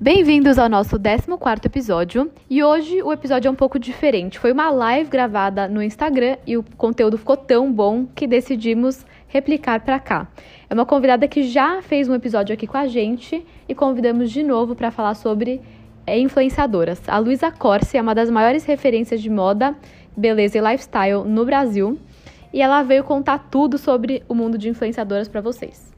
Bem-vindos 0.00 0.58
ao 0.58 0.68
nosso 0.68 0.98
14 0.98 1.28
episódio. 1.64 2.30
E 2.48 2.64
hoje 2.64 3.02
o 3.02 3.12
episódio 3.12 3.48
é 3.48 3.50
um 3.50 3.54
pouco 3.54 3.78
diferente. 3.78 4.38
Foi 4.38 4.50
uma 4.50 4.70
live 4.70 5.10
gravada 5.10 5.68
no 5.68 5.82
Instagram 5.82 6.38
e 6.46 6.56
o 6.56 6.64
conteúdo 6.76 7.18
ficou 7.18 7.36
tão 7.36 7.70
bom 7.70 8.06
que 8.06 8.26
decidimos 8.26 9.04
replicar 9.28 9.80
para 9.80 10.00
cá. 10.00 10.26
É 10.68 10.74
uma 10.74 10.86
convidada 10.86 11.28
que 11.28 11.42
já 11.42 11.82
fez 11.82 12.08
um 12.08 12.14
episódio 12.14 12.54
aqui 12.54 12.66
com 12.66 12.78
a 12.78 12.86
gente 12.86 13.44
e 13.68 13.74
convidamos 13.74 14.30
de 14.30 14.42
novo 14.42 14.74
para 14.74 14.90
falar 14.90 15.14
sobre 15.14 15.60
é, 16.06 16.18
influenciadoras. 16.18 17.02
A 17.06 17.18
Luísa 17.18 17.50
Corsi 17.50 17.98
é 17.98 18.02
uma 18.02 18.14
das 18.14 18.30
maiores 18.30 18.64
referências 18.64 19.20
de 19.20 19.28
moda, 19.28 19.76
beleza 20.16 20.56
e 20.56 20.60
lifestyle 20.60 21.24
no 21.24 21.44
Brasil 21.44 21.98
e 22.52 22.60
ela 22.60 22.82
veio 22.82 23.04
contar 23.04 23.50
tudo 23.50 23.78
sobre 23.78 24.22
o 24.28 24.34
mundo 24.34 24.58
de 24.58 24.68
influenciadoras 24.68 25.28
para 25.28 25.40
vocês. 25.40 25.89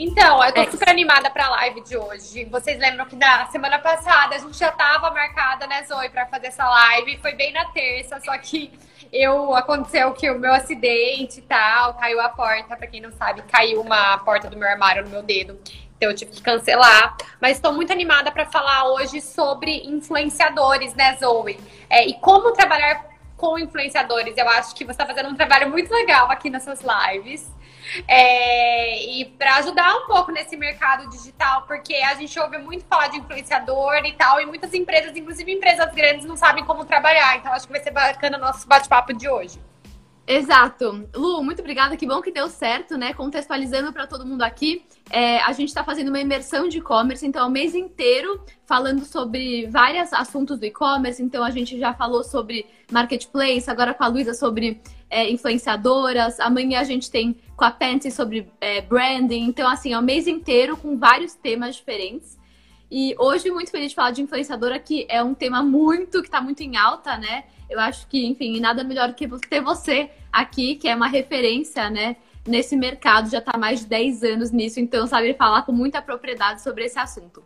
Então, 0.00 0.44
eu 0.44 0.52
tô 0.52 0.60
é. 0.60 0.70
super 0.70 0.88
animada 0.88 1.28
pra 1.28 1.50
live 1.50 1.80
de 1.80 1.96
hoje. 1.96 2.44
Vocês 2.44 2.78
lembram 2.78 3.04
que 3.06 3.16
na 3.16 3.46
semana 3.46 3.80
passada 3.80 4.36
a 4.36 4.38
gente 4.38 4.56
já 4.56 4.70
tava 4.70 5.10
marcada, 5.10 5.66
né, 5.66 5.82
Zoe, 5.82 6.08
pra 6.08 6.24
fazer 6.26 6.46
essa 6.46 6.64
live. 6.64 7.18
Foi 7.18 7.32
bem 7.34 7.52
na 7.52 7.64
terça, 7.64 8.20
só 8.20 8.38
que 8.38 8.70
eu 9.12 9.56
aconteceu 9.56 10.12
que 10.12 10.30
o 10.30 10.38
meu 10.38 10.54
acidente 10.54 11.40
e 11.40 11.42
tal, 11.42 11.94
caiu 11.94 12.20
a 12.20 12.28
porta, 12.28 12.76
pra 12.76 12.86
quem 12.86 13.00
não 13.00 13.10
sabe, 13.10 13.42
caiu 13.42 13.80
uma 13.80 14.18
porta 14.18 14.48
do 14.48 14.56
meu 14.56 14.68
armário 14.68 15.02
no 15.02 15.10
meu 15.10 15.22
dedo. 15.22 15.58
Então 15.96 16.08
eu 16.08 16.14
tive 16.14 16.30
que 16.30 16.42
cancelar. 16.42 17.16
Mas 17.40 17.56
estou 17.56 17.72
muito 17.72 17.92
animada 17.92 18.30
para 18.30 18.46
falar 18.46 18.84
hoje 18.92 19.20
sobre 19.20 19.84
influenciadores, 19.84 20.94
né, 20.94 21.16
Zoe? 21.16 21.58
É, 21.90 22.06
e 22.06 22.14
como 22.20 22.52
trabalhar 22.52 23.04
com 23.36 23.58
influenciadores. 23.58 24.36
Eu 24.36 24.48
acho 24.48 24.74
que 24.74 24.84
você 24.84 24.92
está 24.92 25.06
fazendo 25.06 25.30
um 25.30 25.34
trabalho 25.34 25.70
muito 25.70 25.92
legal 25.92 26.30
aqui 26.30 26.50
nessas 26.50 26.82
lives. 26.82 27.48
É, 28.06 29.04
e 29.12 29.24
para 29.24 29.56
ajudar 29.56 29.94
um 29.96 30.06
pouco 30.06 30.30
nesse 30.32 30.56
mercado 30.56 31.08
digital, 31.08 31.62
porque 31.62 31.94
a 31.94 32.14
gente 32.14 32.38
ouve 32.38 32.58
muito 32.58 32.84
falar 32.84 33.08
de 33.08 33.18
influenciador 33.18 34.04
e 34.04 34.12
tal, 34.12 34.40
e 34.40 34.46
muitas 34.46 34.72
empresas, 34.74 35.16
inclusive 35.16 35.52
empresas 35.52 35.92
grandes, 35.94 36.26
não 36.26 36.36
sabem 36.36 36.64
como 36.64 36.84
trabalhar. 36.84 37.36
Então, 37.36 37.52
acho 37.52 37.66
que 37.66 37.72
vai 37.72 37.82
ser 37.82 37.90
bacana 37.90 38.38
o 38.38 38.40
nosso 38.40 38.66
bate-papo 38.66 39.12
de 39.12 39.28
hoje. 39.28 39.58
Exato. 40.28 41.08
Lu, 41.14 41.42
muito 41.42 41.60
obrigada. 41.60 41.96
Que 41.96 42.06
bom 42.06 42.20
que 42.20 42.30
deu 42.30 42.50
certo, 42.50 42.98
né? 42.98 43.14
Contextualizando 43.14 43.94
para 43.94 44.06
todo 44.06 44.26
mundo 44.26 44.42
aqui, 44.42 44.84
é, 45.08 45.38
a 45.38 45.52
gente 45.52 45.68
está 45.68 45.82
fazendo 45.82 46.08
uma 46.08 46.20
imersão 46.20 46.68
de 46.68 46.78
e-commerce, 46.78 47.26
então, 47.26 47.48
o 47.48 47.50
mês 47.50 47.74
inteiro 47.74 48.44
falando 48.66 49.06
sobre 49.06 49.66
vários 49.68 50.12
assuntos 50.12 50.58
do 50.58 50.66
e-commerce. 50.66 51.22
Então, 51.22 51.42
a 51.42 51.50
gente 51.50 51.78
já 51.80 51.94
falou 51.94 52.22
sobre 52.22 52.66
marketplace, 52.92 53.70
agora 53.70 53.94
com 53.94 54.04
a 54.04 54.08
Luísa 54.08 54.34
sobre 54.34 54.82
é, 55.10 55.30
influenciadoras. 55.30 56.38
Amanhã 56.40 56.80
a 56.80 56.84
gente 56.84 57.10
tem 57.10 57.36
com 57.56 57.64
a 57.64 57.70
Pente 57.70 58.10
sobre 58.10 58.50
é, 58.60 58.80
branding. 58.80 59.44
Então, 59.44 59.68
assim, 59.68 59.92
é 59.92 59.98
o 59.98 60.02
mês 60.02 60.26
inteiro 60.26 60.76
com 60.76 60.98
vários 60.98 61.34
temas 61.34 61.76
diferentes. 61.76 62.38
E 62.90 63.14
hoje, 63.18 63.50
muito 63.50 63.70
feliz 63.70 63.90
de 63.90 63.94
falar 63.94 64.12
de 64.12 64.22
influenciadora, 64.22 64.78
que 64.78 65.06
é 65.08 65.22
um 65.22 65.34
tema 65.34 65.62
muito, 65.62 66.20
que 66.20 66.28
está 66.28 66.40
muito 66.40 66.62
em 66.62 66.76
alta, 66.76 67.16
né? 67.18 67.44
Eu 67.68 67.78
acho 67.78 68.06
que, 68.06 68.24
enfim, 68.26 68.58
nada 68.60 68.82
melhor 68.82 69.12
que 69.12 69.28
ter 69.40 69.60
você 69.60 70.10
aqui, 70.32 70.74
que 70.76 70.88
é 70.88 70.94
uma 70.94 71.08
referência, 71.08 71.90
né? 71.90 72.16
Nesse 72.46 72.76
mercado, 72.76 73.28
já 73.28 73.38
está 73.38 73.52
há 73.54 73.58
mais 73.58 73.80
de 73.80 73.86
10 73.86 74.22
anos 74.22 74.50
nisso, 74.50 74.80
então 74.80 75.06
sabe 75.06 75.34
falar 75.34 75.62
com 75.62 75.72
muita 75.72 76.00
propriedade 76.00 76.62
sobre 76.62 76.84
esse 76.84 76.98
assunto. 76.98 77.44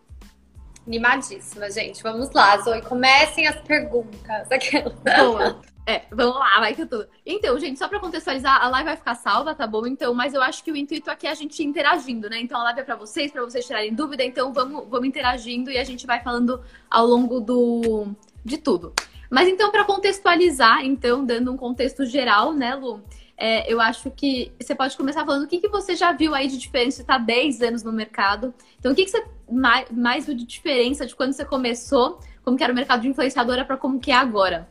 Animadíssima, 0.86 1.68
gente. 1.70 2.02
Vamos 2.02 2.30
lá, 2.30 2.56
Zoe. 2.58 2.82
Comecem 2.82 3.46
as 3.46 3.56
perguntas. 3.62 4.50
Aquela. 4.50 4.90
Boa. 4.90 5.60
É, 5.84 6.02
vamos 6.12 6.36
lá, 6.36 6.60
vai 6.60 6.74
que 6.74 6.82
eu 6.82 6.86
tô. 6.86 7.04
Então, 7.26 7.58
gente, 7.58 7.76
só 7.76 7.88
pra 7.88 7.98
contextualizar, 7.98 8.62
a 8.62 8.68
live 8.68 8.86
vai 8.86 8.96
ficar 8.96 9.16
salva, 9.16 9.52
tá 9.52 9.66
bom? 9.66 9.84
Então, 9.84 10.14
mas 10.14 10.32
eu 10.32 10.40
acho 10.40 10.62
que 10.62 10.70
o 10.70 10.76
intuito 10.76 11.10
aqui 11.10 11.26
é 11.26 11.30
a 11.30 11.34
gente 11.34 11.62
interagindo, 11.64 12.30
né? 12.30 12.38
Então, 12.40 12.60
a 12.60 12.64
live 12.64 12.80
é 12.80 12.84
pra 12.84 12.94
vocês, 12.94 13.32
pra 13.32 13.42
vocês 13.42 13.66
tirarem 13.66 13.92
dúvida. 13.92 14.22
Então, 14.22 14.52
vamos, 14.52 14.88
vamos 14.88 15.08
interagindo 15.08 15.70
e 15.70 15.78
a 15.78 15.84
gente 15.84 16.06
vai 16.06 16.22
falando 16.22 16.62
ao 16.88 17.04
longo 17.04 17.40
do 17.40 18.06
de 18.44 18.58
tudo. 18.58 18.92
Mas 19.28 19.48
então, 19.48 19.72
para 19.72 19.84
contextualizar, 19.84 20.84
então, 20.84 21.24
dando 21.24 21.50
um 21.50 21.56
contexto 21.56 22.04
geral, 22.04 22.52
né, 22.52 22.74
Lu? 22.74 23.02
É, 23.36 23.72
eu 23.72 23.80
acho 23.80 24.08
que 24.10 24.52
você 24.60 24.74
pode 24.74 24.96
começar 24.96 25.24
falando 25.24 25.44
o 25.44 25.48
que, 25.48 25.58
que 25.58 25.68
você 25.68 25.96
já 25.96 26.12
viu 26.12 26.32
aí 26.32 26.46
de 26.46 26.58
diferença, 26.58 26.98
você 26.98 27.02
está 27.02 27.18
10 27.18 27.60
anos 27.60 27.82
no 27.82 27.92
mercado. 27.92 28.54
Então, 28.78 28.92
o 28.92 28.94
que, 28.94 29.04
que 29.04 29.10
você 29.10 29.24
mais, 29.50 29.90
mais 29.90 30.26
viu 30.26 30.34
de 30.36 30.44
diferença 30.44 31.04
de 31.04 31.16
quando 31.16 31.32
você 31.32 31.44
começou, 31.44 32.20
como 32.44 32.56
que 32.56 32.62
era 32.62 32.72
o 32.72 32.76
mercado 32.76 33.02
de 33.02 33.08
influenciadora 33.08 33.64
para 33.64 33.76
como 33.76 33.98
que 33.98 34.12
é 34.12 34.14
agora? 34.14 34.68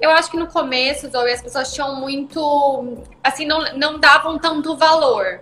Eu 0.00 0.10
acho 0.10 0.30
que 0.30 0.36
no 0.36 0.46
começo, 0.46 1.10
Zoe, 1.10 1.32
as 1.32 1.42
pessoas 1.42 1.72
tinham 1.72 1.96
muito. 1.96 3.04
Assim, 3.22 3.46
não, 3.46 3.74
não 3.74 3.98
davam 3.98 4.38
tanto 4.38 4.76
valor 4.76 5.40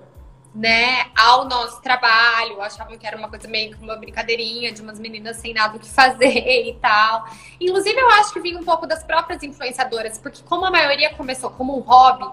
né, 0.56 1.04
ao 1.14 1.44
nosso 1.44 1.82
trabalho, 1.82 2.62
achavam 2.62 2.96
que 2.96 3.06
era 3.06 3.16
uma 3.16 3.28
coisa 3.28 3.46
meio 3.46 3.76
que 3.76 3.84
uma 3.84 3.96
brincadeirinha 3.96 4.72
de 4.72 4.80
umas 4.80 4.98
meninas 4.98 5.36
sem 5.36 5.52
nada 5.52 5.76
o 5.76 5.78
que 5.78 5.88
fazer 5.88 6.24
e 6.68 6.74
tal. 6.80 7.26
Inclusive, 7.60 8.00
eu 8.00 8.08
acho 8.12 8.32
que 8.32 8.40
vinha 8.40 8.58
um 8.58 8.64
pouco 8.64 8.86
das 8.86 9.04
próprias 9.04 9.42
influenciadoras, 9.42 10.16
porque 10.16 10.42
como 10.42 10.64
a 10.64 10.70
maioria 10.70 11.14
começou 11.14 11.50
como 11.50 11.76
um 11.76 11.80
hobby, 11.80 12.26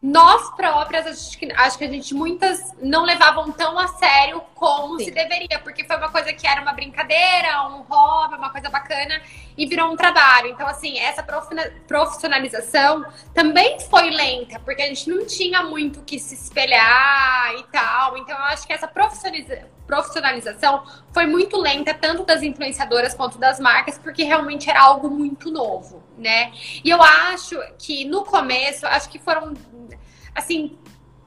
nós 0.00 0.54
próprias, 0.54 1.06
acho 1.06 1.36
que, 1.36 1.52
acho 1.52 1.76
que 1.76 1.84
a 1.84 1.88
gente 1.88 2.14
muitas 2.14 2.72
não 2.80 3.02
levavam 3.02 3.50
tão 3.50 3.76
a 3.76 3.88
sério 3.88 4.40
como 4.54 4.96
Sim. 4.98 5.06
se 5.06 5.10
deveria, 5.10 5.58
porque 5.58 5.82
foi 5.84 5.96
uma 5.96 6.08
coisa 6.08 6.32
que 6.32 6.46
era 6.46 6.62
uma 6.62 6.72
brincadeira, 6.72 7.66
um 7.68 7.82
hobby, 7.82 8.36
uma 8.36 8.50
coisa 8.50 8.70
bacana 8.70 9.20
e 9.56 9.66
virou 9.66 9.90
um 9.90 9.96
trabalho. 9.96 10.48
Então, 10.48 10.68
assim, 10.68 11.00
essa 11.00 11.24
profissionalização 11.88 13.04
também 13.34 13.80
foi 13.80 14.10
lenta, 14.10 14.60
porque 14.60 14.82
a 14.82 14.86
gente 14.86 15.10
não 15.10 15.26
tinha 15.26 15.64
muito 15.64 16.00
que 16.02 16.18
se 16.18 16.34
espelhar 16.34 17.54
e 17.58 17.64
tal. 17.64 18.16
Então, 18.18 18.36
eu 18.36 18.44
acho 18.44 18.66
que 18.68 18.72
essa 18.72 18.86
profissionalização 18.86 19.77
foi 21.12 21.26
muito 21.26 21.56
lenta, 21.60 21.94
tanto 21.94 22.24
das 22.24 22.42
influenciadoras 22.42 23.14
quanto 23.14 23.38
das 23.38 23.58
marcas, 23.58 23.98
porque 23.98 24.22
realmente 24.22 24.68
era 24.68 24.82
algo 24.82 25.08
muito 25.08 25.50
novo, 25.50 26.02
né? 26.16 26.52
E 26.84 26.90
eu 26.90 27.02
acho 27.02 27.58
que 27.78 28.04
no 28.04 28.24
começo, 28.24 28.86
acho 28.86 29.08
que 29.08 29.18
foram 29.18 29.54
assim, 30.34 30.78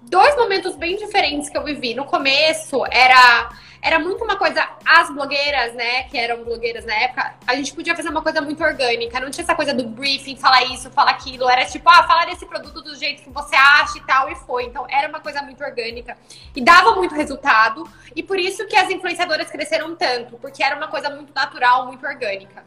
dois 0.03 0.35
momentos 0.35 0.75
bem 0.75 0.95
diferentes 0.97 1.49
que 1.49 1.57
eu 1.57 1.63
vivi. 1.63 1.93
No 1.93 2.05
começo 2.05 2.83
era 2.91 3.49
era 3.81 3.97
muito 3.97 4.23
uma 4.23 4.35
coisa 4.35 4.67
as 4.85 5.09
blogueiras, 5.09 5.73
né, 5.73 6.03
que 6.03 6.17
eram 6.17 6.43
blogueiras 6.43 6.85
na 6.85 6.93
época, 6.93 7.33
a 7.47 7.55
gente 7.55 7.73
podia 7.73 7.95
fazer 7.95 8.09
uma 8.09 8.21
coisa 8.21 8.41
muito 8.41 8.63
orgânica, 8.63 9.19
não 9.19 9.29
tinha 9.31 9.43
essa 9.43 9.55
coisa 9.55 9.73
do 9.73 9.87
briefing, 9.87 10.35
falar 10.35 10.63
isso, 10.65 10.91
falar 10.91 11.11
aquilo, 11.11 11.49
era 11.49 11.65
tipo, 11.65 11.89
ah, 11.89 12.03
falar 12.03 12.25
desse 12.25 12.45
produto 12.45 12.81
do 12.81 12.95
jeito 12.95 13.23
que 13.23 13.29
você 13.29 13.55
acha 13.55 13.97
e 13.97 14.01
tal 14.01 14.29
e 14.29 14.35
foi. 14.35 14.65
Então 14.65 14.85
era 14.89 15.07
uma 15.07 15.19
coisa 15.19 15.41
muito 15.41 15.63
orgânica 15.63 16.17
e 16.55 16.61
dava 16.61 16.95
muito 16.95 17.15
resultado, 17.15 17.89
e 18.15 18.21
por 18.21 18.37
isso 18.37 18.67
que 18.67 18.75
as 18.75 18.89
influenciadoras 18.89 19.49
cresceram 19.49 19.95
tanto, 19.95 20.37
porque 20.37 20.63
era 20.63 20.75
uma 20.75 20.87
coisa 20.87 21.09
muito 21.09 21.33
natural, 21.33 21.87
muito 21.87 22.05
orgânica. 22.05 22.63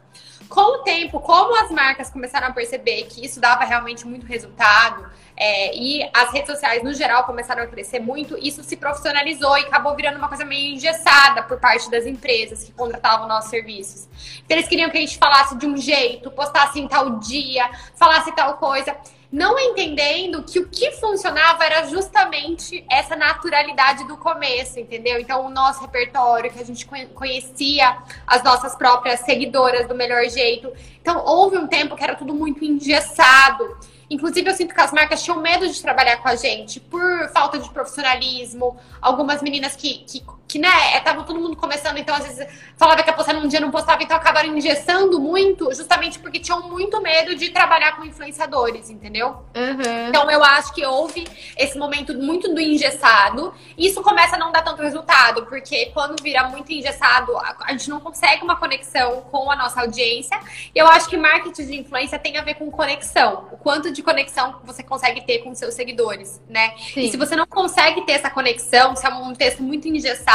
Com 0.49 0.79
o 0.79 0.83
tempo, 0.83 1.19
como 1.19 1.55
as 1.61 1.71
marcas 1.71 2.09
começaram 2.09 2.47
a 2.47 2.51
perceber 2.51 3.03
que 3.03 3.25
isso 3.25 3.39
dava 3.39 3.63
realmente 3.63 4.05
muito 4.05 4.25
resultado, 4.25 5.09
é, 5.37 5.75
e 5.75 6.09
as 6.13 6.31
redes 6.31 6.49
sociais, 6.49 6.81
no 6.81 6.93
geral, 6.93 7.25
começaram 7.25 7.63
a 7.63 7.67
crescer 7.67 7.99
muito, 7.99 8.37
isso 8.37 8.63
se 8.63 8.77
profissionalizou 8.77 9.57
e 9.57 9.61
acabou 9.61 9.95
virando 9.95 10.17
uma 10.17 10.29
coisa 10.29 10.45
meio 10.45 10.75
engessada 10.75 11.43
por 11.43 11.59
parte 11.59 11.89
das 11.91 12.05
empresas 12.05 12.63
que 12.63 12.71
contratavam 12.71 13.27
nossos 13.27 13.49
serviços. 13.49 14.07
Então, 14.45 14.57
eles 14.57 14.69
queriam 14.69 14.89
que 14.89 14.97
a 14.97 15.01
gente 15.01 15.17
falasse 15.17 15.57
de 15.57 15.65
um 15.65 15.75
jeito, 15.75 16.31
postasse 16.31 16.79
em 16.79 16.87
tal 16.87 17.19
dia, 17.19 17.69
falasse 17.95 18.31
tal 18.33 18.57
coisa 18.57 18.95
não 19.31 19.59
entendendo 19.59 20.43
que 20.43 20.59
o 20.59 20.67
que 20.67 20.91
funcionava 20.91 21.63
era 21.63 21.87
justamente 21.87 22.85
essa 22.89 23.15
naturalidade 23.15 24.05
do 24.05 24.17
começo, 24.17 24.79
entendeu? 24.79 25.19
Então, 25.19 25.45
o 25.45 25.49
nosso 25.49 25.81
repertório, 25.81 26.51
que 26.51 26.59
a 26.59 26.65
gente 26.65 26.87
conhecia 27.13 27.97
as 28.25 28.43
nossas 28.43 28.75
próprias 28.75 29.21
seguidoras 29.21 29.87
do 29.87 29.95
melhor 29.95 30.23
jeito. 30.29 30.71
Então, 31.01 31.23
houve 31.25 31.57
um 31.57 31.67
tempo 31.67 31.95
que 31.95 32.03
era 32.03 32.15
tudo 32.15 32.33
muito 32.33 32.63
engessado. 32.63 33.77
Inclusive, 34.09 34.49
eu 34.49 34.53
sinto 34.53 34.75
que 34.75 34.81
as 34.81 34.91
marcas 34.91 35.23
tinham 35.23 35.39
medo 35.41 35.67
de 35.67 35.81
trabalhar 35.81 36.17
com 36.17 36.27
a 36.27 36.35
gente 36.35 36.79
por 36.79 37.29
falta 37.29 37.57
de 37.57 37.69
profissionalismo. 37.69 38.77
Algumas 39.01 39.41
meninas 39.41 39.75
que, 39.75 39.99
que, 39.99 40.23
que 40.47 40.59
né, 40.59 40.97
estavam 40.97 41.23
todo 41.23 41.39
mundo 41.39 41.55
começando, 41.55 41.97
então 41.97 42.15
às 42.15 42.23
vezes 42.23 42.47
falava 42.77 43.01
que 43.01 43.09
ia 43.09 43.15
postar 43.15 43.33
num 43.33 43.47
dia 43.47 43.59
não 43.59 43.71
postava, 43.71 44.03
então 44.03 44.15
acabaram 44.15 44.55
engessando 44.55 45.19
muito, 45.19 45.73
justamente 45.73 46.19
porque 46.19 46.39
tinham 46.39 46.69
muito 46.69 47.01
medo 47.01 47.35
de 47.35 47.49
trabalhar 47.49 47.95
com 47.95 48.05
influenciadores, 48.05 48.89
entendeu? 48.89 49.45
Uhum. 49.55 50.07
Então 50.09 50.29
eu 50.29 50.43
acho 50.43 50.73
que 50.73 50.85
houve 50.85 51.27
esse 51.57 51.77
momento 51.77 52.13
muito 52.13 52.53
do 52.53 52.59
engessado. 52.59 53.53
E 53.77 53.87
isso 53.87 54.01
começa 54.01 54.35
a 54.35 54.39
não 54.39 54.51
dar 54.51 54.61
tanto 54.61 54.81
resultado, 54.81 55.45
porque 55.45 55.87
quando 55.87 56.21
vira 56.21 56.47
muito 56.47 56.71
engessado, 56.71 57.35
a 57.37 57.71
gente 57.71 57.89
não 57.89 57.99
consegue 57.99 58.43
uma 58.43 58.55
conexão 58.55 59.21
com 59.31 59.49
a 59.51 59.55
nossa 59.55 59.81
audiência. 59.81 60.39
E 60.73 60.79
eu 60.79 60.87
acho 60.87 61.09
que 61.09 61.17
marketing 61.17 61.65
de 61.65 61.79
influência 61.79 62.19
tem 62.19 62.37
a 62.37 62.41
ver 62.41 62.55
com 62.55 62.69
conexão. 62.69 63.47
O 63.51 63.57
quanto 63.57 63.91
de 63.91 64.03
conexão 64.03 64.59
você 64.63 64.83
consegue 64.83 65.21
ter 65.21 65.39
com 65.39 65.55
seus 65.55 65.73
seguidores, 65.73 66.41
né? 66.47 66.75
Sim. 66.93 67.01
E 67.01 67.11
se 67.11 67.17
você 67.17 67.35
não 67.35 67.47
consegue 67.47 68.01
ter 68.05 68.13
essa 68.13 68.29
conexão, 68.29 68.95
se 68.95 69.05
é 69.05 69.09
um 69.09 69.33
texto 69.33 69.63
muito 69.63 69.87
engessado, 69.87 70.34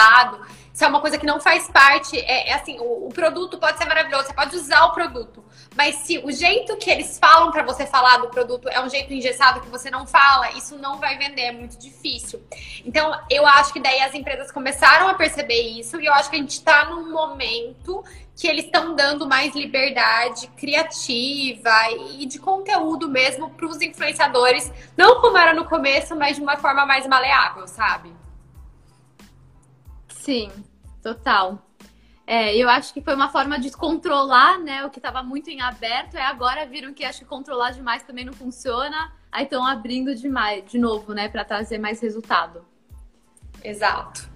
se 0.81 0.85
é 0.85 0.89
uma 0.89 1.01
coisa 1.01 1.19
que 1.19 1.27
não 1.27 1.39
faz 1.39 1.69
parte, 1.69 2.19
é, 2.19 2.49
é 2.49 2.55
assim, 2.55 2.79
o, 2.81 3.07
o, 3.07 3.09
produto 3.11 3.59
pode 3.59 3.77
ser 3.77 3.85
maravilhoso, 3.85 4.29
você 4.29 4.33
pode 4.33 4.57
usar 4.57 4.85
o 4.85 4.93
produto, 4.93 5.45
mas 5.77 5.97
se 5.97 6.17
o 6.19 6.33
jeito 6.33 6.75
que 6.79 6.91
eles 6.91 7.19
falam 7.19 7.51
para 7.51 7.63
você 7.63 7.85
falar 7.87 8.17
do 8.17 8.29
produto 8.29 8.67
é 8.67 8.81
um 8.81 8.89
jeito 8.89 9.13
engessado 9.13 9.61
que 9.61 9.69
você 9.69 9.91
não 9.91 10.07
fala, 10.07 10.51
isso 10.53 10.79
não 10.79 10.99
vai 10.99 11.19
vender, 11.19 11.43
é 11.43 11.53
muito 11.53 11.79
difícil. 11.79 12.43
Então, 12.83 13.15
eu 13.29 13.47
acho 13.47 13.75
que 13.75 13.81
daí 13.81 14.01
as 14.01 14.15
empresas 14.15 14.51
começaram 14.51 15.07
a 15.07 15.13
perceber 15.13 15.61
isso 15.61 16.01
e 16.01 16.07
eu 16.07 16.15
acho 16.15 16.31
que 16.31 16.37
a 16.37 16.39
gente 16.39 16.53
está 16.53 16.87
num 16.87 17.13
momento 17.13 18.03
que 18.35 18.49
eles 18.49 18.65
estão 18.65 18.95
dando 18.95 19.29
mais 19.29 19.55
liberdade 19.55 20.47
criativa 20.57 21.91
e 22.17 22.25
de 22.25 22.39
conteúdo 22.39 23.07
mesmo 23.07 23.51
para 23.51 23.67
os 23.67 23.83
influenciadores, 23.83 24.73
não 24.97 25.21
como 25.21 25.37
era 25.37 25.53
no 25.53 25.67
começo, 25.67 26.17
mas 26.17 26.37
de 26.37 26.43
uma 26.43 26.57
forma 26.57 26.87
mais 26.87 27.07
maleável, 27.07 27.69
sabe? 27.69 28.20
Sim, 30.31 30.49
total. 31.03 31.67
É, 32.25 32.57
eu 32.57 32.69
acho 32.69 32.95
que 32.95 33.01
foi 33.01 33.17
uma 33.17 33.31
forma 33.31 33.59
de 33.59 33.69
controlar, 33.73 34.61
né, 34.61 34.85
o 34.85 34.89
que 34.89 35.01
estava 35.01 35.25
muito 35.25 35.51
em 35.51 35.61
aberto, 35.61 36.15
e 36.15 36.21
agora 36.21 36.65
viram 36.65 36.95
que 36.95 37.05
acho 37.05 37.19
que 37.19 37.25
controlar 37.25 37.73
demais 37.73 38.05
também 38.05 38.25
não 38.25 38.33
funciona, 38.33 39.13
aí 39.33 39.43
estão 39.43 39.67
abrindo 39.67 40.15
demais, 40.15 40.71
de 40.71 40.79
novo, 40.79 41.13
né, 41.13 41.29
para 41.29 41.45
trazer 41.45 41.79
mais 41.79 42.01
resultado. 42.01 42.65
Exato. 43.65 44.31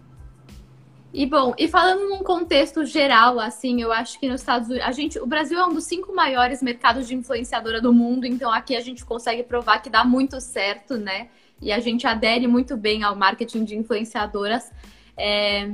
E 1.12 1.24
bom, 1.26 1.54
e 1.56 1.68
falando 1.68 2.08
num 2.08 2.24
contexto 2.24 2.84
geral, 2.84 3.38
assim, 3.38 3.80
eu 3.80 3.92
acho 3.92 4.18
que 4.18 4.28
nos 4.28 4.40
Estados 4.40 4.68
Unidos, 4.68 4.88
a 4.88 4.90
gente, 4.90 5.20
o 5.20 5.26
Brasil 5.26 5.60
é 5.60 5.64
um 5.64 5.74
dos 5.74 5.84
cinco 5.84 6.12
maiores 6.12 6.60
mercados 6.60 7.06
de 7.06 7.14
influenciadora 7.14 7.80
do 7.80 7.92
mundo, 7.92 8.26
então 8.26 8.52
aqui 8.52 8.74
a 8.74 8.80
gente 8.80 9.04
consegue 9.04 9.44
provar 9.44 9.78
que 9.78 9.88
dá 9.88 10.02
muito 10.02 10.40
certo, 10.40 10.96
né? 10.96 11.28
E 11.62 11.70
a 11.70 11.78
gente 11.78 12.04
adere 12.04 12.48
muito 12.48 12.76
bem 12.76 13.04
ao 13.04 13.14
marketing 13.14 13.62
de 13.62 13.76
influenciadoras. 13.76 14.72
É... 15.16 15.72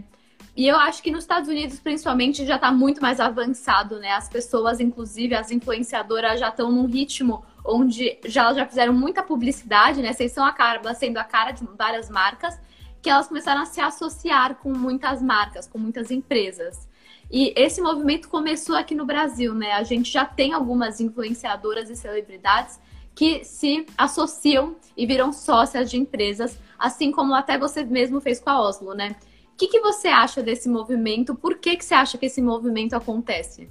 E 0.57 0.67
eu 0.67 0.77
acho 0.77 1.03
que 1.03 1.11
nos 1.11 1.25
Estados 1.25 1.49
Unidos, 1.49 1.79
principalmente, 1.79 2.45
já 2.45 2.57
está 2.57 2.71
muito 2.73 3.01
mais 3.01 3.21
avançado, 3.21 3.99
né? 3.99 4.13
As 4.13 4.29
pessoas, 4.29 4.81
inclusive, 4.81 5.35
as 5.35 5.51
influenciadoras 5.51 6.41
já 6.41 6.49
estão 6.49 6.71
num 6.71 6.87
ritmo 6.87 7.45
onde 7.65 8.19
já, 8.27 8.53
já 8.53 8.67
fizeram 8.67 8.93
muita 8.93 9.23
publicidade, 9.23 10.03
né? 10.03 10.13
Vocês 10.13 10.33
são 10.33 10.45
a 10.45 10.53
cara, 10.53 10.93
sendo 10.95 11.19
a 11.19 11.25
cara 11.25 11.53
de 11.53 11.65
várias 11.79 12.11
marcas 12.11 12.59
que 13.01 13.09
elas 13.09 13.29
começaram 13.29 13.63
a 13.63 13.67
se 13.67 13.81
associar 13.81 14.57
com 14.57 14.73
muitas 14.73 15.23
marcas, 15.23 15.67
com 15.67 15.79
muitas 15.79 16.11
empresas. 16.11 16.89
E 17.31 17.55
esse 17.57 17.81
movimento 17.81 18.29
começou 18.29 18.77
aqui 18.77 18.95
no 18.95 19.07
Brasil, 19.07 19.55
né? 19.55 19.73
A 19.73 19.83
gente 19.83 20.11
já 20.11 20.25
tem 20.25 20.53
algumas 20.53 21.01
influenciadoras 21.01 21.89
e 21.89 21.97
celebridades 21.97 22.81
que 23.15 23.45
se 23.45 23.87
associam 23.97 24.77
e 24.97 25.07
viram 25.07 25.33
sócias 25.33 25.91
de 25.91 25.97
empresas, 25.97 26.59
assim 26.79 27.13
como 27.13 27.35
até 27.35 27.57
você 27.57 27.85
mesmo 27.85 28.21
fez 28.21 28.41
com 28.41 28.51
a 28.51 28.61
Oslo, 28.61 28.95
né? 28.95 29.17
O 29.61 29.63
que, 29.63 29.69
que 29.69 29.81
você 29.81 30.09
acha 30.09 30.43
desse 30.43 30.71
movimento? 30.71 31.35
Por 31.35 31.59
que, 31.59 31.77
que 31.77 31.85
você 31.85 31.93
acha 31.93 32.17
que 32.17 32.25
esse 32.25 32.41
movimento 32.41 32.97
acontece? 32.97 33.69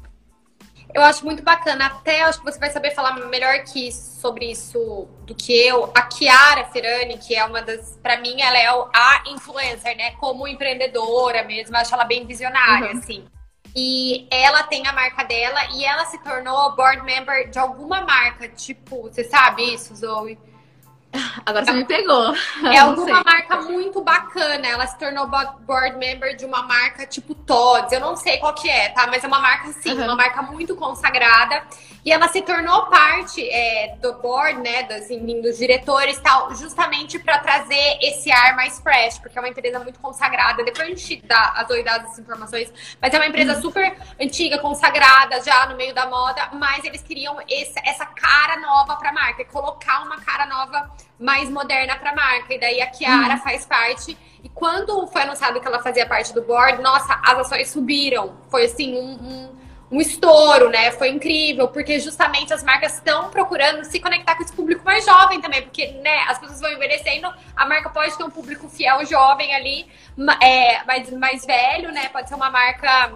Eu 0.93 1.01
acho 1.01 1.25
muito 1.25 1.41
bacana. 1.41 1.87
Até 1.87 2.21
acho 2.21 2.37
que 2.37 2.45
você 2.45 2.59
vai 2.59 2.69
saber 2.69 2.91
falar 2.91 3.15
melhor 3.27 3.63
que 3.63 3.91
sobre 3.91 4.51
isso 4.51 5.07
do 5.25 5.33
que 5.33 5.51
eu. 5.51 5.91
A 5.97 6.07
Chiara 6.07 6.65
Ferrani, 6.65 7.17
que 7.17 7.35
é 7.35 7.43
uma 7.43 7.63
das. 7.63 7.97
Para 8.03 8.21
mim, 8.21 8.39
ela 8.39 8.55
é 8.59 8.67
a 8.67 9.23
influencer, 9.29 9.97
né? 9.97 10.11
Como 10.17 10.47
empreendedora 10.47 11.43
mesmo. 11.43 11.75
Eu 11.75 11.79
acho 11.79 11.91
ela 11.91 12.03
bem 12.03 12.23
visionária, 12.23 12.91
uhum. 12.91 12.99
assim. 12.99 13.25
E 13.75 14.27
ela 14.29 14.61
tem 14.61 14.85
a 14.85 14.93
marca 14.93 15.23
dela 15.23 15.59
e 15.73 15.83
ela 15.83 16.05
se 16.05 16.23
tornou 16.23 16.75
board 16.75 17.01
member 17.01 17.49
de 17.49 17.57
alguma 17.57 18.01
marca. 18.01 18.47
Tipo, 18.47 19.09
você 19.09 19.23
sabe 19.23 19.73
isso, 19.73 19.95
Zoe? 19.95 20.37
Agora 21.45 21.65
você 21.65 21.71
me 21.71 21.85
pegou. 21.85 22.33
É 22.71 22.77
alguma 22.77 23.23
marca 23.23 23.61
muito 23.61 24.01
bacana. 24.01 24.67
Ela 24.67 24.85
se 24.85 24.97
tornou 24.97 25.27
board 25.27 25.97
member 25.97 26.35
de 26.35 26.45
uma 26.45 26.63
marca 26.63 27.05
tipo 27.05 27.33
Todds. 27.33 27.91
Eu 27.91 27.99
não 27.99 28.15
sei 28.15 28.37
qual 28.37 28.53
que 28.53 28.69
é, 28.69 28.89
tá? 28.89 29.07
Mas 29.07 29.23
é 29.23 29.27
uma 29.27 29.39
marca, 29.39 29.71
sim, 29.73 29.93
uhum. 29.93 30.03
uma 30.03 30.15
marca 30.15 30.41
muito 30.41 30.75
consagrada. 30.75 31.63
E 32.05 32.11
ela 32.11 32.27
se 32.29 32.41
tornou 32.41 32.85
parte 32.85 33.47
é, 33.49 33.97
do 34.01 34.13
board, 34.13 34.61
né, 34.61 34.83
dos, 34.83 34.97
assim, 34.97 35.41
dos 35.41 35.57
diretores 35.57 36.17
tal, 36.19 36.55
justamente 36.55 37.19
para 37.19 37.39
trazer 37.39 37.97
esse 38.01 38.31
ar 38.31 38.55
mais 38.55 38.79
fresh, 38.79 39.19
porque 39.19 39.37
é 39.37 39.41
uma 39.41 39.49
empresa 39.49 39.79
muito 39.79 39.99
consagrada. 39.99 40.63
Depois 40.63 40.87
a 40.87 40.89
gente 40.89 41.21
dá 41.25 41.53
as 41.57 41.67
doidadas 41.67 42.17
informações, 42.17 42.71
mas 43.01 43.13
é 43.13 43.17
uma 43.17 43.27
empresa 43.27 43.55
uhum. 43.55 43.61
super 43.61 43.97
antiga, 44.19 44.57
consagrada 44.59 45.41
já 45.43 45.65
no 45.65 45.75
meio 45.75 45.93
da 45.93 46.05
moda, 46.05 46.49
mas 46.53 46.83
eles 46.85 47.01
queriam 47.01 47.37
esse, 47.49 47.77
essa 47.85 48.05
cara 48.05 48.57
nova 48.61 48.95
para 48.95 49.09
a 49.09 49.13
marca, 49.13 49.43
colocar 49.45 50.03
uma 50.03 50.21
cara 50.21 50.45
nova 50.45 50.89
mais 51.19 51.49
moderna 51.49 51.95
para 51.97 52.11
a 52.11 52.15
marca. 52.15 52.53
E 52.53 52.59
daí 52.59 52.81
a 52.81 52.87
Kiara 52.87 53.35
uhum. 53.35 53.41
faz 53.41 53.65
parte. 53.65 54.17
E 54.43 54.49
quando 54.49 55.05
foi 55.07 55.23
anunciado 55.23 55.59
que 55.59 55.67
ela 55.67 55.81
fazia 55.81 56.05
parte 56.05 56.33
do 56.33 56.41
board, 56.41 56.81
nossa, 56.81 57.19
as 57.23 57.39
ações 57.39 57.69
subiram. 57.69 58.37
Foi 58.49 58.65
assim 58.65 58.97
um, 58.97 59.13
um 59.13 59.59
um 59.91 59.99
estouro, 59.99 60.69
né? 60.69 60.91
Foi 60.91 61.09
incrível, 61.09 61.67
porque 61.67 61.99
justamente 61.99 62.53
as 62.53 62.63
marcas 62.63 62.95
estão 62.95 63.29
procurando 63.29 63.83
se 63.83 63.99
conectar 63.99 64.35
com 64.35 64.43
esse 64.43 64.53
público 64.53 64.85
mais 64.85 65.03
jovem 65.03 65.41
também, 65.41 65.63
porque 65.63 65.87
né, 66.03 66.25
as 66.27 66.37
pessoas 66.37 66.61
vão 66.61 66.71
envelhecendo, 66.71 67.27
a 67.55 67.65
marca 67.65 67.89
pode 67.89 68.15
ter 68.15 68.23
um 68.23 68.29
público 68.29 68.69
fiel 68.69 69.03
jovem 69.05 69.53
ali, 69.55 69.87
é, 70.41 70.83
mais, 70.85 71.11
mais 71.11 71.45
velho, 71.45 71.91
né? 71.91 72.07
Pode 72.09 72.29
ser 72.29 72.35
uma 72.35 72.51
marca 72.51 73.13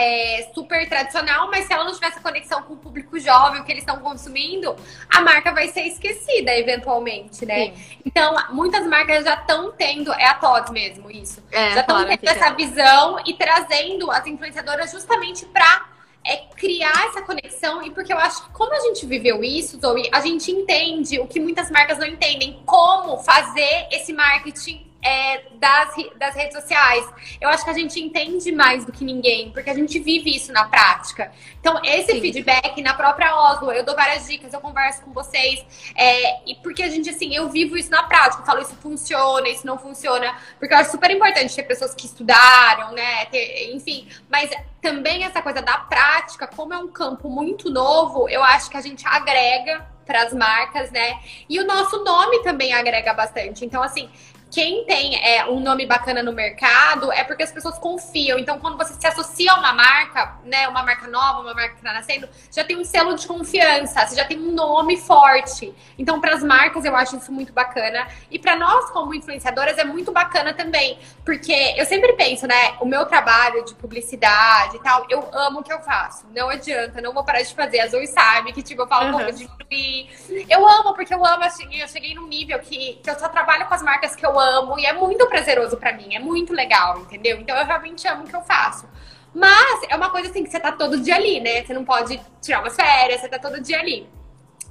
é, 0.00 0.50
super 0.54 0.88
tradicional, 0.88 1.50
mas 1.50 1.66
se 1.66 1.74
ela 1.74 1.84
não 1.84 1.92
tiver 1.92 2.06
essa 2.06 2.20
conexão 2.20 2.62
com 2.62 2.72
o 2.72 2.76
público 2.78 3.18
jovem, 3.20 3.60
o 3.60 3.64
que 3.64 3.70
eles 3.70 3.82
estão 3.82 3.98
consumindo, 3.98 4.74
a 5.10 5.20
marca 5.20 5.52
vai 5.52 5.68
ser 5.68 5.82
esquecida 5.82 6.56
eventualmente, 6.56 7.44
né? 7.44 7.66
Sim. 7.66 7.98
Então, 8.06 8.34
muitas 8.50 8.86
marcas 8.86 9.24
já 9.24 9.34
estão 9.34 9.70
tendo, 9.72 10.10
é 10.14 10.24
a 10.24 10.34
TODS 10.34 10.70
mesmo, 10.70 11.10
isso. 11.10 11.42
É, 11.52 11.74
já 11.74 11.80
estão 11.82 12.02
tendo 12.06 12.28
essa 12.28 12.46
é. 12.46 12.54
visão 12.54 13.20
e 13.26 13.34
trazendo 13.34 14.10
as 14.10 14.26
influenciadoras 14.26 14.90
justamente 14.90 15.44
para 15.46 15.90
é 16.22 16.36
criar 16.54 17.08
essa 17.08 17.22
conexão 17.22 17.82
e 17.82 17.90
porque 17.90 18.12
eu 18.12 18.18
acho 18.18 18.44
que 18.44 18.52
como 18.52 18.74
a 18.74 18.80
gente 18.80 19.06
viveu 19.06 19.42
isso, 19.42 19.80
Zoe, 19.80 20.08
a 20.12 20.20
gente 20.20 20.50
entende 20.50 21.18
o 21.18 21.26
que 21.26 21.40
muitas 21.40 21.70
marcas 21.70 21.98
não 21.98 22.06
entendem, 22.06 22.60
como 22.66 23.18
fazer 23.18 23.88
esse 23.90 24.12
marketing 24.12 24.89
é, 25.02 25.42
das, 25.54 25.94
das 26.18 26.34
redes 26.34 26.54
sociais. 26.54 27.08
Eu 27.40 27.48
acho 27.48 27.64
que 27.64 27.70
a 27.70 27.74
gente 27.74 28.00
entende 28.00 28.52
mais 28.52 28.84
do 28.84 28.92
que 28.92 29.04
ninguém, 29.04 29.50
porque 29.50 29.70
a 29.70 29.74
gente 29.74 29.98
vive 29.98 30.34
isso 30.34 30.52
na 30.52 30.64
prática. 30.64 31.32
Então, 31.58 31.80
esse 31.84 32.12
Sim. 32.12 32.20
feedback 32.20 32.80
na 32.82 32.94
própria 32.94 33.34
Oslo, 33.34 33.72
eu 33.72 33.84
dou 33.84 33.94
várias 33.94 34.26
dicas, 34.26 34.52
eu 34.52 34.60
converso 34.60 35.02
com 35.02 35.12
vocês, 35.12 35.64
é, 35.94 36.50
e 36.50 36.54
porque 36.56 36.82
a 36.82 36.88
gente, 36.88 37.08
assim, 37.10 37.34
eu 37.34 37.48
vivo 37.48 37.76
isso 37.76 37.90
na 37.90 38.02
prática, 38.02 38.42
eu 38.42 38.46
falo 38.46 38.60
isso 38.60 38.74
funciona, 38.76 39.48
isso 39.48 39.66
não 39.66 39.78
funciona, 39.78 40.36
porque 40.58 40.74
eu 40.74 40.78
acho 40.78 40.90
super 40.90 41.10
importante 41.10 41.54
ter 41.54 41.62
pessoas 41.64 41.94
que 41.94 42.06
estudaram, 42.06 42.92
né, 42.92 43.26
ter, 43.26 43.74
enfim, 43.74 44.08
mas 44.28 44.50
também 44.80 45.24
essa 45.24 45.42
coisa 45.42 45.60
da 45.60 45.78
prática, 45.78 46.46
como 46.46 46.72
é 46.72 46.78
um 46.78 46.88
campo 46.88 47.28
muito 47.28 47.70
novo, 47.70 48.28
eu 48.28 48.42
acho 48.42 48.70
que 48.70 48.76
a 48.76 48.80
gente 48.80 49.06
agrega 49.06 49.86
para 50.06 50.22
as 50.22 50.32
marcas, 50.32 50.90
né? 50.90 51.20
E 51.48 51.60
o 51.60 51.64
nosso 51.64 52.02
nome 52.02 52.42
também 52.42 52.72
agrega 52.72 53.14
bastante. 53.14 53.64
Então, 53.64 53.80
assim, 53.80 54.10
quem 54.50 54.84
tem 54.84 55.16
é, 55.24 55.48
um 55.48 55.60
nome 55.60 55.86
bacana 55.86 56.22
no 56.22 56.32
mercado 56.32 57.12
é 57.12 57.22
porque 57.22 57.42
as 57.42 57.52
pessoas 57.52 57.78
confiam. 57.78 58.38
Então, 58.38 58.58
quando 58.58 58.76
você 58.76 58.94
se 58.94 59.06
associa 59.06 59.52
a 59.52 59.58
uma 59.58 59.72
marca, 59.72 60.34
né, 60.44 60.66
uma 60.66 60.82
marca 60.82 61.06
nova, 61.06 61.40
uma 61.40 61.54
marca 61.54 61.70
que 61.70 61.76
está 61.76 61.92
nascendo, 61.92 62.28
já 62.50 62.64
tem 62.64 62.76
um 62.76 62.84
selo 62.84 63.14
de 63.14 63.26
confiança, 63.26 64.04
você 64.04 64.16
já 64.16 64.24
tem 64.24 64.38
um 64.38 64.52
nome 64.52 64.96
forte. 64.96 65.72
Então, 65.96 66.20
para 66.20 66.34
as 66.34 66.42
marcas, 66.42 66.84
eu 66.84 66.96
acho 66.96 67.16
isso 67.16 67.30
muito 67.30 67.52
bacana. 67.52 68.08
E 68.28 68.38
para 68.38 68.56
nós, 68.56 68.90
como 68.90 69.14
influenciadoras, 69.14 69.78
é 69.78 69.84
muito 69.84 70.10
bacana 70.10 70.52
também. 70.52 70.98
Porque 71.24 71.74
eu 71.76 71.84
sempre 71.84 72.12
penso, 72.14 72.46
né, 72.46 72.74
o 72.80 72.86
meu 72.86 73.06
trabalho 73.06 73.64
de 73.64 73.74
publicidade 73.76 74.76
e 74.76 74.80
tal, 74.80 75.06
eu 75.08 75.28
amo 75.32 75.60
o 75.60 75.62
que 75.62 75.72
eu 75.72 75.80
faço. 75.80 76.26
Não 76.34 76.48
adianta, 76.48 77.00
não 77.00 77.12
vou 77.12 77.22
parar 77.22 77.42
de 77.42 77.54
fazer. 77.54 77.80
A 77.80 77.86
Zoe 77.86 78.08
sabe 78.08 78.52
que, 78.52 78.62
tipo, 78.62 78.82
eu 78.82 78.88
falo, 78.88 79.12
uhum. 79.12 79.22
vou 79.22 79.32
diminuir. 79.32 80.46
Eu 80.48 80.66
amo, 80.66 80.92
porque 80.94 81.14
eu 81.14 81.24
amo, 81.24 81.44
assim, 81.44 81.68
eu 81.80 81.86
cheguei 81.86 82.14
num 82.14 82.26
nível 82.26 82.58
que, 82.58 82.94
que 83.00 83.08
eu 83.08 83.16
só 83.16 83.28
trabalho 83.28 83.66
com 83.66 83.74
as 83.74 83.82
marcas 83.82 84.16
que 84.16 84.26
eu 84.26 84.39
amo 84.40 84.78
e 84.78 84.86
é 84.86 84.92
muito 84.92 85.26
prazeroso 85.26 85.76
para 85.76 85.92
mim, 85.92 86.14
é 86.14 86.18
muito 86.18 86.52
legal, 86.52 86.98
entendeu? 87.00 87.38
Então 87.38 87.56
eu 87.56 87.66
realmente 87.66 88.06
amo 88.08 88.24
o 88.24 88.26
que 88.26 88.34
eu 88.34 88.42
faço. 88.42 88.88
Mas 89.34 89.82
é 89.88 89.94
uma 89.94 90.10
coisa 90.10 90.30
assim 90.30 90.42
que 90.42 90.50
você 90.50 90.58
tá 90.58 90.72
todo 90.72 91.00
dia 91.00 91.14
ali, 91.14 91.38
né? 91.40 91.64
Você 91.64 91.72
não 91.72 91.84
pode 91.84 92.20
tirar 92.42 92.60
umas 92.60 92.74
férias, 92.74 93.20
você 93.20 93.28
tá 93.28 93.38
todo 93.38 93.60
dia 93.60 93.78
ali. 93.78 94.08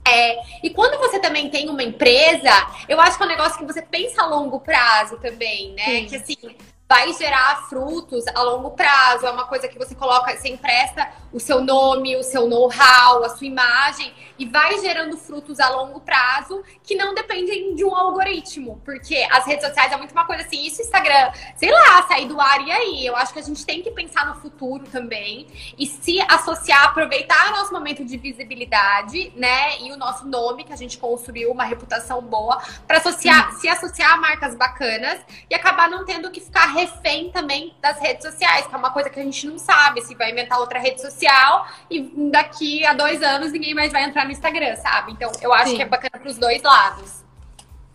É, 0.06 0.40
e 0.64 0.70
quando 0.72 0.98
você 0.98 1.20
também 1.20 1.50
tem 1.50 1.70
uma 1.70 1.84
empresa, 1.84 2.52
eu 2.88 3.00
acho 3.00 3.18
que 3.18 3.24
é 3.24 3.26
um 3.26 3.30
negócio 3.30 3.60
que 3.60 3.66
você 3.66 3.82
pensa 3.82 4.24
a 4.24 4.26
longo 4.26 4.60
prazo 4.60 5.18
também, 5.20 5.74
né? 5.74 5.86
Sim. 5.86 6.06
Que 6.08 6.16
assim, 6.16 6.56
vai 6.90 7.14
gerar 7.14 7.68
frutos 7.70 8.26
a 8.34 8.42
longo 8.42 8.72
prazo. 8.72 9.28
É 9.28 9.30
uma 9.30 9.46
coisa 9.46 9.68
que 9.68 9.78
você 9.78 9.94
coloca, 9.94 10.36
você 10.36 10.50
empresta 10.50 11.08
o 11.32 11.40
seu 11.40 11.62
nome, 11.64 12.18
o 12.18 12.24
seu 12.24 12.48
know-how, 12.48 13.24
a 13.24 13.30
sua 13.30 13.46
imagem 13.46 14.12
e 14.40 14.46
vai 14.46 14.80
gerando 14.80 15.18
frutos 15.18 15.60
a 15.60 15.70
longo 15.70 16.00
prazo 16.00 16.64
que 16.82 16.96
não 16.96 17.14
dependem 17.14 17.76
de 17.76 17.84
um 17.84 17.94
algoritmo, 17.94 18.82
porque 18.86 19.28
as 19.30 19.46
redes 19.46 19.68
sociais 19.68 19.92
é 19.92 19.98
muito 19.98 20.14
uma 20.14 20.26
coisa 20.26 20.44
assim, 20.44 20.66
isso 20.66 20.82
Instagram, 20.82 21.32
sei 21.56 21.70
lá, 21.70 22.08
sair 22.08 22.26
do 22.26 22.40
ar 22.40 22.66
e 22.66 22.72
aí. 22.72 23.06
Eu 23.06 23.16
acho 23.18 23.34
que 23.34 23.40
a 23.40 23.44
gente 23.44 23.66
tem 23.66 23.84
que 23.84 23.92
pensar 23.92 24.26
no 24.26 24.36
futuro 24.36 24.86
também 24.86 25.46
e 25.78 25.86
se 25.86 26.20
associar, 26.22 26.86
aproveitar 26.86 27.50
o 27.50 27.58
nosso 27.58 27.74
momento 27.74 28.04
de 28.04 28.18
visibilidade, 28.18 29.32
né, 29.36 29.80
e 29.82 29.92
o 29.92 29.98
nosso 29.98 30.26
nome 30.26 30.64
que 30.64 30.72
a 30.72 30.78
gente 30.78 30.98
construiu 30.98 31.52
uma 31.52 31.66
reputação 31.66 32.22
boa 32.22 32.62
para 32.88 32.98
associar, 32.98 33.52
se 33.54 33.68
associar 33.68 34.14
a 34.14 34.18
marcas 34.18 34.56
bacanas 34.56 35.20
e 35.50 35.54
acabar 35.54 35.90
não 35.90 36.06
tendo 36.06 36.32
que 36.32 36.40
ficar 36.40 36.79
refém 36.80 37.32
também 37.32 37.74
das 37.82 38.00
redes 38.00 38.26
sociais, 38.26 38.68
que 38.68 38.74
é 38.74 38.78
uma 38.78 38.92
coisa 38.92 39.10
que 39.10 39.20
a 39.20 39.24
gente 39.24 39.48
não 39.48 39.58
sabe 39.58 40.02
se 40.02 40.16
vai 40.16 40.32
inventar 40.32 40.60
outra 40.60 40.80
rede 40.80 41.02
social 41.02 41.68
e 41.90 42.02
daqui 42.32 42.86
a 42.86 42.94
dois 42.94 43.22
anos 43.22 43.52
ninguém 43.52 43.74
mais 43.74 43.92
vai 43.92 44.04
entrar 44.04 44.26
no 44.26 44.32
Instagram, 44.32 44.76
sabe? 44.78 45.12
Então 45.12 45.32
eu 45.42 45.54
acho 45.54 45.72
Sim. 45.72 45.76
que 45.76 45.82
é 45.82 45.86
bacana 45.86 46.20
para 46.20 46.30
os 46.30 46.38
dois 46.38 46.62
lados. 46.62 47.24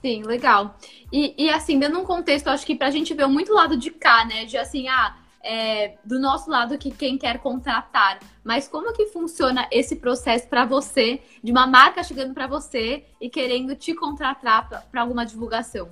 Sim, 0.02 0.22
legal. 0.22 0.76
E, 1.10 1.34
e 1.38 1.50
assim, 1.50 1.78
dando 1.78 1.98
um 1.98 2.04
contexto, 2.04 2.48
acho 2.48 2.66
que 2.66 2.74
pra 2.74 2.90
gente 2.90 3.14
ver 3.14 3.26
muito 3.26 3.54
lado 3.54 3.76
de 3.76 3.90
cá, 3.90 4.24
né? 4.26 4.44
De 4.44 4.58
assim, 4.58 4.86
ah, 4.86 5.16
é, 5.42 5.96
do 6.04 6.18
nosso 6.18 6.50
lado 6.50 6.76
que 6.76 6.90
quem 6.90 7.16
quer 7.16 7.38
contratar. 7.38 8.18
Mas 8.42 8.68
como 8.68 8.92
que 8.92 9.06
funciona 9.06 9.66
esse 9.70 9.96
processo 9.96 10.46
para 10.48 10.66
você, 10.66 11.22
de 11.42 11.52
uma 11.52 11.66
marca 11.66 12.02
chegando 12.02 12.34
para 12.34 12.46
você 12.46 13.04
e 13.20 13.30
querendo 13.30 13.74
te 13.74 13.94
contratar 13.94 14.68
para 14.90 15.00
alguma 15.00 15.24
divulgação? 15.24 15.88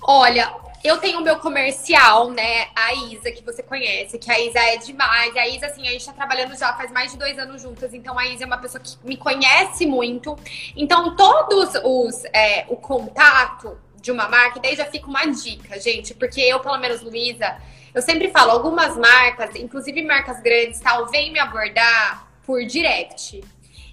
Olha, 0.00 0.54
eu 0.84 0.98
tenho 0.98 1.20
o 1.20 1.22
meu 1.22 1.38
comercial, 1.38 2.30
né? 2.30 2.68
A 2.76 2.92
Isa, 2.92 3.32
que 3.32 3.42
você 3.42 3.62
conhece, 3.62 4.18
que 4.18 4.30
a 4.30 4.38
Isa 4.38 4.58
é 4.58 4.76
demais. 4.76 5.34
A 5.34 5.48
Isa, 5.48 5.64
assim, 5.64 5.88
a 5.88 5.90
gente 5.90 6.04
tá 6.04 6.12
trabalhando 6.12 6.54
já 6.54 6.74
faz 6.74 6.92
mais 6.92 7.10
de 7.10 7.16
dois 7.16 7.38
anos 7.38 7.62
juntas, 7.62 7.94
então 7.94 8.18
a 8.18 8.26
Isa 8.26 8.44
é 8.44 8.46
uma 8.46 8.58
pessoa 8.58 8.82
que 8.82 8.94
me 9.02 9.16
conhece 9.16 9.86
muito. 9.86 10.36
Então, 10.76 11.16
todos 11.16 11.74
os 11.82 12.26
é, 12.26 12.66
o 12.68 12.76
contato 12.76 13.78
de 13.96 14.12
uma 14.12 14.28
marca, 14.28 14.60
daí 14.60 14.76
já 14.76 14.84
fica 14.84 15.06
uma 15.06 15.24
dica, 15.24 15.80
gente, 15.80 16.12
porque 16.12 16.42
eu, 16.42 16.60
pelo 16.60 16.76
menos, 16.76 17.00
Luísa, 17.00 17.56
eu 17.94 18.02
sempre 18.02 18.30
falo, 18.30 18.50
algumas 18.50 18.94
marcas, 18.94 19.56
inclusive 19.56 20.02
marcas 20.02 20.38
grandes, 20.42 20.80
tal, 20.80 21.06
vêm 21.06 21.32
me 21.32 21.38
abordar 21.38 22.28
por 22.44 22.62
direct. 22.66 23.42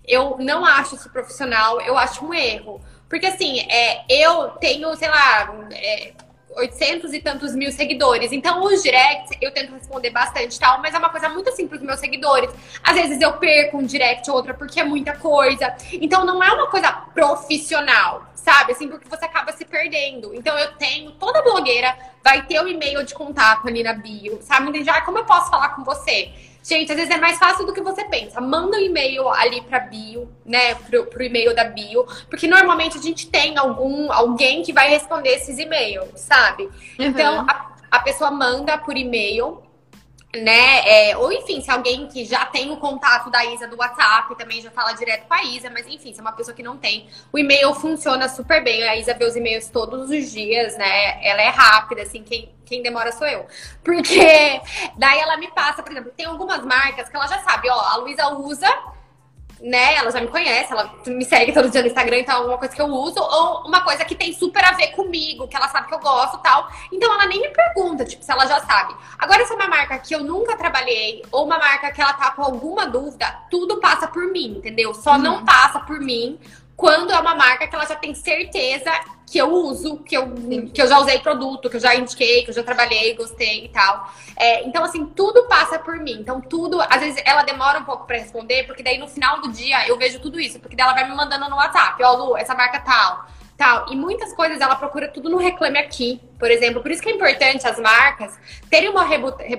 Eu 0.06 0.36
não 0.40 0.66
acho 0.66 0.96
isso 0.96 1.10
profissional, 1.10 1.80
eu 1.80 1.98
acho 1.98 2.26
um 2.26 2.34
erro. 2.34 2.82
Porque 3.08 3.28
assim, 3.28 3.62
é, 3.62 4.04
eu 4.10 4.50
tenho, 4.60 4.94
sei 4.98 5.08
lá, 5.08 5.54
é, 5.72 6.14
800 6.56 7.14
e 7.14 7.20
tantos 7.20 7.56
mil 7.56 7.72
seguidores. 7.72 8.32
Então, 8.32 8.64
os 8.64 8.82
directs 8.84 9.38
eu 9.42 9.52
tento 9.52 9.74
responder 9.74 10.10
bastante 10.10 10.60
tal, 10.60 10.82
mas 10.82 10.94
é 10.94 10.98
uma 10.98 11.10
coisa 11.10 11.30
muito 11.30 11.50
assim 11.50 11.68
pros 11.68 11.82
meus 11.82 12.00
seguidores. 12.00 12.50
Às 12.84 12.96
vezes 12.96 13.22
eu 13.22 13.34
perco 13.34 13.78
um 13.78 13.84
direct 13.84 14.30
ou 14.30 14.36
outra 14.36 14.54
porque 14.54 14.80
é 14.80 14.84
muita 14.84 15.14
coisa. 15.18 15.76
Então, 15.94 16.26
não 16.26 16.44
é 16.44 16.52
uma 16.52 16.68
coisa 16.68 16.92
profissional, 16.92 18.26
sabe? 18.36 18.74
Assim, 18.74 18.88
porque 18.88 19.08
você 19.08 19.26
acaba 19.26 19.52
se 19.52 19.66
perdendo. 19.66 20.34
Então, 20.34 20.58
eu 20.58 20.74
tenho, 20.74 21.12
toda 21.12 21.42
blogueira 21.42 21.96
vai 22.24 22.46
ter 22.46 22.60
o 22.60 22.66
um 22.66 22.68
e-mail 22.68 23.04
de 23.04 23.14
contato 23.14 23.68
ali 23.68 23.84
na 23.84 23.94
bio, 23.94 24.40
sabe? 24.42 24.70
Entende? 24.70 24.90
Ah, 24.90 25.02
como 25.02 25.18
eu 25.18 25.26
posso 25.26 25.50
falar 25.50 25.70
com 25.70 25.84
você? 25.84 26.32
Gente, 26.64 26.92
às 26.92 26.98
vezes 26.98 27.14
é 27.14 27.18
mais 27.18 27.38
fácil 27.38 27.66
do 27.66 27.74
que 27.74 27.82
você 27.82 28.04
pensa. 28.06 28.40
Manda 28.40 28.78
um 28.78 28.80
e-mail 28.80 29.28
ali 29.30 29.62
pra 29.62 29.80
bio, 29.80 30.30
né? 30.46 30.76
Pro, 30.76 31.06
pro 31.06 31.24
e-mail 31.24 31.56
da 31.56 31.64
bio. 31.64 32.06
Porque 32.30 32.48
normalmente 32.48 32.98
a 32.98 33.02
gente 33.02 33.28
tem 33.28 33.58
algum, 33.58 34.12
alguém 34.12 34.62
que 34.62 34.72
vai 34.72 34.90
responder 34.90 35.30
esses 35.30 35.58
e-mails, 35.58 36.20
sabe? 36.20 36.64
Uhum. 36.64 36.72
Então, 37.00 37.46
a, 37.48 37.72
a 37.90 38.00
pessoa 38.00 38.30
manda 38.30 38.78
por 38.78 38.96
e-mail 38.96 39.62
né? 40.34 41.10
É, 41.10 41.18
ou 41.18 41.32
enfim, 41.32 41.60
se 41.62 41.70
alguém 41.70 42.08
que 42.08 42.24
já 42.24 42.46
tem 42.46 42.72
o 42.72 42.78
contato 42.78 43.30
da 43.30 43.44
Isa 43.46 43.68
do 43.68 43.78
WhatsApp 43.78 44.34
também 44.36 44.62
já 44.62 44.72
fala 44.72 44.94
direto 44.94 45.28
com 45.28 45.34
a 45.34 45.44
Isa, 45.44 45.70
mas 45.70 45.86
enfim, 45.88 46.14
se 46.14 46.20
é 46.20 46.22
uma 46.22 46.32
pessoa 46.32 46.56
que 46.56 46.64
não 46.64 46.78
tem, 46.78 47.08
o 47.32 47.38
e-mail 47.38 47.74
funciona 47.74 48.30
super 48.30 48.64
bem. 48.64 48.84
A 48.88 48.96
Isa 48.96 49.14
vê 49.14 49.26
os 49.26 49.36
e-mails 49.36 49.70
todos 49.70 50.10
os 50.10 50.32
dias, 50.32 50.78
né? 50.78 51.26
Ela 51.26 51.42
é 51.42 51.50
rápida, 51.50 52.04
assim, 52.04 52.24
quem, 52.24 52.50
quem 52.66 52.82
demora 52.82 53.12
sou 53.12 53.28
eu. 53.28 53.46
Porque 53.84 54.62
daí 54.98 55.20
ela 55.20 55.36
me 55.38 55.50
passa, 55.52 55.84
por 55.84 55.92
exemplo, 55.92 56.12
tem 56.16 56.26
algumas 56.26 56.64
marcas 56.66 57.10
que 57.10 57.16
ela 57.16 57.28
já 57.28 57.40
sabe, 57.40 57.70
ó, 57.70 57.80
a 57.80 57.98
Luísa 57.98 58.30
usa 58.30 58.70
né? 59.62 59.96
Ela 59.96 60.12
já 60.12 60.20
me 60.20 60.28
conhece, 60.28 60.72
ela 60.72 60.94
me 61.06 61.24
segue 61.24 61.54
todo 61.54 61.70
dia 61.70 61.82
no 61.82 61.88
Instagram, 61.88 62.20
então 62.20 62.34
é 62.34 62.38
alguma 62.38 62.58
coisa 62.58 62.74
que 62.74 62.82
eu 62.82 62.88
uso, 62.88 63.20
ou 63.20 63.68
uma 63.68 63.82
coisa 63.82 64.04
que 64.04 64.16
tem 64.16 64.34
super 64.34 64.64
a 64.64 64.72
ver 64.72 64.88
comigo, 64.90 65.48
que 65.48 65.56
ela 65.56 65.68
sabe 65.68 65.88
que 65.88 65.94
eu 65.94 66.00
gosto 66.00 66.38
tal. 66.40 66.68
Então 66.92 67.14
ela 67.14 67.28
nem 67.28 67.42
me 67.42 67.50
pergunta, 67.50 68.04
tipo, 68.04 68.24
se 68.24 68.32
ela 68.32 68.46
já 68.48 68.60
sabe. 68.62 68.96
Agora, 69.20 69.46
se 69.46 69.54
é 69.54 69.56
uma 69.56 69.68
marca 69.68 69.98
que 70.00 70.16
eu 70.16 70.24
nunca 70.24 70.58
trabalhei, 70.58 71.22
ou 71.32 71.46
uma 71.46 71.60
marca 71.60 71.92
que 71.92 72.02
ela 72.02 72.14
tá 72.14 72.32
com 72.32 72.42
alguma 72.42 72.88
dúvida, 72.88 73.28
tudo 73.50 73.80
passa 73.80 74.08
por 74.08 74.32
mim, 74.32 74.56
entendeu? 74.58 74.94
Só 74.94 75.14
uhum. 75.14 75.20
não 75.20 75.46
passa 75.46 75.80
por 75.80 76.00
mim 76.00 76.40
quando 76.82 77.14
é 77.14 77.20
uma 77.20 77.36
marca 77.36 77.68
que 77.68 77.76
ela 77.76 77.86
já 77.86 77.96
tem 77.96 78.12
certeza 78.16 78.92
que 79.28 79.38
eu 79.38 79.54
uso, 79.54 79.98
que 79.98 80.18
eu, 80.18 80.34
que 80.74 80.82
eu 80.82 80.88
já 80.88 80.98
usei 80.98 81.20
produto, 81.20 81.70
que 81.70 81.76
eu 81.76 81.80
já 81.80 81.94
indiquei, 81.94 82.44
que 82.44 82.50
eu 82.50 82.56
já 82.56 82.64
trabalhei, 82.64 83.14
gostei 83.14 83.66
e 83.66 83.70
tal. 83.70 84.12
É, 84.36 84.64
então, 84.66 84.84
assim, 84.84 85.06
tudo 85.06 85.44
passa 85.48 85.78
por 85.78 85.98
mim. 86.00 86.18
Então, 86.20 86.42
tudo, 86.42 86.82
às 86.82 87.00
vezes 87.00 87.22
ela 87.24 87.44
demora 87.44 87.78
um 87.78 87.84
pouco 87.84 88.08
para 88.08 88.18
responder, 88.18 88.64
porque 88.64 88.82
daí 88.82 88.98
no 88.98 89.08
final 89.08 89.40
do 89.42 89.52
dia 89.52 89.88
eu 89.88 89.96
vejo 89.96 90.20
tudo 90.20 90.40
isso, 90.40 90.60
porque 90.60 90.76
daí 90.76 90.84
ela 90.84 90.96
vai 90.96 91.08
me 91.08 91.16
mandando 91.16 91.48
no 91.52 91.56
WhatsApp, 91.56 92.04
ó, 92.04 92.14
Lu, 92.14 92.36
essa 92.36 92.56
marca 92.56 92.80
tal. 92.80 93.28
Tal. 93.56 93.86
E 93.92 93.96
muitas 93.96 94.34
coisas 94.34 94.60
ela 94.60 94.76
procura 94.76 95.08
tudo 95.08 95.30
no 95.30 95.38
Reclame 95.38 95.78
Aqui, 95.78 96.20
por 96.40 96.50
exemplo. 96.50 96.82
Por 96.82 96.90
isso 96.90 97.00
que 97.00 97.10
é 97.10 97.14
importante 97.14 97.68
as 97.68 97.78
marcas 97.78 98.40
terem 98.72 98.90
uma 98.90 99.06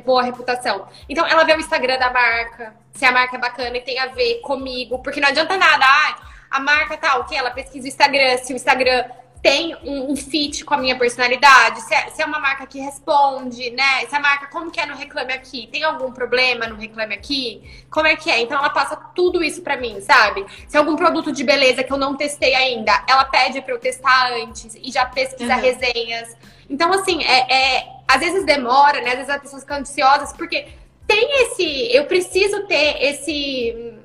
boa 0.04 0.24
reputação. 0.24 0.88
Então, 1.08 1.24
ela 1.24 1.44
vê 1.44 1.54
o 1.54 1.60
Instagram 1.60 2.00
da 2.00 2.10
marca, 2.10 2.74
se 2.92 3.04
a 3.04 3.12
marca 3.12 3.36
é 3.36 3.38
bacana 3.38 3.76
e 3.76 3.80
tem 3.80 4.00
a 4.00 4.06
ver 4.06 4.40
comigo, 4.40 4.98
porque 4.98 5.20
não 5.20 5.28
adianta 5.28 5.56
nada. 5.56 5.84
Ah, 5.86 6.31
a 6.52 6.60
marca 6.60 6.96
tal, 6.96 7.24
que 7.24 7.34
ela 7.34 7.50
pesquisa 7.50 7.86
o 7.86 7.88
Instagram, 7.88 8.36
se 8.38 8.52
o 8.52 8.56
Instagram 8.56 9.04
tem 9.42 9.74
um, 9.82 10.12
um 10.12 10.16
fit 10.16 10.64
com 10.64 10.74
a 10.74 10.76
minha 10.78 10.96
personalidade, 10.96 11.80
se 11.80 11.92
é, 11.92 12.08
se 12.10 12.22
é, 12.22 12.24
uma 12.24 12.38
marca 12.38 12.64
que 12.64 12.78
responde, 12.78 13.70
né? 13.70 14.06
Se 14.08 14.14
a 14.14 14.20
marca, 14.20 14.46
como 14.46 14.70
que 14.70 14.78
é 14.78 14.86
no 14.86 14.94
Reclame 14.94 15.32
Aqui? 15.32 15.66
Tem 15.66 15.82
algum 15.82 16.12
problema 16.12 16.68
no 16.68 16.76
Reclame 16.76 17.14
Aqui? 17.14 17.84
Como 17.90 18.06
é 18.06 18.14
que 18.14 18.30
é? 18.30 18.40
Então 18.40 18.56
ela 18.56 18.70
passa 18.70 18.94
tudo 18.94 19.42
isso 19.42 19.60
pra 19.62 19.76
mim, 19.76 20.00
sabe? 20.00 20.46
Se 20.68 20.76
é 20.76 20.78
algum 20.78 20.94
produto 20.94 21.32
de 21.32 21.42
beleza 21.42 21.82
que 21.82 21.92
eu 21.92 21.96
não 21.96 22.16
testei 22.16 22.54
ainda, 22.54 22.92
ela 23.08 23.24
pede 23.24 23.60
pra 23.62 23.74
eu 23.74 23.80
testar 23.80 24.32
antes 24.34 24.76
e 24.76 24.92
já 24.92 25.06
pesquisar 25.06 25.56
uhum. 25.56 25.62
resenhas. 25.62 26.36
Então, 26.70 26.92
assim, 26.92 27.24
é, 27.24 27.52
é, 27.52 27.88
às 28.06 28.20
vezes 28.20 28.46
demora, 28.46 29.00
né? 29.00 29.08
Às 29.10 29.16
vezes 29.16 29.30
as 29.30 29.42
pessoas 29.42 29.62
ficam 29.62 29.78
ansiosas, 29.78 30.32
porque 30.32 30.68
tem 31.04 31.42
esse. 31.42 31.92
Eu 31.92 32.04
preciso 32.04 32.64
ter 32.68 33.02
esse 33.02 34.00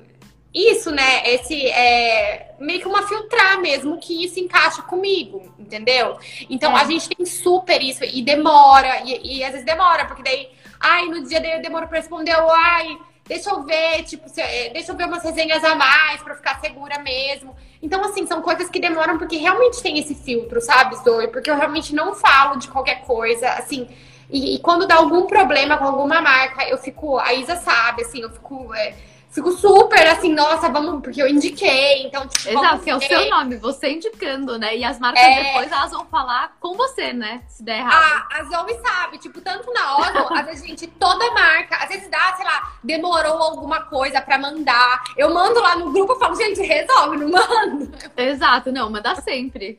isso, 0.52 0.90
né? 0.90 1.28
Esse 1.28 1.66
é 1.66 2.54
meio 2.58 2.80
que 2.80 2.88
uma 2.88 3.06
filtrar 3.06 3.60
mesmo 3.60 3.98
que 3.98 4.24
isso 4.24 4.40
encaixa 4.40 4.82
comigo, 4.82 5.52
entendeu? 5.58 6.18
Então 6.48 6.76
é. 6.76 6.80
a 6.80 6.84
gente 6.84 7.08
tem 7.08 7.24
super 7.26 7.82
isso 7.82 8.04
e 8.04 8.22
demora, 8.22 9.02
e, 9.04 9.38
e, 9.38 9.44
às 9.44 9.52
vezes 9.52 9.66
demora, 9.66 10.06
porque 10.06 10.22
daí, 10.22 10.48
ai, 10.80 11.06
no 11.06 11.26
dia 11.26 11.40
dele 11.40 11.62
demora 11.62 11.86
pra 11.86 11.98
responder, 11.98 12.34
ou 12.36 12.50
ai, 12.50 12.98
deixa 13.26 13.50
eu 13.50 13.62
ver, 13.62 14.02
tipo, 14.04 14.28
se, 14.28 14.40
é, 14.40 14.70
deixa 14.70 14.90
eu 14.90 14.96
ver 14.96 15.06
umas 15.06 15.22
resenhas 15.22 15.62
a 15.62 15.74
mais 15.74 16.22
pra 16.22 16.34
ficar 16.34 16.60
segura 16.60 16.98
mesmo. 17.00 17.54
Então, 17.80 18.02
assim, 18.02 18.26
são 18.26 18.42
coisas 18.42 18.68
que 18.68 18.80
demoram 18.80 19.18
porque 19.18 19.36
realmente 19.36 19.82
tem 19.82 19.98
esse 19.98 20.14
filtro, 20.14 20.60
sabe, 20.60 20.96
Zoe? 20.96 21.28
Porque 21.28 21.50
eu 21.50 21.56
realmente 21.56 21.94
não 21.94 22.14
falo 22.14 22.56
de 22.56 22.68
qualquer 22.68 23.02
coisa, 23.02 23.50
assim. 23.50 23.88
E, 24.30 24.56
e 24.56 24.58
quando 24.58 24.86
dá 24.86 24.96
algum 24.96 25.26
problema 25.26 25.76
com 25.76 25.84
alguma 25.84 26.20
marca, 26.20 26.64
eu 26.68 26.76
fico. 26.78 27.18
A 27.18 27.32
Isa 27.34 27.56
sabe, 27.56 28.02
assim, 28.02 28.20
eu 28.20 28.30
fico. 28.30 28.74
É, 28.74 28.94
fico 29.30 29.52
super 29.52 30.06
assim, 30.08 30.34
nossa, 30.34 30.68
vamos, 30.68 31.02
porque 31.02 31.22
eu 31.22 31.28
indiquei, 31.28 32.06
então, 32.06 32.26
tipo, 32.26 32.48
Exato, 32.48 32.82
que 32.82 32.90
é 32.90 32.96
o 32.96 33.00
seu 33.00 33.28
nome, 33.28 33.56
você 33.56 33.90
indicando, 33.90 34.58
né? 34.58 34.76
E 34.76 34.84
as 34.84 34.98
marcas 34.98 35.22
é... 35.22 35.44
depois 35.44 35.70
elas 35.70 35.90
vão 35.90 36.06
falar 36.06 36.56
com 36.60 36.74
você, 36.74 37.12
né? 37.12 37.42
Se 37.48 37.62
der 37.62 37.78
errado. 37.78 38.26
Ah, 38.30 38.38
a 38.38 38.44
Zoe 38.44 38.80
sabe, 38.80 39.18
tipo, 39.18 39.40
tanto 39.40 39.72
na 39.72 39.96
hora, 39.96 40.40
às 40.40 40.46
vezes, 40.46 40.66
gente, 40.66 40.86
toda 40.86 41.30
marca, 41.32 41.76
às 41.76 41.88
vezes 41.88 42.08
dá, 42.08 42.34
sei 42.36 42.44
lá, 42.44 42.72
demorou 42.82 43.42
alguma 43.42 43.82
coisa 43.82 44.20
pra 44.20 44.38
mandar. 44.38 45.04
Eu 45.16 45.32
mando 45.32 45.60
lá 45.60 45.76
no 45.76 45.92
grupo 45.92 46.14
e 46.14 46.18
falo, 46.18 46.34
gente, 46.34 46.60
resolve, 46.62 47.16
não 47.18 47.30
mando. 47.30 47.92
Exato, 48.16 48.72
não, 48.72 48.90
manda 48.90 49.14
sempre 49.16 49.76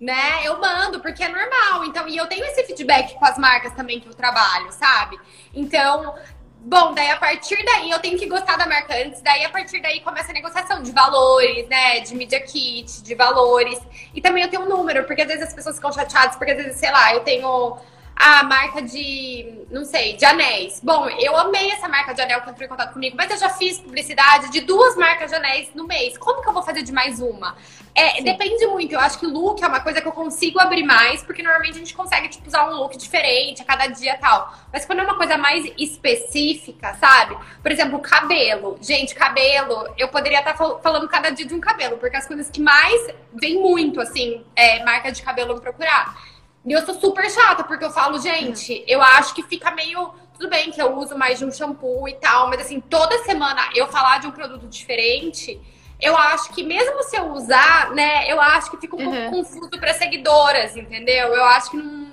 né? 0.00 0.46
Eu 0.46 0.58
mando, 0.58 0.98
porque 1.00 1.22
é 1.22 1.28
normal. 1.28 1.84
Então, 1.84 2.08
e 2.08 2.16
eu 2.16 2.26
tenho 2.26 2.44
esse 2.46 2.64
feedback 2.64 3.14
com 3.14 3.24
as 3.24 3.36
marcas 3.36 3.74
também 3.74 4.00
que 4.00 4.08
eu 4.08 4.14
trabalho, 4.14 4.72
sabe? 4.72 5.20
Então, 5.52 6.14
Bom, 6.62 6.92
daí 6.92 7.10
a 7.10 7.16
partir 7.16 7.56
daí 7.64 7.90
eu 7.90 7.98
tenho 8.00 8.18
que 8.18 8.26
gostar 8.26 8.56
da 8.56 8.66
marca 8.66 8.94
antes, 8.94 9.22
daí 9.22 9.44
a 9.44 9.48
partir 9.48 9.80
daí 9.80 10.00
começa 10.00 10.30
a 10.30 10.34
negociação 10.34 10.82
de 10.82 10.92
valores, 10.92 11.66
né? 11.68 12.00
De 12.00 12.14
media 12.14 12.40
kit, 12.40 13.02
de 13.02 13.14
valores. 13.14 13.80
E 14.14 14.20
também 14.20 14.42
eu 14.42 14.50
tenho 14.50 14.64
um 14.64 14.68
número, 14.68 15.04
porque 15.04 15.22
às 15.22 15.28
vezes 15.28 15.44
as 15.44 15.54
pessoas 15.54 15.76
ficam 15.76 15.90
chateadas, 15.90 16.36
porque 16.36 16.52
às 16.52 16.58
vezes, 16.58 16.76
sei 16.76 16.90
lá, 16.90 17.14
eu 17.14 17.20
tenho 17.20 17.78
a 18.20 18.42
marca 18.42 18.82
de, 18.82 19.64
não 19.70 19.82
sei, 19.82 20.14
de 20.14 20.26
anéis. 20.26 20.78
Bom, 20.84 21.08
eu 21.08 21.34
amei 21.38 21.70
essa 21.70 21.88
marca 21.88 22.12
de 22.12 22.20
anel 22.20 22.42
que 22.42 22.50
entrou 22.50 22.66
em 22.66 22.68
contato 22.68 22.92
comigo, 22.92 23.16
mas 23.16 23.30
eu 23.30 23.38
já 23.38 23.48
fiz 23.48 23.78
publicidade 23.78 24.50
de 24.50 24.60
duas 24.60 24.94
marcas 24.94 25.30
de 25.30 25.36
anéis 25.36 25.70
no 25.74 25.86
mês. 25.86 26.18
Como 26.18 26.42
que 26.42 26.48
eu 26.50 26.52
vou 26.52 26.62
fazer 26.62 26.82
de 26.82 26.92
mais 26.92 27.18
uma? 27.18 27.56
É, 27.94 28.20
depende 28.20 28.66
muito. 28.66 28.92
Eu 28.92 29.00
acho 29.00 29.18
que 29.18 29.26
look 29.26 29.62
é 29.62 29.66
uma 29.66 29.80
coisa 29.80 30.02
que 30.02 30.06
eu 30.06 30.12
consigo 30.12 30.60
abrir 30.60 30.82
mais, 30.82 31.22
porque 31.22 31.42
normalmente 31.42 31.76
a 31.76 31.78
gente 31.78 31.94
consegue, 31.94 32.28
tipo, 32.28 32.46
usar 32.46 32.68
um 32.68 32.74
look 32.74 32.94
diferente 32.98 33.62
a 33.62 33.64
cada 33.64 33.86
dia 33.86 34.14
e 34.14 34.18
tal. 34.18 34.54
Mas 34.70 34.84
quando 34.84 34.98
é 34.98 35.02
uma 35.02 35.16
coisa 35.16 35.38
mais 35.38 35.64
específica, 35.78 36.92
sabe? 37.00 37.38
Por 37.62 37.72
exemplo, 37.72 37.98
cabelo. 38.00 38.76
Gente, 38.82 39.14
cabelo, 39.14 39.94
eu 39.96 40.08
poderia 40.08 40.40
estar 40.40 40.54
falando 40.54 41.08
cada 41.08 41.30
dia 41.30 41.46
de 41.46 41.54
um 41.54 41.60
cabelo, 41.60 41.96
porque 41.96 42.18
as 42.18 42.26
coisas 42.26 42.50
que 42.50 42.60
mais 42.60 43.14
vem 43.32 43.58
muito, 43.58 43.98
assim, 43.98 44.44
é 44.54 44.84
marca 44.84 45.10
de 45.10 45.22
cabelo 45.22 45.54
me 45.54 45.60
procurar 45.62 46.29
e 46.64 46.72
eu 46.72 46.84
sou 46.84 46.94
super 46.94 47.30
chata, 47.30 47.64
porque 47.64 47.84
eu 47.84 47.90
falo, 47.90 48.18
gente, 48.18 48.84
eu 48.86 49.00
acho 49.00 49.34
que 49.34 49.42
fica 49.42 49.70
meio. 49.70 50.12
Tudo 50.34 50.48
bem 50.48 50.70
que 50.70 50.80
eu 50.80 50.96
uso 50.96 51.16
mais 51.16 51.38
de 51.38 51.44
um 51.44 51.52
shampoo 51.52 52.08
e 52.08 52.14
tal, 52.14 52.48
mas 52.48 52.62
assim, 52.62 52.80
toda 52.80 53.22
semana 53.24 53.60
eu 53.74 53.86
falar 53.88 54.20
de 54.20 54.26
um 54.26 54.30
produto 54.30 54.66
diferente, 54.68 55.60
eu 56.00 56.16
acho 56.16 56.50
que 56.52 56.62
mesmo 56.62 57.02
se 57.02 57.16
eu 57.16 57.32
usar, 57.32 57.90
né, 57.90 58.30
eu 58.30 58.40
acho 58.40 58.70
que 58.70 58.78
fica 58.78 58.96
um 58.96 59.06
uhum. 59.06 59.30
pouco 59.30 59.36
confuso 59.36 59.70
para 59.78 59.92
seguidoras, 59.92 60.76
entendeu? 60.76 61.34
Eu 61.34 61.44
acho 61.44 61.70
que 61.70 61.76
não, 61.76 62.08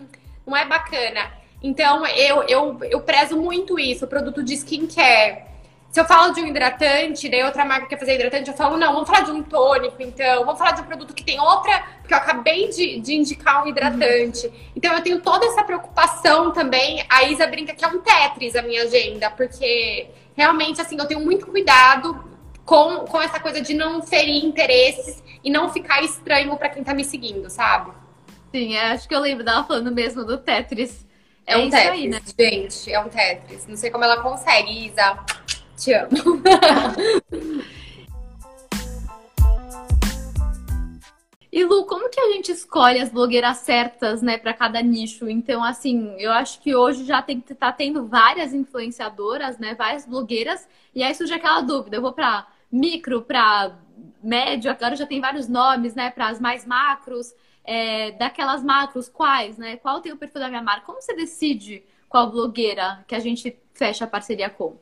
não 0.45 0.57
é 0.57 0.65
bacana. 0.65 1.31
Então, 1.63 2.05
eu, 2.05 2.43
eu, 2.43 2.77
eu 2.83 3.01
prezo 3.01 3.37
muito 3.37 3.79
isso, 3.79 4.05
o 4.05 4.07
produto 4.07 4.43
de 4.43 4.53
skincare. 4.53 5.43
Se 5.89 5.99
eu 5.99 6.05
falo 6.05 6.33
de 6.33 6.41
um 6.41 6.47
hidratante, 6.47 7.29
daí 7.29 7.43
outra 7.43 7.65
marca 7.65 7.87
quer 7.87 7.97
fazer 7.97 8.15
hidratante, 8.15 8.49
eu 8.49 8.55
falo, 8.55 8.77
não, 8.77 8.93
vamos 8.93 9.07
falar 9.09 9.21
de 9.21 9.31
um 9.31 9.41
tônico, 9.41 9.95
então. 9.99 10.45
Vamos 10.45 10.59
falar 10.59 10.71
de 10.71 10.81
um 10.81 10.85
produto 10.85 11.13
que 11.13 11.23
tem 11.23 11.39
outra, 11.39 11.83
porque 11.99 12.13
eu 12.13 12.17
acabei 12.17 12.69
de, 12.69 12.99
de 12.99 13.15
indicar 13.15 13.63
um 13.63 13.67
hidratante. 13.67 14.47
Uhum. 14.47 14.53
Então, 14.75 14.93
eu 14.93 15.01
tenho 15.01 15.21
toda 15.21 15.45
essa 15.45 15.63
preocupação 15.63 16.51
também. 16.51 17.03
A 17.09 17.23
Isa 17.23 17.47
brinca 17.47 17.73
que 17.73 17.83
é 17.83 17.87
um 17.87 17.99
Tetris 17.99 18.55
a 18.55 18.61
minha 18.61 18.83
agenda, 18.83 19.29
porque 19.31 20.07
realmente, 20.35 20.79
assim, 20.79 20.97
eu 20.99 21.07
tenho 21.07 21.21
muito 21.21 21.47
cuidado 21.47 22.23
com, 22.63 23.05
com 23.05 23.21
essa 23.21 23.39
coisa 23.39 23.61
de 23.61 23.73
não 23.73 24.03
ferir 24.03 24.45
interesses 24.45 25.23
e 25.43 25.49
não 25.49 25.69
ficar 25.69 26.03
estranho 26.03 26.55
para 26.57 26.69
quem 26.69 26.83
tá 26.83 26.93
me 26.93 27.03
seguindo, 27.03 27.49
sabe? 27.49 27.91
Sim, 28.53 28.75
é, 28.75 28.91
acho 28.91 29.07
que 29.07 29.15
eu 29.15 29.19
lembro 29.19 29.43
dela 29.43 29.63
falando 29.63 29.91
mesmo 29.91 30.23
do 30.25 30.37
Tetris. 30.37 31.05
É, 31.45 31.53
é 31.53 31.57
um 31.57 31.69
Tetris, 31.69 31.89
aí, 31.89 32.07
né? 32.09 32.21
gente, 32.37 32.91
é 32.91 32.99
um 32.99 33.07
Tetris. 33.07 33.65
Não 33.67 33.77
sei 33.77 33.89
como 33.89 34.03
ela 34.03 34.21
consegue, 34.21 34.87
Isa. 34.87 35.17
Te 35.77 35.93
amo. 35.93 36.09
E 41.49 41.63
Lu, 41.63 41.85
como 41.85 42.07
que 42.07 42.19
a 42.19 42.33
gente 42.33 42.51
escolhe 42.51 42.99
as 42.99 43.09
blogueiras 43.09 43.57
certas, 43.57 44.21
né, 44.21 44.37
para 44.37 44.53
cada 44.53 44.79
nicho? 44.79 45.27
Então, 45.27 45.63
assim, 45.63 46.13
eu 46.19 46.31
acho 46.31 46.61
que 46.61 46.75
hoje 46.75 47.03
já 47.03 47.19
tem 47.19 47.39
tá 47.41 47.71
tendo 47.71 48.05
várias 48.05 48.53
influenciadoras, 48.53 49.57
né, 49.57 49.73
várias 49.73 50.05
blogueiras, 50.05 50.67
e 50.93 51.01
aí 51.01 51.15
surge 51.15 51.33
aquela 51.33 51.61
dúvida, 51.61 51.97
eu 51.97 52.01
vou 52.03 52.13
para 52.13 52.45
micro, 52.71 53.23
para 53.23 53.75
médio, 54.21 54.69
agora 54.69 54.95
já 54.95 55.07
tem 55.07 55.19
vários 55.19 55.47
nomes, 55.47 55.95
né, 55.95 56.11
para 56.11 56.27
as 56.27 56.39
mais 56.39 56.63
macros, 56.63 57.33
é, 57.63 58.11
daquelas 58.11 58.63
macros, 58.63 59.09
quais, 59.09 59.57
né? 59.57 59.77
Qual 59.77 59.99
tem 59.99 60.13
o 60.13 60.17
perfil 60.17 60.39
da 60.39 60.47
minha 60.47 60.61
marca? 60.61 60.85
Como 60.85 61.01
você 61.01 61.13
decide 61.13 61.83
qual 62.07 62.31
blogueira 62.31 63.03
que 63.07 63.15
a 63.15 63.19
gente 63.19 63.57
fecha 63.73 64.05
a 64.05 64.07
parceria 64.07 64.49
com? 64.49 64.77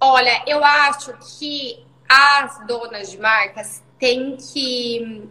Olha, 0.00 0.42
eu 0.46 0.62
acho 0.64 1.14
que 1.38 1.84
as 2.08 2.66
donas 2.66 3.10
de 3.10 3.18
marcas 3.18 3.82
têm 3.98 4.36
que, 4.36 5.28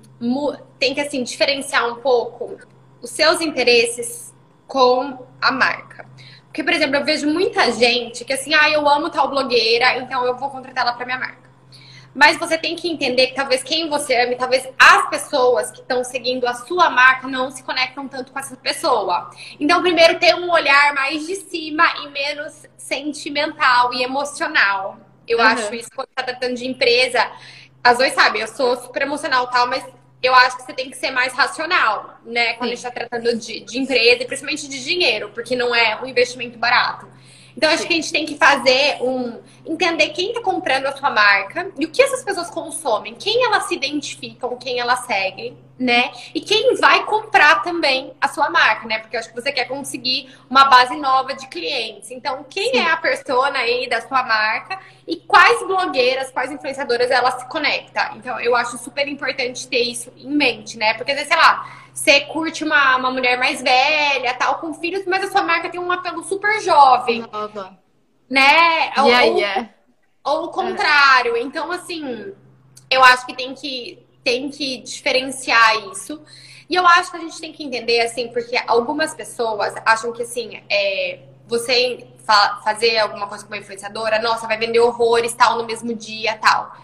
têm 0.80 0.94
que 0.94 1.02
assim, 1.02 1.24
diferenciar 1.24 1.88
um 1.88 1.96
pouco 1.96 2.58
os 3.02 3.10
seus 3.12 3.42
interesses 3.42 4.34
com 4.68 5.26
a 5.40 5.52
marca. 5.52 6.06
Porque, 6.46 6.64
por 6.64 6.74
exemplo, 6.74 6.96
eu 6.96 7.06
vejo 7.06 7.28
muita 7.28 7.72
gente 7.72 8.26
que 8.26 8.34
assim, 8.34 8.54
ah, 8.54 8.70
eu 8.70 8.88
amo 8.88 9.10
tal 9.10 9.30
blogueira, 9.30 9.98
então 9.98 10.26
eu 10.26 10.38
vou 10.38 10.50
contratar 10.50 10.86
ela 10.86 10.94
para 10.96 11.06
minha 11.06 11.20
marca. 11.20 11.45
Mas 12.16 12.38
você 12.38 12.58
tem 12.58 12.78
que 12.78 12.90
entender 12.90 13.28
que 13.28 13.36
talvez 13.36 13.62
quem 13.62 13.90
você 13.90 14.16
ame, 14.16 14.38
talvez 14.38 14.66
as 14.80 15.10
pessoas 15.10 15.70
que 15.70 15.82
estão 15.82 16.02
seguindo 16.02 16.48
a 16.48 16.54
sua 16.54 16.90
marca 16.90 17.28
não 17.28 17.52
se 17.52 17.62
conectam 17.62 18.08
tanto 18.08 18.32
com 18.32 18.40
essa 18.40 18.56
pessoa. 18.56 19.30
Então, 19.60 19.82
primeiro, 19.82 20.18
ter 20.18 20.34
um 20.34 20.50
olhar 20.50 20.94
mais 20.94 21.28
de 21.28 21.36
cima 21.36 21.84
e 22.04 22.08
menos 22.08 22.66
sentimental 22.78 23.94
e 23.94 24.02
emocional. 24.02 24.98
Eu 25.28 25.40
uhum. 25.40 25.44
acho 25.44 25.76
isso 25.76 25.90
quando 25.94 26.08
tá 26.16 26.24
tratando 26.24 26.56
de 26.56 26.66
empresa. 26.66 27.30
As 27.84 27.98
dois 27.98 28.14
sabem, 28.14 28.42
eu 28.42 28.48
sou 28.48 28.78
super 28.78 29.02
emocional 29.02 29.48
tal, 29.48 29.68
mas 29.68 29.86
eu 30.24 30.34
acho 30.34 30.56
que 30.58 30.64
você 30.64 30.74
tem 30.74 30.90
que 30.90 30.96
ser 30.96 31.12
mais 31.12 31.34
racional, 31.34 32.20
né? 32.26 32.54
Quando 32.54 32.70
Sim. 32.70 32.74
a 32.74 32.76
gente 32.76 32.84
tá 32.84 32.92
tratando 32.92 33.38
de, 33.38 33.60
de 33.60 33.78
empresa 33.78 34.24
e 34.24 34.26
principalmente 34.26 34.70
de 34.70 34.84
dinheiro, 34.84 35.32
porque 35.34 35.56
não 35.56 35.76
é 35.76 36.02
um 36.02 36.06
investimento 36.06 36.58
barato. 36.58 37.08
Então, 37.56 37.70
acho 37.72 37.88
que 37.88 37.94
a 37.94 37.96
gente 37.96 38.12
tem 38.12 38.26
que 38.26 38.36
fazer 38.36 38.98
um. 39.02 39.40
entender 39.66 40.10
quem 40.10 40.30
está 40.30 40.42
comprando 40.42 40.86
a 40.88 40.96
sua 40.96 41.10
marca 41.10 41.72
e 41.80 41.86
o 41.86 41.92
que 41.92 42.02
essas 42.02 42.24
pessoas 42.24 42.50
consomem, 42.50 43.16
quem 43.16 43.44
elas 43.46 43.64
se 43.68 43.76
identificam, 43.76 44.58
quem 44.58 44.80
elas 44.80 45.00
seguem, 45.06 45.58
né? 45.80 46.12
E 46.34 46.42
quem 46.42 46.76
vai 46.76 47.06
comprar 47.06 47.62
também 47.64 48.14
a 48.20 48.28
sua 48.28 48.50
marca, 48.50 48.88
né? 48.88 49.00
Porque 49.00 49.16
eu 49.16 49.20
acho 49.20 49.30
que 49.30 49.36
você 49.36 49.52
quer 49.52 49.66
conseguir 49.66 50.30
uma 50.50 50.66
base 50.66 50.96
nova 50.98 51.34
de 51.34 51.48
clientes. 51.48 52.12
Então, 52.12 52.46
quem 52.50 52.72
Sim. 52.72 52.80
é 52.80 52.92
a 52.92 52.98
persona 52.98 53.60
aí 53.60 53.88
da 53.90 54.02
sua 54.02 54.24
marca 54.24 54.78
e 55.08 55.18
quais 55.18 55.60
blogueiras, 55.66 56.32
quais 56.32 56.52
influenciadoras 56.52 57.10
ela 57.10 57.32
se 57.32 57.48
conecta. 57.48 58.12
Então, 58.16 58.40
eu 58.40 58.56
acho 58.56 58.78
super 58.78 59.08
importante 59.08 59.68
ter 59.68 59.82
isso 59.82 60.12
em 60.18 60.30
mente, 60.30 60.78
né? 60.78 60.94
Porque, 60.94 61.16
sei 61.16 61.38
lá 61.38 61.85
você 61.96 62.20
curte 62.22 62.62
uma, 62.62 62.98
uma 62.98 63.10
mulher 63.10 63.40
mais 63.40 63.62
velha, 63.62 64.34
tal, 64.34 64.60
com 64.60 64.74
filhos, 64.74 65.06
mas 65.08 65.24
a 65.24 65.32
sua 65.32 65.44
marca 65.44 65.70
tem 65.70 65.80
um 65.80 65.90
apelo 65.90 66.22
super 66.24 66.60
jovem. 66.60 67.26
Nova. 67.32 67.80
Né? 68.30 68.92
Yeah, 68.98 69.02
ou, 69.02 69.38
yeah. 69.40 69.70
ou 70.22 70.44
o 70.44 70.50
contrário. 70.50 71.38
É. 71.38 71.42
Então, 71.42 71.72
assim, 71.72 72.34
eu 72.90 73.02
acho 73.02 73.26
que 73.26 73.34
tem 73.34 73.56
que, 73.56 74.06
tem 74.26 74.50
que 74.50 74.80
diferenciar 74.80 75.88
isso. 75.90 76.22
E 76.70 76.76
eu 76.76 76.86
acho 76.86 77.12
que 77.12 77.18
a 77.18 77.22
gente 77.22 77.40
tem 77.40 77.54
que 77.54 77.64
entender, 77.64 78.02
assim, 78.02 78.28
porque 78.28 78.62
algumas 78.68 79.14
pessoas 79.14 79.74
acham 79.86 80.12
que, 80.12 80.24
assim, 80.24 80.62
é, 80.70 81.20
você 81.48 82.08
fa 82.26 82.60
fazer 82.62 82.98
alguma 82.98 83.28
coisa 83.28 83.46
com 83.46 83.54
uma 83.54 83.60
influenciadora, 83.60 84.22
nossa, 84.22 84.48
vai 84.48 84.58
vender 84.58 84.80
horrores, 84.82 85.34
tal, 85.34 85.60
no 85.60 85.66
mesmo 85.66 85.96
dia, 85.96 86.38
tal. 86.42 86.76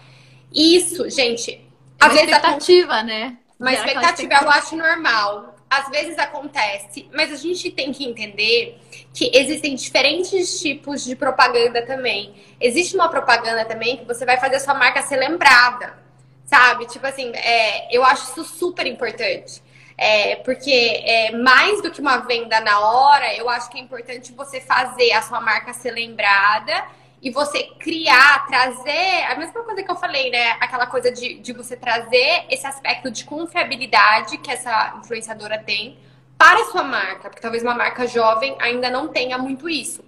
Isso, 0.50 1.10
gente, 1.10 1.68
às 2.00 2.14
vezes 2.14 2.30
expectativa, 2.30 3.02
né? 3.02 3.36
Uma 3.62 3.72
expectativa 3.72 4.34
eu 4.42 4.50
acho 4.50 4.76
normal. 4.76 5.54
Às 5.70 5.88
vezes 5.88 6.18
acontece, 6.18 7.08
mas 7.14 7.32
a 7.32 7.36
gente 7.36 7.70
tem 7.70 7.92
que 7.92 8.04
entender 8.04 8.78
que 9.14 9.30
existem 9.32 9.74
diferentes 9.74 10.60
tipos 10.60 11.02
de 11.02 11.16
propaganda 11.16 11.80
também. 11.86 12.34
Existe 12.60 12.94
uma 12.94 13.08
propaganda 13.08 13.64
também 13.64 13.96
que 13.96 14.04
você 14.04 14.26
vai 14.26 14.38
fazer 14.38 14.56
a 14.56 14.60
sua 14.60 14.74
marca 14.74 15.00
ser 15.00 15.16
lembrada, 15.16 15.96
sabe? 16.44 16.86
Tipo 16.86 17.06
assim, 17.06 17.32
é, 17.34 17.96
eu 17.96 18.04
acho 18.04 18.32
isso 18.32 18.44
super 18.44 18.86
importante. 18.86 19.62
É, 19.96 20.36
porque 20.36 20.70
é, 21.06 21.30
mais 21.30 21.80
do 21.80 21.90
que 21.90 22.00
uma 22.00 22.18
venda 22.18 22.60
na 22.60 22.80
hora, 22.80 23.34
eu 23.36 23.48
acho 23.48 23.70
que 23.70 23.78
é 23.78 23.80
importante 23.80 24.32
você 24.32 24.60
fazer 24.60 25.12
a 25.12 25.22
sua 25.22 25.40
marca 25.40 25.72
ser 25.72 25.92
lembrada 25.92 26.84
e 27.22 27.30
você 27.30 27.62
criar, 27.78 28.46
trazer, 28.48 29.24
a 29.30 29.36
mesma 29.36 29.62
coisa 29.62 29.80
que 29.80 29.90
eu 29.90 29.94
falei, 29.94 30.28
né? 30.28 30.56
Aquela 30.60 30.86
coisa 30.88 31.12
de, 31.12 31.34
de 31.34 31.52
você 31.52 31.76
trazer 31.76 32.44
esse 32.50 32.66
aspecto 32.66 33.12
de 33.12 33.24
confiabilidade 33.24 34.38
que 34.38 34.50
essa 34.50 34.94
influenciadora 34.98 35.56
tem 35.58 35.96
para 36.36 36.60
a 36.60 36.64
sua 36.64 36.82
marca, 36.82 37.30
porque 37.30 37.40
talvez 37.40 37.62
uma 37.62 37.74
marca 37.74 38.08
jovem 38.08 38.56
ainda 38.58 38.90
não 38.90 39.06
tenha 39.06 39.38
muito 39.38 39.68
isso. 39.68 40.04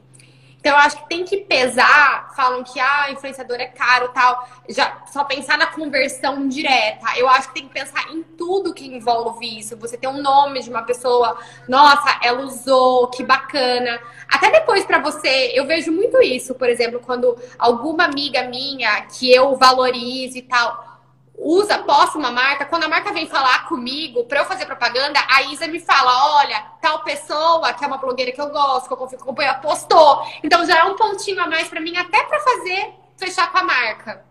Então, 0.64 0.78
eu 0.78 0.78
acho 0.78 0.96
que 0.96 1.08
tem 1.10 1.24
que 1.24 1.36
pesar. 1.36 2.32
Falam 2.34 2.64
que 2.64 2.80
ah, 2.80 3.10
influenciador 3.10 3.60
é 3.60 3.66
caro 3.66 4.08
tal. 4.14 4.48
Já 4.66 5.04
só 5.12 5.22
pensar 5.22 5.58
na 5.58 5.66
conversão 5.66 6.48
direta. 6.48 7.04
Eu 7.18 7.28
acho 7.28 7.48
que 7.48 7.56
tem 7.56 7.68
que 7.68 7.74
pensar 7.74 8.10
em 8.10 8.22
tudo 8.22 8.72
que 8.72 8.86
envolve 8.86 9.58
isso. 9.58 9.76
Você 9.76 9.98
tem 9.98 10.08
um 10.08 10.22
nome 10.22 10.62
de 10.62 10.70
uma 10.70 10.80
pessoa, 10.80 11.36
nossa, 11.68 12.18
ela 12.22 12.40
usou, 12.40 13.08
que 13.08 13.22
bacana. 13.22 14.00
Até 14.26 14.50
depois 14.50 14.86
para 14.86 15.00
você, 15.00 15.52
eu 15.54 15.66
vejo 15.66 15.92
muito 15.92 16.22
isso, 16.22 16.54
por 16.54 16.70
exemplo, 16.70 16.98
quando 16.98 17.36
alguma 17.58 18.04
amiga 18.04 18.44
minha 18.44 19.02
que 19.02 19.30
eu 19.30 19.54
valorizo 19.56 20.38
e 20.38 20.42
tal 20.42 20.93
usa, 21.36 21.78
posta 21.78 22.18
uma 22.18 22.30
marca, 22.30 22.64
quando 22.64 22.84
a 22.84 22.88
marca 22.88 23.12
vem 23.12 23.26
falar 23.26 23.68
comigo 23.68 24.24
para 24.24 24.40
eu 24.40 24.44
fazer 24.44 24.66
propaganda, 24.66 25.20
a 25.28 25.42
Isa 25.42 25.66
me 25.66 25.80
fala: 25.80 26.36
olha, 26.38 26.64
tal 26.80 27.00
pessoa, 27.00 27.72
que 27.72 27.84
é 27.84 27.86
uma 27.86 27.98
blogueira 27.98 28.32
que 28.32 28.40
eu 28.40 28.50
gosto, 28.50 28.86
que 28.86 28.92
eu 28.92 28.96
confio 28.96 29.18
que 29.18 29.24
acompanha, 29.24 29.54
postou. 29.54 30.26
Então 30.42 30.64
já 30.66 30.78
é 30.78 30.84
um 30.84 30.96
pontinho 30.96 31.42
a 31.42 31.46
mais 31.46 31.68
para 31.68 31.80
mim, 31.80 31.96
até 31.96 32.22
para 32.24 32.40
fazer 32.40 32.94
fechar 33.16 33.50
com 33.50 33.58
a 33.58 33.64
marca. 33.64 34.24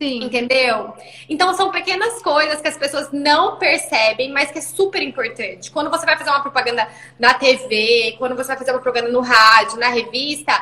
Sim. 0.00 0.24
Entendeu? 0.24 0.94
Então 1.28 1.52
são 1.54 1.72
pequenas 1.72 2.22
coisas 2.22 2.60
que 2.60 2.68
as 2.68 2.76
pessoas 2.76 3.10
não 3.12 3.56
percebem, 3.58 4.30
mas 4.30 4.50
que 4.50 4.58
é 4.58 4.62
super 4.62 5.02
importante. 5.02 5.72
Quando 5.72 5.90
você 5.90 6.06
vai 6.06 6.16
fazer 6.16 6.30
uma 6.30 6.40
propaganda 6.40 6.88
na 7.18 7.34
TV, 7.34 8.14
quando 8.16 8.36
você 8.36 8.48
vai 8.48 8.58
fazer 8.58 8.70
uma 8.70 8.80
propaganda 8.80 9.10
no 9.10 9.20
rádio, 9.20 9.76
na 9.76 9.88
revista, 9.88 10.52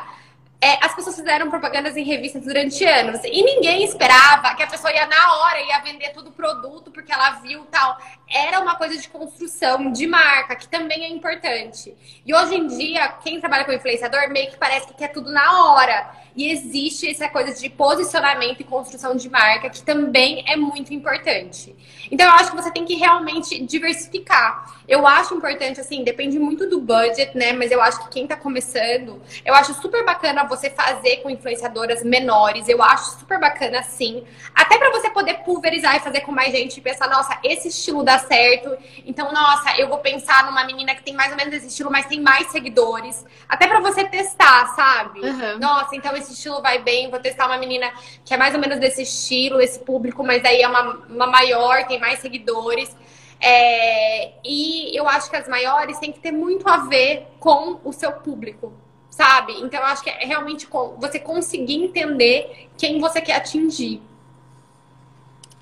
é, 0.59 0.83
as 0.83 0.95
pessoas 0.95 1.15
fizeram 1.15 1.49
propagandas 1.49 1.95
em 1.95 2.03
revistas 2.03 2.43
durante 2.43 2.83
anos 2.83 3.21
e 3.23 3.43
ninguém 3.43 3.83
esperava 3.83 4.55
que 4.55 4.63
a 4.63 4.67
pessoa 4.67 4.91
ia 4.91 5.05
na 5.05 5.35
hora, 5.35 5.61
ia 5.61 5.79
vender 5.81 6.09
todo 6.13 6.27
o 6.27 6.31
produto 6.31 6.89
porque 6.89 7.11
ela 7.11 7.31
viu 7.41 7.63
tal. 7.65 7.97
Era 8.29 8.59
uma 8.59 8.75
coisa 8.75 8.97
de 8.97 9.07
construção 9.07 9.91
de 9.91 10.07
marca, 10.07 10.55
que 10.55 10.67
também 10.67 11.05
é 11.05 11.09
importante. 11.09 11.95
E 12.25 12.33
hoje 12.33 12.55
em 12.55 12.67
dia, 12.67 13.07
quem 13.23 13.39
trabalha 13.39 13.65
com 13.65 13.71
influenciador 13.71 14.29
meio 14.29 14.49
que 14.49 14.57
parece 14.57 14.87
que 14.87 14.95
quer 14.95 15.09
tudo 15.09 15.31
na 15.31 15.63
hora. 15.63 16.09
E 16.35 16.51
existe 16.51 17.09
essa 17.09 17.27
coisa 17.27 17.51
de 17.51 17.67
posicionamento 17.67 18.61
e 18.61 18.63
construção 18.63 19.15
de 19.15 19.27
marca, 19.27 19.71
que 19.71 19.81
também 19.81 20.43
é 20.47 20.55
muito 20.55 20.93
importante. 20.93 21.75
Então, 22.11 22.27
eu 22.27 22.33
acho 22.33 22.51
que 22.51 22.55
você 22.55 22.69
tem 22.69 22.85
que 22.85 22.93
realmente 22.93 23.59
diversificar. 23.63 24.75
Eu 24.87 25.07
acho 25.07 25.33
importante, 25.33 25.81
assim, 25.81 26.03
depende 26.03 26.37
muito 26.37 26.69
do 26.69 26.79
budget, 26.79 27.35
né? 27.35 27.53
Mas 27.53 27.71
eu 27.71 27.81
acho 27.81 28.03
que 28.03 28.09
quem 28.09 28.27
tá 28.27 28.35
começando, 28.35 29.19
eu 29.43 29.55
acho 29.55 29.73
super 29.81 30.05
bacana 30.05 30.43
você 30.47 30.69
fazer 30.69 31.17
com 31.17 31.29
influenciadoras 31.29 32.03
menores. 32.03 32.67
Eu 32.67 32.81
acho 32.81 33.19
super 33.19 33.39
bacana, 33.39 33.83
sim. 33.83 34.23
Até 34.55 34.77
para 34.77 34.89
você 34.91 35.09
poder 35.09 35.35
pulverizar 35.39 35.95
e 35.95 35.99
fazer 35.99 36.21
com 36.21 36.31
mais 36.31 36.51
gente 36.51 36.77
e 36.77 36.81
pensar, 36.81 37.09
nossa, 37.09 37.37
esse 37.43 37.67
estilo 37.67 38.03
dá 38.03 38.17
certo. 38.19 38.77
Então, 39.05 39.31
nossa, 39.31 39.79
eu 39.79 39.87
vou 39.87 39.99
pensar 39.99 40.45
numa 40.45 40.63
menina 40.65 40.95
que 40.95 41.03
tem 41.03 41.13
mais 41.13 41.31
ou 41.31 41.37
menos 41.37 41.53
esse 41.53 41.67
estilo, 41.67 41.91
mas 41.91 42.05
tem 42.05 42.21
mais 42.21 42.47
seguidores. 42.47 43.25
Até 43.47 43.67
para 43.67 43.79
você 43.79 44.03
testar, 44.05 44.67
sabe? 44.75 45.19
Uhum. 45.21 45.59
Nossa, 45.59 45.95
então 45.95 46.15
esse 46.15 46.33
estilo 46.33 46.61
vai 46.61 46.79
bem, 46.79 47.09
vou 47.09 47.19
testar 47.19 47.47
uma 47.47 47.57
menina 47.57 47.91
que 48.23 48.33
é 48.33 48.37
mais 48.37 48.53
ou 48.53 48.59
menos 48.59 48.79
desse 48.79 49.03
estilo, 49.03 49.61
esse 49.61 49.79
público, 49.79 50.23
mas 50.23 50.43
aí 50.45 50.61
é 50.61 50.67
uma, 50.67 51.05
uma 51.09 51.27
maior, 51.27 51.85
tem 51.85 51.99
mais 51.99 52.19
seguidores. 52.19 52.95
É, 53.39 54.31
e 54.43 54.97
eu 54.97 55.07
acho 55.07 55.29
que 55.29 55.35
as 55.35 55.47
maiores 55.47 55.99
têm 55.99 56.11
que 56.11 56.19
ter 56.19 56.31
muito 56.31 56.67
a 56.67 56.77
ver 56.77 57.27
com 57.39 57.79
o 57.83 57.93
seu 57.93 58.11
público, 58.11 58.73
sabe? 59.17 59.53
Então 59.53 59.79
eu 59.79 59.85
acho 59.87 60.03
que 60.03 60.11
é 60.11 60.25
realmente 60.25 60.67
você 60.99 61.19
conseguir 61.19 61.83
entender 61.83 62.69
quem 62.77 62.99
você 62.99 63.19
quer 63.19 63.37
atingir. 63.37 63.99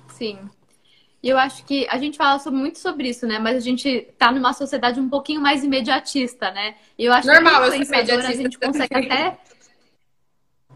Sim. 0.08 0.38
E 1.22 1.28
eu 1.30 1.38
acho 1.38 1.64
que 1.64 1.86
a 1.88 1.96
gente 1.96 2.18
fala 2.18 2.38
muito 2.50 2.78
sobre 2.78 3.08
isso, 3.08 3.26
né? 3.26 3.38
Mas 3.38 3.56
a 3.56 3.60
gente 3.60 4.08
tá 4.18 4.30
numa 4.30 4.52
sociedade 4.52 5.00
um 5.00 5.08
pouquinho 5.08 5.40
mais 5.40 5.64
imediatista, 5.64 6.50
né? 6.50 6.74
E 6.98 7.06
eu 7.06 7.12
acho 7.14 7.26
Normal, 7.26 7.70
que 7.70 7.94
a 7.94 8.32
gente 8.32 8.58
consegue 8.58 8.94
até 8.94 9.38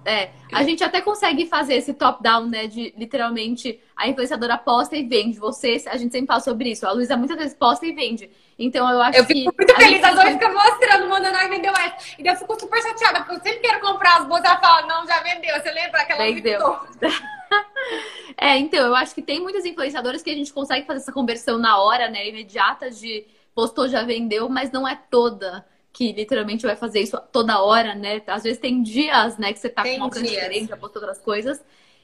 é, 0.04 0.30
a 0.50 0.62
gente 0.62 0.82
até 0.82 1.02
consegue 1.02 1.46
fazer 1.46 1.74
esse 1.74 1.92
top-down, 1.92 2.46
né? 2.46 2.66
De 2.66 2.94
literalmente 2.96 3.78
a 3.94 4.08
influenciadora 4.08 4.56
posta 4.56 4.96
e 4.96 5.06
vende. 5.06 5.38
Você, 5.38 5.82
a 5.86 5.96
gente 5.98 6.12
sempre 6.12 6.28
fala 6.28 6.40
sobre 6.40 6.70
isso. 6.70 6.86
A 6.86 6.92
Luísa 6.92 7.16
muitas 7.16 7.36
vezes 7.36 7.54
posta 7.54 7.86
e 7.86 7.92
vende. 7.92 8.30
Então 8.60 8.88
eu 8.90 9.00
acho 9.00 9.18
eu 9.18 9.24
que. 9.24 9.32
Eu 9.32 9.52
fico 9.52 9.54
muito 9.56 9.74
feliz, 9.74 10.04
as 10.04 10.14
duas 10.14 10.32
ficam 10.34 10.52
mostrando, 10.52 11.08
mandando, 11.08 11.36
ai, 11.36 11.48
vendeu 11.48 11.72
essa. 11.72 11.96
E 12.18 12.26
eu 12.26 12.36
fico 12.36 12.60
super 12.60 12.82
chateada, 12.82 13.20
porque 13.20 13.36
eu 13.36 13.40
sempre 13.42 13.60
quero 13.60 13.80
comprar 13.80 14.18
as 14.18 14.26
bolsas. 14.26 14.44
Ela 14.44 14.60
fala, 14.60 14.86
não, 14.86 15.06
já 15.06 15.22
vendeu. 15.22 15.58
Você 15.58 15.70
lembra 15.70 16.02
aquela 16.02 16.22
Vendeu. 16.24 16.78
é, 18.36 18.58
então, 18.58 18.86
eu 18.86 18.94
acho 18.94 19.14
que 19.14 19.22
tem 19.22 19.40
muitas 19.40 19.64
influenciadoras 19.64 20.22
que 20.22 20.30
a 20.30 20.34
gente 20.34 20.52
consegue 20.52 20.86
fazer 20.86 21.00
essa 21.00 21.12
conversão 21.12 21.56
na 21.56 21.78
hora, 21.80 22.10
né? 22.10 22.28
Imediata 22.28 22.90
de 22.90 23.24
postou, 23.54 23.88
já 23.88 24.02
vendeu, 24.02 24.46
mas 24.50 24.70
não 24.70 24.86
é 24.86 24.94
toda 25.10 25.64
que 25.92 26.12
literalmente 26.12 26.64
vai 26.64 26.76
fazer 26.76 27.00
isso 27.00 27.18
toda 27.32 27.62
hora, 27.62 27.94
né? 27.94 28.22
Às 28.26 28.42
vezes 28.42 28.58
tem 28.58 28.82
dias, 28.82 29.36
né, 29.38 29.52
que 29.52 29.58
você 29.58 29.68
tá 29.68 29.82
tem 29.82 29.98
com 29.98 30.04
uma 30.04 30.10
coisa 30.10 30.26
diferente, 30.26 30.68
já 30.68 30.76
postou 30.76 31.02
outras 31.02 31.18
coisas. 31.18 31.60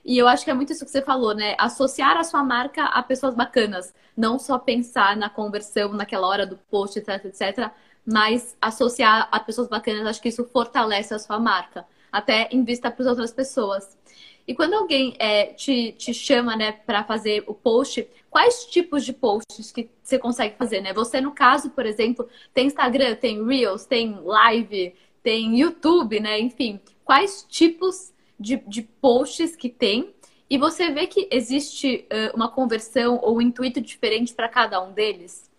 E 0.07 0.17
eu 0.17 0.29
acho 0.29 0.45
que 0.45 0.51
é 0.53 0.55
muito 0.55 0.73
isso 0.73 0.85
que 0.85 0.91
você 0.91 1.03
falou, 1.03 1.35
né? 1.35 1.57
Associar 1.59 2.17
a 2.17 2.23
sua 2.23 2.45
marca 2.45 2.85
a 2.85 3.03
pessoas 3.03 3.35
bacanas. 3.35 3.93
Não 4.17 4.39
só 4.39 4.57
pensar 4.57 5.17
na 5.17 5.29
conversão 5.29 5.93
naquela 5.93 6.29
hora 6.29 6.47
do 6.47 6.57
post, 6.57 6.97
etc, 6.97 7.25
etc. 7.25 7.73
Mas 8.07 8.57
associar 8.63 9.29
a 9.33 9.41
pessoas 9.41 9.67
bacanas, 9.67 10.07
acho 10.07 10.23
que 10.23 10.29
isso 10.29 10.45
fortalece 10.45 11.13
a 11.13 11.19
sua 11.19 11.41
marca. 11.41 11.85
Até 12.13 12.49
em 12.53 12.63
vista 12.63 12.89
para 12.89 13.03
as 13.03 13.09
outras 13.09 13.33
pessoas. 13.33 13.99
E 14.47 14.55
quando 14.55 14.75
alguém 14.75 15.17
é, 15.19 15.47
te, 15.47 15.91
te 15.99 16.15
chama, 16.15 16.55
né, 16.55 16.71
para 16.71 17.03
fazer 17.03 17.43
o 17.49 17.53
post, 17.53 18.09
quais 18.31 18.65
tipos 18.67 19.05
de 19.05 19.13
posts 19.13 19.73
que 19.73 19.91
você 20.05 20.21
consegue 20.21 20.57
fazer, 20.57 20.81
né? 20.83 20.93
Você, 20.93 21.21
no 21.21 21.33
caso, 21.33 21.71
por 21.71 21.85
exemplo, 21.85 22.29
tem 22.55 22.69
Instagram, 22.69 23.17
tem 23.17 23.45
Reels, 23.45 23.87
tem 23.87 24.21
Live, 24.23 24.95
tem 25.21 25.59
YouTube, 25.59 26.21
né? 26.21 26.39
Enfim, 26.39 26.81
quais 27.05 27.45
tipos 27.49 28.15
de, 28.39 28.57
de 28.67 28.83
posts 28.83 29.57
que 29.57 29.69
tem? 29.69 30.15
E 30.49 30.57
você 30.59 30.91
vê 30.91 31.07
que 31.07 31.29
existe 31.31 32.07
uh, 32.13 32.37
uma 32.37 32.49
conversão 32.49 33.19
ou 33.23 33.39
um 33.39 33.41
intuito 33.41 33.81
diferente 33.81 34.33
para 34.33 34.49
cada 34.49 34.81
um 34.81 34.93
deles? 34.93 35.51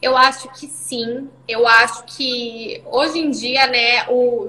Eu 0.00 0.16
acho 0.16 0.48
que 0.52 0.66
sim. 0.66 1.28
Eu 1.46 1.66
acho 1.66 2.04
que 2.04 2.82
hoje 2.86 3.18
em 3.18 3.30
dia, 3.30 3.66
né, 3.66 4.08
o, 4.08 4.48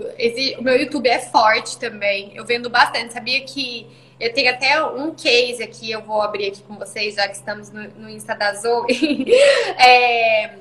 o 0.58 0.64
meu 0.64 0.78
YouTube 0.78 1.08
é 1.10 1.20
forte 1.20 1.78
também. 1.78 2.32
Eu 2.36 2.46
vendo 2.46 2.70
bastante. 2.70 3.14
Sabia 3.14 3.42
que 3.42 3.88
eu 4.20 4.32
tenho 4.34 4.52
até 4.52 4.84
um 4.86 5.14
case 5.14 5.64
aqui, 5.64 5.92
eu 5.92 6.02
vou 6.04 6.22
abrir 6.22 6.50
aqui 6.50 6.62
com 6.62 6.76
vocês, 6.76 7.16
já 7.16 7.28
que 7.28 7.36
estamos 7.36 7.72
no, 7.72 7.82
no 7.96 8.10
Insta 8.10 8.36
da 8.36 8.54
Zoe. 8.54 9.26
é, 9.78 10.60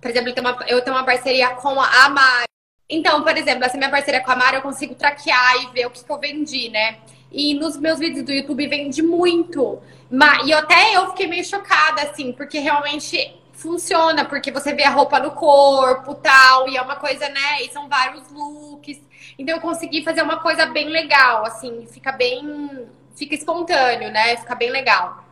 por 0.00 0.10
exemplo, 0.10 0.30
eu 0.30 0.34
tenho, 0.34 0.48
uma, 0.48 0.66
eu 0.66 0.80
tenho 0.82 0.96
uma 0.96 1.04
parceria 1.04 1.50
com 1.50 1.78
a 1.78 2.08
Mari. 2.08 2.49
Então, 2.90 3.22
por 3.22 3.36
exemplo, 3.36 3.64
essa 3.64 3.78
minha 3.78 3.88
parceria 3.88 4.20
com 4.20 4.32
a 4.32 4.36
Mari, 4.36 4.56
eu 4.56 4.62
consigo 4.62 4.96
traquear 4.96 5.62
e 5.62 5.66
ver 5.72 5.86
o 5.86 5.90
que, 5.90 6.04
que 6.04 6.10
eu 6.10 6.18
vendi, 6.18 6.68
né? 6.68 6.98
E 7.30 7.54
nos 7.54 7.76
meus 7.76 8.00
vídeos 8.00 8.26
do 8.26 8.32
YouTube 8.32 8.66
vende 8.66 9.00
muito. 9.00 9.80
Mas, 10.10 10.44
e 10.48 10.52
até 10.52 10.96
eu 10.96 11.06
fiquei 11.10 11.28
meio 11.28 11.44
chocada, 11.44 12.02
assim, 12.02 12.32
porque 12.32 12.58
realmente 12.58 13.36
funciona, 13.52 14.24
porque 14.24 14.50
você 14.50 14.72
vê 14.74 14.82
a 14.82 14.90
roupa 14.90 15.20
no 15.20 15.30
corpo 15.30 16.14
tal, 16.16 16.68
e 16.68 16.76
é 16.76 16.82
uma 16.82 16.96
coisa, 16.96 17.28
né? 17.28 17.62
E 17.62 17.70
são 17.70 17.88
vários 17.88 18.28
looks. 18.32 18.98
Então 19.38 19.54
eu 19.54 19.60
consegui 19.60 20.02
fazer 20.02 20.22
uma 20.22 20.38
coisa 20.40 20.66
bem 20.66 20.88
legal, 20.88 21.46
assim, 21.46 21.86
fica 21.86 22.10
bem. 22.10 22.88
Fica 23.14 23.34
espontâneo, 23.34 24.10
né? 24.10 24.36
Fica 24.38 24.54
bem 24.54 24.70
legal. 24.70 25.22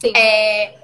Sim. 0.00 0.12
É, 0.16 0.74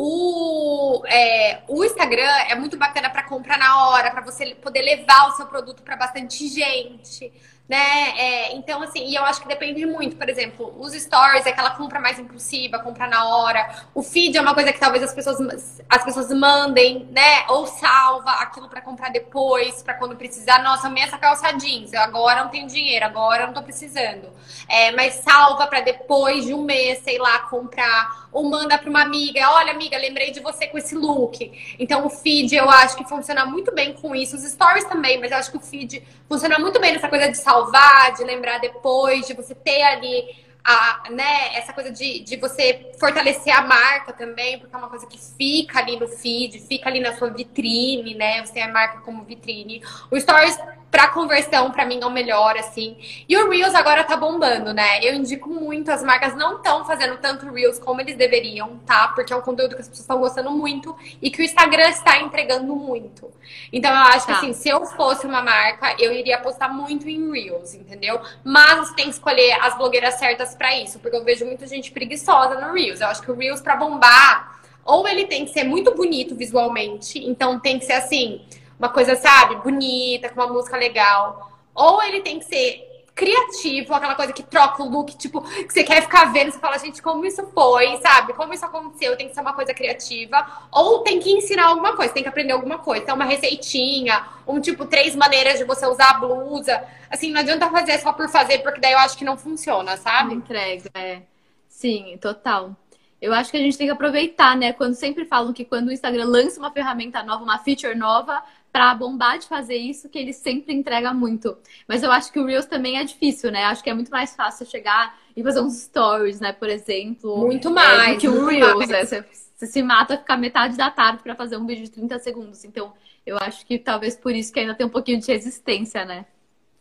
o, 0.00 1.02
é, 1.06 1.62
o 1.66 1.84
Instagram 1.84 2.30
é 2.48 2.54
muito 2.54 2.76
bacana 2.76 3.10
para 3.10 3.24
comprar 3.24 3.58
na 3.58 3.88
hora, 3.88 4.12
para 4.12 4.20
você 4.20 4.54
poder 4.54 4.80
levar 4.80 5.26
o 5.26 5.32
seu 5.32 5.46
produto 5.46 5.82
para 5.82 5.96
bastante 5.96 6.46
gente 6.46 7.32
né? 7.68 8.18
É, 8.18 8.56
então, 8.56 8.82
assim, 8.82 9.04
e 9.04 9.14
eu 9.14 9.22
acho 9.24 9.42
que 9.42 9.48
depende 9.48 9.84
muito. 9.84 10.16
Por 10.16 10.26
exemplo, 10.28 10.74
os 10.78 10.94
stories 10.94 11.44
é 11.44 11.50
aquela 11.50 11.70
compra 11.70 12.00
mais 12.00 12.18
impulsiva, 12.18 12.78
compra 12.78 13.06
na 13.06 13.28
hora. 13.28 13.84
O 13.94 14.02
feed 14.02 14.38
é 14.38 14.40
uma 14.40 14.54
coisa 14.54 14.72
que 14.72 14.80
talvez 14.80 15.04
as 15.04 15.12
pessoas, 15.12 15.82
as 15.86 16.02
pessoas 16.02 16.30
mandem, 16.30 17.06
né? 17.10 17.44
Ou 17.48 17.66
salva 17.66 18.30
aquilo 18.30 18.68
para 18.68 18.80
comprar 18.80 19.10
depois, 19.10 19.82
para 19.82 19.94
quando 19.94 20.16
precisar. 20.16 20.62
Nossa, 20.62 20.86
amei 20.86 21.02
essa 21.02 21.18
calça 21.18 21.52
jeans, 21.52 21.92
agora 21.92 22.42
não 22.44 22.48
tenho 22.48 22.66
dinheiro, 22.66 23.04
agora 23.04 23.46
não 23.46 23.52
tô 23.52 23.62
precisando. 23.62 24.30
É, 24.66 24.90
mas 24.92 25.14
salva 25.16 25.66
para 25.66 25.80
depois 25.80 26.46
de 26.46 26.54
um 26.54 26.62
mês, 26.62 27.00
sei 27.00 27.18
lá, 27.18 27.40
comprar. 27.40 28.28
Ou 28.32 28.48
manda 28.48 28.78
para 28.78 28.88
uma 28.88 29.02
amiga, 29.02 29.50
olha, 29.50 29.72
amiga, 29.72 29.96
lembrei 29.98 30.30
de 30.30 30.40
você 30.40 30.66
com 30.66 30.78
esse 30.78 30.94
look. 30.94 31.76
Então, 31.78 32.06
o 32.06 32.10
feed 32.10 32.54
eu 32.54 32.68
acho 32.70 32.96
que 32.96 33.04
funciona 33.04 33.44
muito 33.44 33.74
bem 33.74 33.92
com 33.92 34.14
isso. 34.14 34.36
Os 34.36 34.42
stories 34.42 34.84
também, 34.84 35.18
mas 35.20 35.30
eu 35.32 35.38
acho 35.38 35.50
que 35.50 35.56
o 35.56 35.60
feed 35.60 36.02
funciona 36.28 36.58
muito 36.58 36.78
bem 36.80 36.92
nessa 36.92 37.08
coisa 37.08 37.30
de 37.30 37.36
salva 37.36 37.57
salvar, 37.58 38.14
de 38.14 38.24
lembrar 38.24 38.58
depois, 38.58 39.26
de 39.26 39.34
você 39.34 39.54
ter 39.54 39.82
ali 39.82 40.36
a, 40.64 41.04
né, 41.10 41.56
essa 41.56 41.72
coisa 41.72 41.90
de, 41.90 42.20
de 42.20 42.36
você 42.36 42.92
fortalecer 43.00 43.56
a 43.56 43.62
marca 43.62 44.12
também, 44.12 44.58
porque 44.58 44.74
é 44.74 44.78
uma 44.78 44.88
coisa 44.88 45.06
que 45.06 45.18
fica 45.18 45.78
ali 45.78 45.98
no 45.98 46.06
feed, 46.06 46.60
fica 46.60 46.88
ali 46.88 47.00
na 47.00 47.16
sua 47.16 47.30
vitrine, 47.30 48.14
né? 48.14 48.44
Você 48.44 48.52
tem 48.52 48.62
a 48.62 48.68
marca 48.68 49.00
como 49.00 49.24
vitrine. 49.24 49.82
O 50.10 50.20
Stories 50.20 50.58
para 50.90 51.08
conversão, 51.08 51.70
para 51.70 51.84
mim, 51.84 52.00
é 52.02 52.06
o 52.06 52.10
melhor, 52.10 52.56
assim. 52.56 52.96
E 53.28 53.36
o 53.36 53.50
Reels 53.50 53.74
agora 53.74 54.04
tá 54.04 54.16
bombando, 54.16 54.72
né? 54.72 55.04
Eu 55.04 55.14
indico 55.14 55.48
muito, 55.48 55.90
as 55.90 56.02
marcas 56.02 56.34
não 56.34 56.56
estão 56.56 56.84
fazendo 56.84 57.18
tanto 57.18 57.50
Reels 57.50 57.78
como 57.78 58.00
eles 58.00 58.16
deveriam, 58.16 58.78
tá? 58.86 59.08
Porque 59.08 59.32
é 59.32 59.36
um 59.36 59.40
conteúdo 59.42 59.74
que 59.74 59.82
as 59.82 59.88
pessoas 59.88 60.04
estão 60.04 60.18
gostando 60.18 60.50
muito 60.50 60.96
e 61.20 61.30
que 61.30 61.42
o 61.42 61.44
Instagram 61.44 61.88
está 61.90 62.18
entregando 62.20 62.74
muito. 62.74 63.30
Então, 63.72 63.90
eu 63.90 63.98
acho 63.98 64.26
tá. 64.26 64.32
que, 64.32 64.38
assim, 64.38 64.52
se 64.52 64.68
eu 64.68 64.84
fosse 64.86 65.26
uma 65.26 65.42
marca, 65.42 65.94
eu 65.98 66.12
iria 66.12 66.38
postar 66.38 66.68
muito 66.68 67.08
em 67.08 67.30
Reels, 67.30 67.74
entendeu? 67.74 68.20
Mas 68.42 68.78
você 68.78 68.94
tem 68.94 69.04
que 69.06 69.12
escolher 69.12 69.58
as 69.60 69.76
blogueiras 69.76 70.14
certas 70.14 70.54
para 70.54 70.74
isso, 70.78 70.98
porque 71.00 71.16
eu 71.16 71.24
vejo 71.24 71.44
muita 71.44 71.66
gente 71.66 71.90
preguiçosa 71.90 72.58
no 72.60 72.72
Reels. 72.72 73.00
Eu 73.00 73.08
acho 73.08 73.20
que 73.22 73.30
o 73.30 73.34
Reels, 73.34 73.60
para 73.60 73.76
bombar, 73.76 74.58
ou 74.84 75.06
ele 75.06 75.26
tem 75.26 75.44
que 75.44 75.52
ser 75.52 75.64
muito 75.64 75.94
bonito 75.94 76.34
visualmente, 76.34 77.18
então 77.18 77.60
tem 77.60 77.78
que 77.78 77.84
ser 77.84 77.92
assim 77.92 78.40
uma 78.78 78.88
coisa, 78.88 79.16
sabe, 79.16 79.56
bonita, 79.56 80.28
com 80.28 80.40
uma 80.40 80.52
música 80.52 80.76
legal. 80.76 81.50
Ou 81.74 82.02
ele 82.02 82.20
tem 82.20 82.38
que 82.38 82.44
ser 82.44 82.88
criativo, 83.18 83.92
aquela 83.92 84.14
coisa 84.14 84.32
que 84.32 84.44
troca 84.44 84.80
o 84.80 84.88
look, 84.88 85.16
tipo, 85.16 85.42
que 85.42 85.72
você 85.72 85.82
quer 85.82 86.02
ficar 86.02 86.32
vendo, 86.32 86.52
você 86.52 86.58
fala, 86.60 86.78
gente, 86.78 87.02
como 87.02 87.26
isso 87.26 87.44
foi, 87.52 87.96
sabe? 87.96 88.32
Como 88.32 88.54
isso 88.54 88.64
aconteceu, 88.64 89.16
tem 89.16 89.28
que 89.28 89.34
ser 89.34 89.40
uma 89.40 89.52
coisa 89.52 89.74
criativa. 89.74 90.46
Ou 90.70 91.00
tem 91.00 91.18
que 91.18 91.32
ensinar 91.32 91.66
alguma 91.66 91.96
coisa, 91.96 92.14
tem 92.14 92.22
que 92.22 92.28
aprender 92.28 92.52
alguma 92.52 92.78
coisa. 92.78 93.02
Então, 93.02 93.16
uma 93.16 93.24
receitinha, 93.24 94.24
um 94.46 94.60
tipo, 94.60 94.86
três 94.86 95.16
maneiras 95.16 95.58
de 95.58 95.64
você 95.64 95.84
usar 95.84 96.10
a 96.10 96.14
blusa. 96.14 96.80
Assim, 97.10 97.32
não 97.32 97.40
adianta 97.40 97.68
fazer 97.68 97.98
só 97.98 98.12
por 98.12 98.28
fazer, 98.28 98.58
porque 98.58 98.80
daí 98.80 98.92
eu 98.92 98.98
acho 98.98 99.18
que 99.18 99.24
não 99.24 99.36
funciona, 99.36 99.96
sabe? 99.96 100.28
Não 100.28 100.36
entrega, 100.36 100.88
é. 100.94 101.22
Sim, 101.68 102.16
total. 102.20 102.76
Eu 103.20 103.34
acho 103.34 103.50
que 103.50 103.56
a 103.56 103.60
gente 103.60 103.76
tem 103.76 103.88
que 103.88 103.92
aproveitar, 103.92 104.56
né? 104.56 104.72
Quando 104.72 104.94
sempre 104.94 105.24
falam 105.24 105.52
que 105.52 105.64
quando 105.64 105.88
o 105.88 105.92
Instagram 105.92 106.24
lança 106.24 106.60
uma 106.60 106.70
ferramenta 106.70 107.20
nova, 107.24 107.42
uma 107.42 107.58
feature 107.58 107.96
nova, 107.96 108.40
para 108.72 108.94
bombar 108.94 109.38
de 109.38 109.46
fazer 109.46 109.76
isso, 109.76 110.08
que 110.08 110.18
ele 110.18 110.32
sempre 110.32 110.74
entrega 110.74 111.12
muito. 111.12 111.56
Mas 111.86 112.02
eu 112.02 112.12
acho 112.12 112.32
que 112.32 112.38
o 112.38 112.44
Reels 112.44 112.66
também 112.66 112.98
é 112.98 113.04
difícil, 113.04 113.50
né? 113.50 113.64
Acho 113.64 113.82
que 113.82 113.90
é 113.90 113.94
muito 113.94 114.10
mais 114.10 114.36
fácil 114.36 114.66
chegar 114.66 115.18
e 115.36 115.42
fazer 115.42 115.60
uns 115.60 115.82
stories, 115.82 116.40
né? 116.40 116.52
Por 116.52 116.68
exemplo. 116.68 117.38
Muito 117.38 117.70
mais. 117.70 118.16
É, 118.16 118.16
que 118.16 118.28
o 118.28 118.46
Reels, 118.46 118.88
né? 118.88 119.04
Você, 119.04 119.24
você 119.56 119.66
se 119.66 119.82
mata 119.82 120.18
ficar 120.18 120.36
metade 120.36 120.76
da 120.76 120.90
tarde 120.90 121.22
para 121.22 121.34
fazer 121.34 121.56
um 121.56 121.66
vídeo 121.66 121.84
de 121.84 121.90
30 121.90 122.18
segundos. 122.18 122.64
Então, 122.64 122.92
eu 123.26 123.36
acho 123.38 123.64
que 123.66 123.78
talvez 123.78 124.16
por 124.16 124.32
isso 124.32 124.52
que 124.52 124.60
ainda 124.60 124.74
tem 124.74 124.86
um 124.86 124.90
pouquinho 124.90 125.20
de 125.20 125.26
resistência, 125.26 126.04
né? 126.04 126.26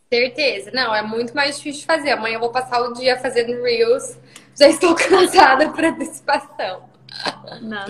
Certeza. 0.09 0.71
Não, 0.73 0.95
é 0.95 1.01
muito 1.01 1.35
mais 1.35 1.57
difícil 1.57 1.81
de 1.81 1.85
fazer. 1.85 2.11
Amanhã 2.11 2.35
eu 2.35 2.39
vou 2.39 2.51
passar 2.51 2.81
o 2.81 2.93
dia 2.93 3.17
fazendo 3.17 3.61
Reels. 3.61 4.17
Já 4.55 4.67
estou 4.69 4.95
cansada 4.95 5.69
por 5.69 5.83
antecipação. 5.83 6.89
Não. 7.61 7.85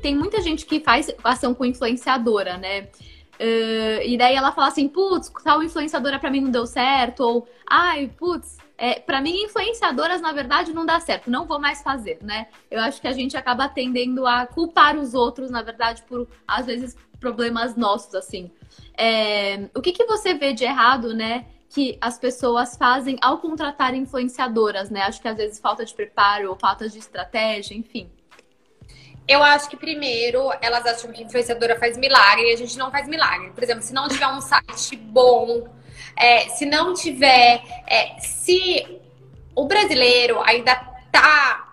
Tem 0.00 0.14
muita 0.14 0.40
gente 0.40 0.66
que 0.66 0.80
faz 0.80 1.14
ação 1.22 1.54
com 1.54 1.64
influenciadora, 1.64 2.56
né? 2.56 2.88
Uh, 3.40 4.02
e 4.04 4.18
daí 4.18 4.34
ela 4.34 4.52
fala 4.52 4.68
assim, 4.68 4.86
putz, 4.86 5.32
tal 5.42 5.62
influenciadora 5.62 6.18
pra 6.18 6.30
mim 6.30 6.42
não 6.42 6.50
deu 6.50 6.66
certo, 6.66 7.20
ou 7.20 7.48
ai, 7.66 8.10
putz, 8.18 8.58
é, 8.76 8.98
para 8.98 9.20
mim, 9.20 9.42
influenciadoras, 9.42 10.22
na 10.22 10.32
verdade, 10.32 10.72
não 10.72 10.86
dá 10.86 10.98
certo, 11.00 11.30
não 11.30 11.46
vou 11.46 11.60
mais 11.60 11.82
fazer, 11.82 12.18
né? 12.22 12.46
Eu 12.70 12.80
acho 12.80 13.00
que 13.00 13.06
a 13.06 13.12
gente 13.12 13.36
acaba 13.36 13.68
tendendo 13.68 14.26
a 14.26 14.46
culpar 14.46 14.96
os 14.96 15.12
outros, 15.12 15.50
na 15.50 15.60
verdade, 15.60 16.02
por, 16.08 16.26
às 16.48 16.64
vezes, 16.64 16.96
problemas 17.18 17.76
nossos, 17.76 18.14
assim. 18.14 18.50
É, 18.96 19.68
o 19.74 19.82
que, 19.82 19.92
que 19.92 20.06
você 20.06 20.32
vê 20.32 20.52
de 20.52 20.64
errado, 20.64 21.14
né? 21.14 21.46
que 21.70 21.96
as 22.00 22.18
pessoas 22.18 22.76
fazem 22.76 23.16
ao 23.22 23.38
contratar 23.38 23.94
influenciadoras, 23.94 24.90
né? 24.90 25.02
Acho 25.02 25.22
que 25.22 25.28
às 25.28 25.36
vezes 25.36 25.60
falta 25.60 25.84
de 25.84 25.94
preparo 25.94 26.50
ou 26.50 26.56
falta 26.56 26.88
de 26.88 26.98
estratégia, 26.98 27.76
enfim. 27.76 28.10
Eu 29.30 29.44
acho 29.44 29.70
que 29.70 29.76
primeiro 29.76 30.50
elas 30.60 30.84
acham 30.84 31.12
que 31.12 31.22
influenciadora 31.22 31.78
faz 31.78 31.96
milagre 31.96 32.50
e 32.50 32.52
a 32.52 32.56
gente 32.56 32.76
não 32.76 32.90
faz 32.90 33.06
milagre. 33.06 33.50
Por 33.50 33.62
exemplo, 33.62 33.80
se 33.80 33.94
não 33.94 34.08
tiver 34.08 34.26
um 34.26 34.40
site 34.40 34.96
bom, 34.96 35.68
é, 36.16 36.48
se 36.48 36.66
não 36.66 36.92
tiver. 36.92 37.62
É, 37.86 38.18
se 38.18 39.00
o 39.54 39.66
brasileiro 39.66 40.42
ainda 40.42 40.74
tá, 41.12 41.64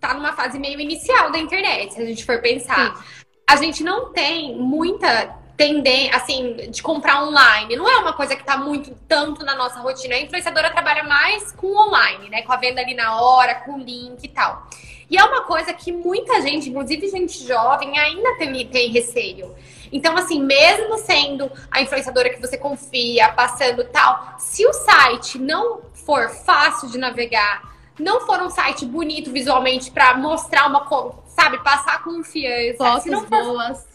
tá 0.00 0.14
numa 0.14 0.32
fase 0.32 0.58
meio 0.58 0.80
inicial 0.80 1.30
da 1.30 1.38
internet, 1.38 1.92
se 1.92 2.00
a 2.00 2.06
gente 2.06 2.24
for 2.24 2.40
pensar. 2.40 2.96
Sim. 2.96 3.02
A 3.46 3.56
gente 3.56 3.84
não 3.84 4.10
tem 4.10 4.56
muita 4.56 5.36
tendência, 5.58 6.16
assim, 6.16 6.70
de 6.70 6.82
comprar 6.82 7.22
online. 7.22 7.76
Não 7.76 7.86
é 7.86 7.98
uma 7.98 8.14
coisa 8.14 8.34
que 8.34 8.44
tá 8.44 8.56
muito 8.56 8.94
tanto 9.06 9.44
na 9.44 9.54
nossa 9.54 9.78
rotina. 9.80 10.14
A 10.14 10.20
influenciadora 10.22 10.70
trabalha 10.70 11.02
mais 11.02 11.52
com 11.52 11.66
online, 11.66 12.30
né? 12.30 12.40
Com 12.40 12.52
a 12.52 12.56
venda 12.56 12.80
ali 12.80 12.94
na 12.94 13.20
hora, 13.20 13.56
com 13.56 13.74
o 13.74 13.78
link 13.78 14.24
e 14.24 14.28
tal. 14.28 14.66
E 15.10 15.16
é 15.16 15.24
uma 15.24 15.42
coisa 15.42 15.72
que 15.72 15.90
muita 15.90 16.40
gente, 16.42 16.68
inclusive 16.68 17.08
gente 17.08 17.46
jovem, 17.46 17.98
ainda 17.98 18.36
tem, 18.36 18.66
tem 18.66 18.90
receio. 18.90 19.54
Então, 19.90 20.16
assim, 20.16 20.42
mesmo 20.42 20.98
sendo 20.98 21.50
a 21.70 21.80
influenciadora 21.80 22.30
que 22.30 22.40
você 22.40 22.58
confia, 22.58 23.32
passando 23.32 23.84
tal, 23.84 24.34
se 24.38 24.66
o 24.66 24.72
site 24.72 25.38
não 25.38 25.80
for 25.94 26.28
fácil 26.28 26.90
de 26.90 26.98
navegar, 26.98 27.74
não 27.98 28.20
for 28.20 28.40
um 28.42 28.50
site 28.50 28.84
bonito 28.84 29.32
visualmente 29.32 29.90
para 29.90 30.16
mostrar 30.16 30.66
uma, 30.66 30.86
sabe, 31.26 31.62
passar 31.62 32.02
confiança, 32.02 32.76
Fotos 32.76 33.02
se 33.02 33.10
não 33.10 33.20
for, 33.26 33.42
boas. 33.42 33.86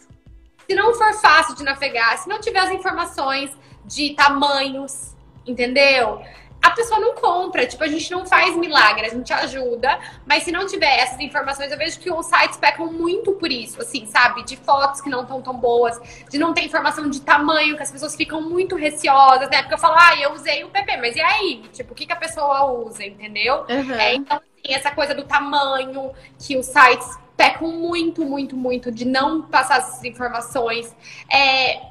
Se 0.67 0.75
não 0.75 0.93
for 0.93 1.13
fácil 1.13 1.55
de 1.55 1.63
navegar, 1.63 2.17
se 2.17 2.27
não 2.27 2.39
tiver 2.39 2.59
as 2.59 2.71
informações 2.71 3.51
de 3.85 4.15
tamanhos, 4.15 5.13
entendeu? 5.45 6.21
A 6.63 6.71
pessoa 6.71 6.97
não 6.97 7.13
compra. 7.13 7.67
Tipo, 7.67 7.83
a 7.83 7.87
gente 7.87 8.09
não 8.09 8.25
faz 8.25 8.55
milagre, 8.55 9.05
a 9.05 9.09
gente 9.09 9.33
ajuda. 9.33 9.99
Mas 10.25 10.43
se 10.43 10.51
não 10.51 10.65
tiver 10.65 10.97
essas 10.99 11.19
informações, 11.19 11.69
eu 11.69 11.77
vejo 11.77 11.99
que 11.99 12.09
os 12.09 12.25
sites 12.25 12.57
pecam 12.57 12.87
muito 12.87 13.33
por 13.33 13.51
isso, 13.51 13.81
assim, 13.81 14.05
sabe? 14.05 14.43
De 14.43 14.55
fotos 14.55 15.01
que 15.01 15.09
não 15.09 15.23
estão 15.23 15.41
tão 15.41 15.53
boas, 15.53 15.99
de 16.29 16.37
não 16.37 16.53
ter 16.53 16.63
informação 16.63 17.09
de 17.09 17.19
tamanho, 17.19 17.75
que 17.75 17.83
as 17.83 17.91
pessoas 17.91 18.15
ficam 18.15 18.41
muito 18.41 18.77
receosas, 18.77 19.49
né? 19.49 19.61
Porque 19.61 19.73
eu 19.73 19.77
falo, 19.77 19.95
ah, 19.97 20.15
eu 20.15 20.31
usei 20.31 20.63
o 20.63 20.69
PP, 20.69 20.97
mas 20.97 21.15
e 21.17 21.21
aí? 21.21 21.63
Tipo, 21.73 21.91
o 21.91 21.95
que, 21.95 22.05
que 22.05 22.13
a 22.13 22.15
pessoa 22.15 22.71
usa, 22.71 23.03
entendeu? 23.03 23.65
Uhum. 23.69 23.93
É, 23.95 24.15
então, 24.15 24.37
assim, 24.37 24.73
essa 24.73 24.91
coisa 24.91 25.13
do 25.13 25.25
tamanho, 25.25 26.13
que 26.39 26.55
os 26.55 26.65
sites 26.65 27.19
pecam 27.35 27.67
muito, 27.67 28.23
muito, 28.23 28.55
muito 28.55 28.89
de 28.89 29.03
não 29.03 29.41
passar 29.41 29.79
essas 29.79 30.01
informações. 30.05 30.95
É, 31.29 31.81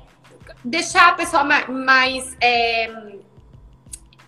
deixar 0.64 1.08
a 1.08 1.12
pessoa 1.12 1.44
mais. 1.44 1.68
mais 1.68 2.36
é, 2.40 2.90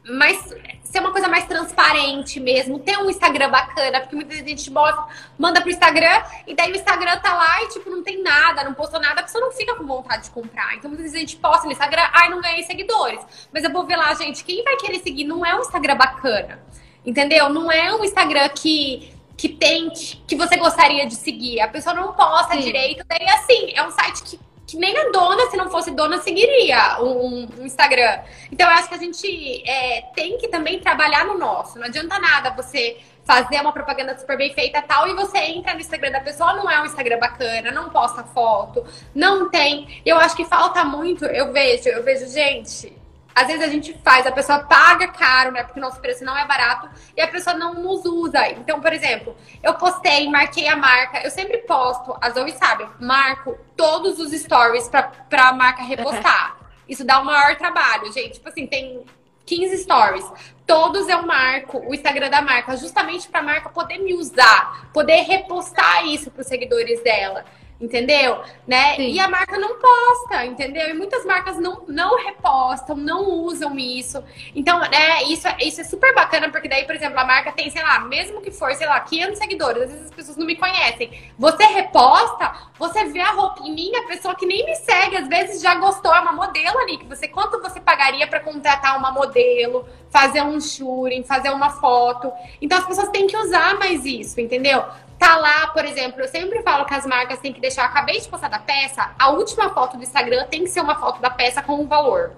mais 0.08 0.54
ser 0.82 1.00
uma 1.00 1.10
coisa 1.10 1.28
mais 1.28 1.44
transparente 1.46 2.38
mesmo, 2.38 2.78
ter 2.78 2.96
um 2.98 3.10
Instagram 3.10 3.50
bacana, 3.50 4.00
porque 4.00 4.14
muita 4.14 4.36
gente 4.36 4.70
mostra, 4.70 5.06
manda 5.38 5.60
pro 5.60 5.70
Instagram 5.70 6.22
e 6.46 6.54
daí 6.54 6.70
o 6.70 6.76
Instagram 6.76 7.18
tá 7.18 7.34
lá 7.34 7.62
e 7.64 7.68
tipo 7.68 7.90
não 7.90 8.02
tem 8.02 8.22
nada, 8.22 8.62
não 8.62 8.74
postou 8.74 9.00
nada, 9.00 9.20
a 9.20 9.24
pessoa 9.24 9.44
não 9.44 9.52
fica 9.52 9.74
com 9.74 9.84
vontade 9.84 10.24
de 10.24 10.30
comprar. 10.30 10.74
Então 10.76 10.88
muitas 10.88 11.06
vezes 11.06 11.16
a 11.16 11.20
gente 11.20 11.36
posta 11.36 11.64
no 11.64 11.72
Instagram, 11.72 12.02
ai, 12.12 12.28
não 12.28 12.40
ganhei 12.40 12.62
seguidores. 12.62 13.20
Mas 13.52 13.64
eu 13.64 13.72
vou 13.72 13.84
ver 13.84 13.96
lá, 13.96 14.14
gente, 14.14 14.44
quem 14.44 14.62
vai 14.62 14.76
querer 14.76 15.00
seguir 15.00 15.24
não 15.24 15.44
é 15.44 15.54
um 15.56 15.60
Instagram 15.60 15.96
bacana. 15.96 16.62
Entendeu? 17.04 17.48
Não 17.48 17.70
é 17.70 17.94
um 17.94 18.04
Instagram 18.04 18.48
que 18.50 19.12
que 19.36 19.48
tem 19.48 19.90
que 20.28 20.36
você 20.36 20.56
gostaria 20.56 21.06
de 21.06 21.16
seguir. 21.16 21.60
A 21.60 21.66
pessoa 21.66 21.92
não 21.92 22.12
posta 22.12 22.54
Sim. 22.54 22.60
direito, 22.60 23.04
daí 23.08 23.28
assim, 23.30 23.72
é 23.74 23.82
um 23.82 23.90
site 23.90 24.22
que 24.22 24.40
que 24.74 24.80
nem 24.80 24.96
a 24.96 25.10
dona, 25.10 25.48
se 25.50 25.56
não 25.56 25.70
fosse 25.70 25.92
dona, 25.92 26.18
seguiria 26.18 27.00
um, 27.00 27.48
um 27.60 27.64
Instagram. 27.64 28.20
Então, 28.50 28.68
eu 28.68 28.74
acho 28.74 28.88
que 28.88 28.94
a 28.94 28.98
gente 28.98 29.62
é, 29.68 30.02
tem 30.14 30.36
que 30.36 30.48
também 30.48 30.80
trabalhar 30.80 31.24
no 31.24 31.38
nosso. 31.38 31.78
Não 31.78 31.86
adianta 31.86 32.18
nada 32.18 32.50
você 32.50 32.96
fazer 33.24 33.60
uma 33.60 33.72
propaganda 33.72 34.18
super 34.18 34.36
bem 34.36 34.52
feita 34.52 34.82
tal 34.82 35.08
e 35.08 35.14
você 35.14 35.38
entra 35.38 35.72
no 35.72 35.80
Instagram 35.80 36.10
da 36.10 36.20
pessoa, 36.20 36.52
não 36.54 36.70
é 36.70 36.80
um 36.82 36.84
Instagram 36.84 37.18
bacana, 37.18 37.70
não 37.70 37.88
posta 37.88 38.22
foto, 38.22 38.84
não 39.14 39.48
tem. 39.48 40.02
Eu 40.04 40.16
acho 40.18 40.36
que 40.36 40.44
falta 40.44 40.84
muito, 40.84 41.24
eu 41.24 41.52
vejo, 41.52 41.88
eu 41.88 42.02
vejo 42.02 42.28
gente 42.28 43.03
às 43.34 43.48
vezes 43.48 43.62
a 43.62 43.68
gente 43.68 43.92
faz, 44.04 44.26
a 44.26 44.32
pessoa 44.32 44.60
paga 44.60 45.08
caro, 45.08 45.50
né? 45.50 45.64
Porque 45.64 45.80
o 45.80 45.82
nosso 45.82 46.00
preço 46.00 46.24
não 46.24 46.36
é 46.36 46.46
barato 46.46 46.88
e 47.16 47.20
a 47.20 47.26
pessoa 47.26 47.56
não 47.56 47.74
nos 47.74 48.04
usa. 48.04 48.48
Então, 48.50 48.80
por 48.80 48.92
exemplo, 48.92 49.36
eu 49.62 49.74
postei, 49.74 50.28
marquei 50.30 50.68
a 50.68 50.76
marca. 50.76 51.20
Eu 51.22 51.30
sempre 51.30 51.58
posto, 51.58 52.16
a 52.20 52.30
Zoe 52.30 52.52
sabe, 52.52 52.86
marco 53.00 53.58
todos 53.76 54.20
os 54.20 54.30
stories 54.32 54.88
pra, 54.88 55.02
pra 55.02 55.52
marca 55.52 55.82
repostar. 55.82 56.56
Isso 56.88 57.04
dá 57.04 57.18
o 57.18 57.24
maior 57.24 57.56
trabalho, 57.56 58.12
gente. 58.12 58.34
Tipo 58.34 58.50
assim, 58.50 58.66
tem 58.66 59.04
15 59.46 59.78
stories. 59.78 60.24
Todos 60.66 61.08
eu 61.08 61.22
marco 61.22 61.78
o 61.78 61.94
Instagram 61.94 62.30
da 62.30 62.40
marca, 62.40 62.76
justamente 62.76 63.28
para 63.28 63.40
a 63.40 63.42
marca 63.42 63.68
poder 63.68 63.98
me 63.98 64.14
usar, 64.14 64.88
poder 64.92 65.22
repostar 65.22 66.06
isso 66.06 66.30
para 66.30 66.40
os 66.40 66.46
seguidores 66.46 67.02
dela 67.02 67.44
entendeu? 67.80 68.40
Né? 68.66 68.98
E 69.00 69.18
a 69.18 69.28
marca 69.28 69.58
não 69.58 69.76
posta, 69.78 70.44
entendeu? 70.46 70.88
E 70.88 70.94
muitas 70.94 71.24
marcas 71.24 71.58
não, 71.58 71.84
não 71.88 72.16
repostam, 72.24 72.96
não 72.96 73.28
usam 73.30 73.78
isso. 73.78 74.22
Então, 74.54 74.78
né, 74.80 75.24
isso, 75.24 75.46
isso 75.60 75.80
é 75.80 75.84
super 75.84 76.14
bacana, 76.14 76.50
porque 76.50 76.68
daí, 76.68 76.84
por 76.84 76.94
exemplo, 76.94 77.18
a 77.18 77.24
marca 77.24 77.52
tem, 77.52 77.70
sei 77.70 77.82
lá, 77.82 78.00
mesmo 78.00 78.40
que 78.40 78.50
for, 78.50 78.72
sei 78.74 78.86
lá, 78.86 79.00
500 79.00 79.38
seguidores, 79.38 79.82
às 79.82 79.90
vezes 79.90 80.04
as 80.06 80.14
pessoas 80.14 80.36
não 80.36 80.46
me 80.46 80.56
conhecem. 80.56 81.10
Você 81.38 81.64
reposta, 81.64 82.52
você 82.78 83.04
vê 83.06 83.20
a 83.20 83.32
roupa 83.32 83.62
em 83.64 83.74
mim, 83.74 83.94
a 83.96 84.06
pessoa 84.06 84.34
que 84.34 84.46
nem 84.46 84.64
me 84.64 84.74
segue, 84.76 85.16
às 85.16 85.28
vezes 85.28 85.60
já 85.60 85.74
gostou, 85.74 86.14
é 86.14 86.20
uma 86.20 86.32
modelo 86.32 86.78
ali, 86.78 86.98
que 86.98 87.06
você, 87.06 87.28
quanto 87.28 87.60
você 87.60 87.80
pagaria 87.80 88.26
para 88.26 88.40
contratar 88.40 88.96
uma 88.98 89.10
modelo, 89.10 89.86
fazer 90.10 90.42
um 90.42 90.60
shooting, 90.60 91.24
fazer 91.24 91.50
uma 91.50 91.70
foto. 91.70 92.32
Então, 92.62 92.78
as 92.78 92.86
pessoas 92.86 93.08
têm 93.08 93.26
que 93.26 93.36
usar 93.36 93.78
mais 93.78 94.04
isso, 94.04 94.40
entendeu? 94.40 94.84
Tá 95.24 95.36
lá, 95.36 95.66
por 95.68 95.84
exemplo, 95.86 96.20
eu 96.20 96.28
sempre 96.28 96.62
falo 96.62 96.84
que 96.84 96.92
as 96.92 97.06
marcas 97.06 97.38
têm 97.38 97.52
que 97.52 97.60
deixar, 97.60 97.86
acabei 97.86 98.20
de 98.20 98.28
postar 98.28 98.48
da 98.48 98.58
peça, 98.58 99.14
a 99.18 99.30
última 99.30 99.70
foto 99.70 99.96
do 99.96 100.02
Instagram 100.02 100.46
tem 100.48 100.64
que 100.64 100.68
ser 100.68 100.80
uma 100.80 100.96
foto 100.96 101.20
da 101.22 101.30
peça 101.30 101.62
com 101.62 101.80
o 101.80 101.86
valor. 101.86 102.32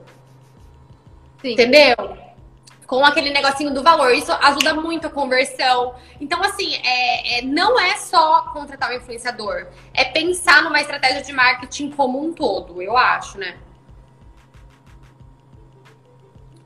Sim. 1.43 1.53
Entendeu? 1.53 1.97
Com 2.87 3.05
aquele 3.05 3.31
negocinho 3.31 3.75
do 3.75 3.83
valor. 3.83 4.13
Isso 4.13 4.31
ajuda 4.33 4.73
muito 4.75 5.09
a 5.09 5.11
conversão. 5.11 5.97
Então, 6.21 6.41
assim, 6.45 6.77
é, 6.77 7.39
é, 7.39 7.43
não 7.43 7.79
é 7.79 7.97
só 7.97 8.43
contratar 8.53 8.93
um 8.93 8.95
influenciador. 8.95 9.67
É 9.93 10.05
pensar 10.05 10.63
numa 10.63 10.81
estratégia 10.81 11.23
de 11.23 11.33
marketing 11.33 11.91
como 11.91 12.25
um 12.25 12.33
todo, 12.33 12.81
eu 12.81 12.97
acho, 12.97 13.39
né? 13.39 13.59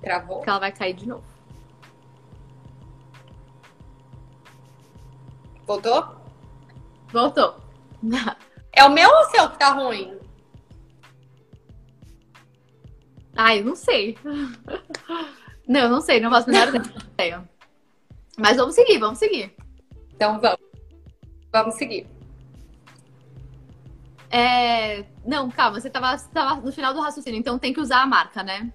Travou? 0.02 0.42
Que 0.42 0.50
ela 0.50 0.58
vai 0.58 0.72
cair 0.72 0.92
de 0.92 1.08
novo. 1.08 1.29
Voltou? 5.70 6.04
Voltou. 7.12 7.56
É 8.72 8.84
o 8.84 8.88
meu 8.88 9.10
ou 9.10 9.22
o 9.22 9.30
seu 9.30 9.50
que 9.50 9.58
tá 9.58 9.72
ruim? 9.72 10.16
Ai, 13.36 13.60
não 13.64 13.74
sei. 13.74 14.16
Não, 15.66 15.88
não 15.88 16.00
sei, 16.00 16.20
não 16.20 16.30
faço 16.30 16.48
menor 16.48 16.68
ideia. 17.14 17.48
Mas 18.36 18.56
vamos 18.56 18.76
seguir, 18.76 18.98
vamos 18.98 19.18
seguir. 19.18 19.54
Então 20.14 20.40
vamos. 20.40 20.60
Vamos 21.52 21.74
seguir. 21.74 22.06
É... 24.30 25.04
Não, 25.24 25.50
calma, 25.50 25.80
você 25.80 25.90
tava, 25.90 26.16
você 26.16 26.28
tava 26.30 26.60
no 26.60 26.72
final 26.72 26.94
do 26.94 27.00
raciocínio, 27.00 27.38
então 27.38 27.58
tem 27.58 27.72
que 27.72 27.80
usar 27.80 28.02
a 28.02 28.06
marca, 28.06 28.42
né? 28.42 28.72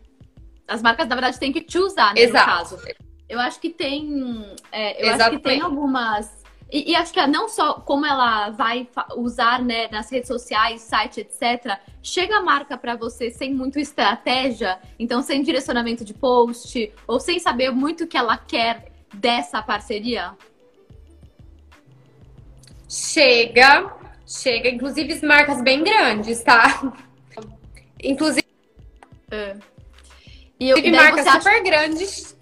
As 0.67 0.81
marcas, 0.81 1.07
na 1.07 1.15
verdade, 1.15 1.39
têm 1.39 1.51
que 1.51 1.61
te 1.61 1.77
usar, 1.77 2.13
né, 2.13 2.21
Exato. 2.21 2.49
no 2.49 2.55
caso. 2.57 2.77
Eu 3.27 3.39
acho 3.39 3.59
que 3.59 3.69
tem. 3.69 4.55
É, 4.71 5.05
eu 5.05 5.13
acho 5.13 5.31
que 5.31 5.39
tem 5.39 5.61
algumas 5.61 6.44
e, 6.71 6.91
e, 6.91 6.95
acho 6.95 7.13
que 7.13 7.25
não 7.27 7.47
só 7.47 7.75
como 7.75 8.05
ela 8.05 8.49
vai 8.49 8.87
usar 9.15 9.61
né, 9.61 9.87
nas 9.91 10.11
redes 10.11 10.27
sociais, 10.27 10.81
site, 10.81 11.21
etc. 11.21 11.79
Chega 12.01 12.37
a 12.37 12.41
marca 12.41 12.75
para 12.77 12.95
você 12.95 13.29
sem 13.29 13.53
muito 13.53 13.79
estratégia, 13.79 14.79
então 14.97 15.21
sem 15.21 15.43
direcionamento 15.43 16.03
de 16.03 16.13
post, 16.13 16.91
ou 17.07 17.19
sem 17.19 17.39
saber 17.39 17.71
muito 17.71 18.03
o 18.05 18.07
que 18.07 18.17
ela 18.17 18.35
quer 18.35 18.91
dessa 19.13 19.61
parceria? 19.61 20.33
Chega, 22.89 23.93
chega. 24.25 24.69
Inclusive 24.69 25.25
marcas 25.25 25.61
bem 25.61 25.83
grandes, 25.83 26.43
tá? 26.43 26.93
Inclusive. 28.03 28.45
É. 29.29 29.55
E 30.59 30.69
eu, 30.69 30.91
marcas 30.91 31.25
super 31.25 31.53
acha... 31.53 31.63
grandes 31.63 32.34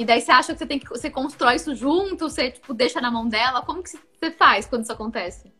e 0.00 0.04
daí 0.06 0.22
você 0.22 0.32
acha 0.32 0.54
que 0.54 0.58
você 0.58 0.64
tem 0.64 0.78
que 0.78 0.88
você 0.88 1.10
constrói 1.10 1.56
isso 1.56 1.74
junto, 1.74 2.30
você 2.30 2.50
tipo 2.50 2.72
deixa 2.72 3.02
na 3.02 3.10
mão 3.10 3.28
dela? 3.28 3.60
Como 3.60 3.82
que 3.82 3.90
você 3.90 4.30
faz 4.30 4.64
quando 4.64 4.82
isso 4.82 4.92
acontece? 4.92 5.52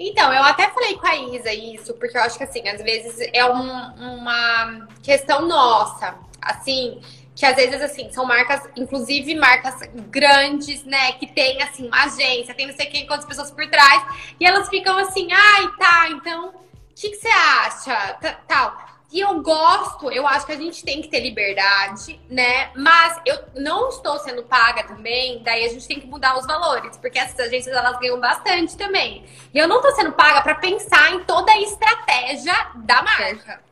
Então, 0.00 0.32
eu 0.32 0.42
até 0.42 0.70
falei 0.70 0.96
com 0.96 1.06
a 1.06 1.16
Isa 1.16 1.52
isso, 1.52 1.92
porque 1.98 2.16
eu 2.16 2.22
acho 2.22 2.38
que 2.38 2.44
assim, 2.44 2.66
às 2.66 2.82
vezes 2.82 3.28
é 3.34 3.44
um, 3.44 4.20
uma 4.20 4.88
questão 5.02 5.46
nossa, 5.46 6.18
assim, 6.40 6.98
que 7.34 7.44
às 7.44 7.56
vezes 7.56 7.82
assim, 7.82 8.10
são 8.10 8.24
marcas, 8.24 8.66
inclusive 8.74 9.34
marcas 9.34 9.78
grandes, 10.08 10.82
né, 10.84 11.12
que 11.12 11.26
tem 11.26 11.62
assim, 11.62 11.88
uma 11.88 12.04
agência, 12.04 12.54
tem 12.54 12.66
não 12.66 12.74
sei 12.74 12.86
quem, 12.86 13.06
quantas 13.06 13.26
pessoas 13.26 13.50
por 13.50 13.68
trás, 13.68 14.02
e 14.40 14.46
elas 14.46 14.66
ficam 14.70 14.96
assim, 14.96 15.28
ai, 15.30 15.68
tá, 15.78 16.08
então, 16.08 16.48
o 16.48 16.54
que, 16.94 17.10
que 17.10 17.16
você 17.16 17.28
acha? 17.28 18.14
Tal. 18.48 18.85
E 19.12 19.20
eu 19.20 19.40
gosto, 19.40 20.10
eu 20.10 20.26
acho 20.26 20.44
que 20.44 20.52
a 20.52 20.56
gente 20.56 20.84
tem 20.84 21.00
que 21.00 21.08
ter 21.08 21.20
liberdade, 21.20 22.20
né? 22.28 22.70
Mas 22.74 23.20
eu 23.24 23.38
não 23.54 23.88
estou 23.88 24.18
sendo 24.18 24.42
paga 24.42 24.82
também, 24.82 25.42
daí 25.44 25.64
a 25.64 25.68
gente 25.68 25.86
tem 25.86 26.00
que 26.00 26.06
mudar 26.06 26.36
os 26.36 26.46
valores, 26.46 26.96
porque 26.96 27.18
essas 27.18 27.38
agências 27.38 27.74
elas 27.74 27.98
ganham 27.98 28.18
bastante 28.18 28.76
também. 28.76 29.24
E 29.54 29.58
eu 29.58 29.68
não 29.68 29.76
estou 29.76 29.92
sendo 29.92 30.12
paga 30.12 30.42
para 30.42 30.56
pensar 30.56 31.12
em 31.12 31.24
toda 31.24 31.52
a 31.52 31.60
estratégia 31.60 32.54
da 32.76 33.02
marca. 33.02 33.65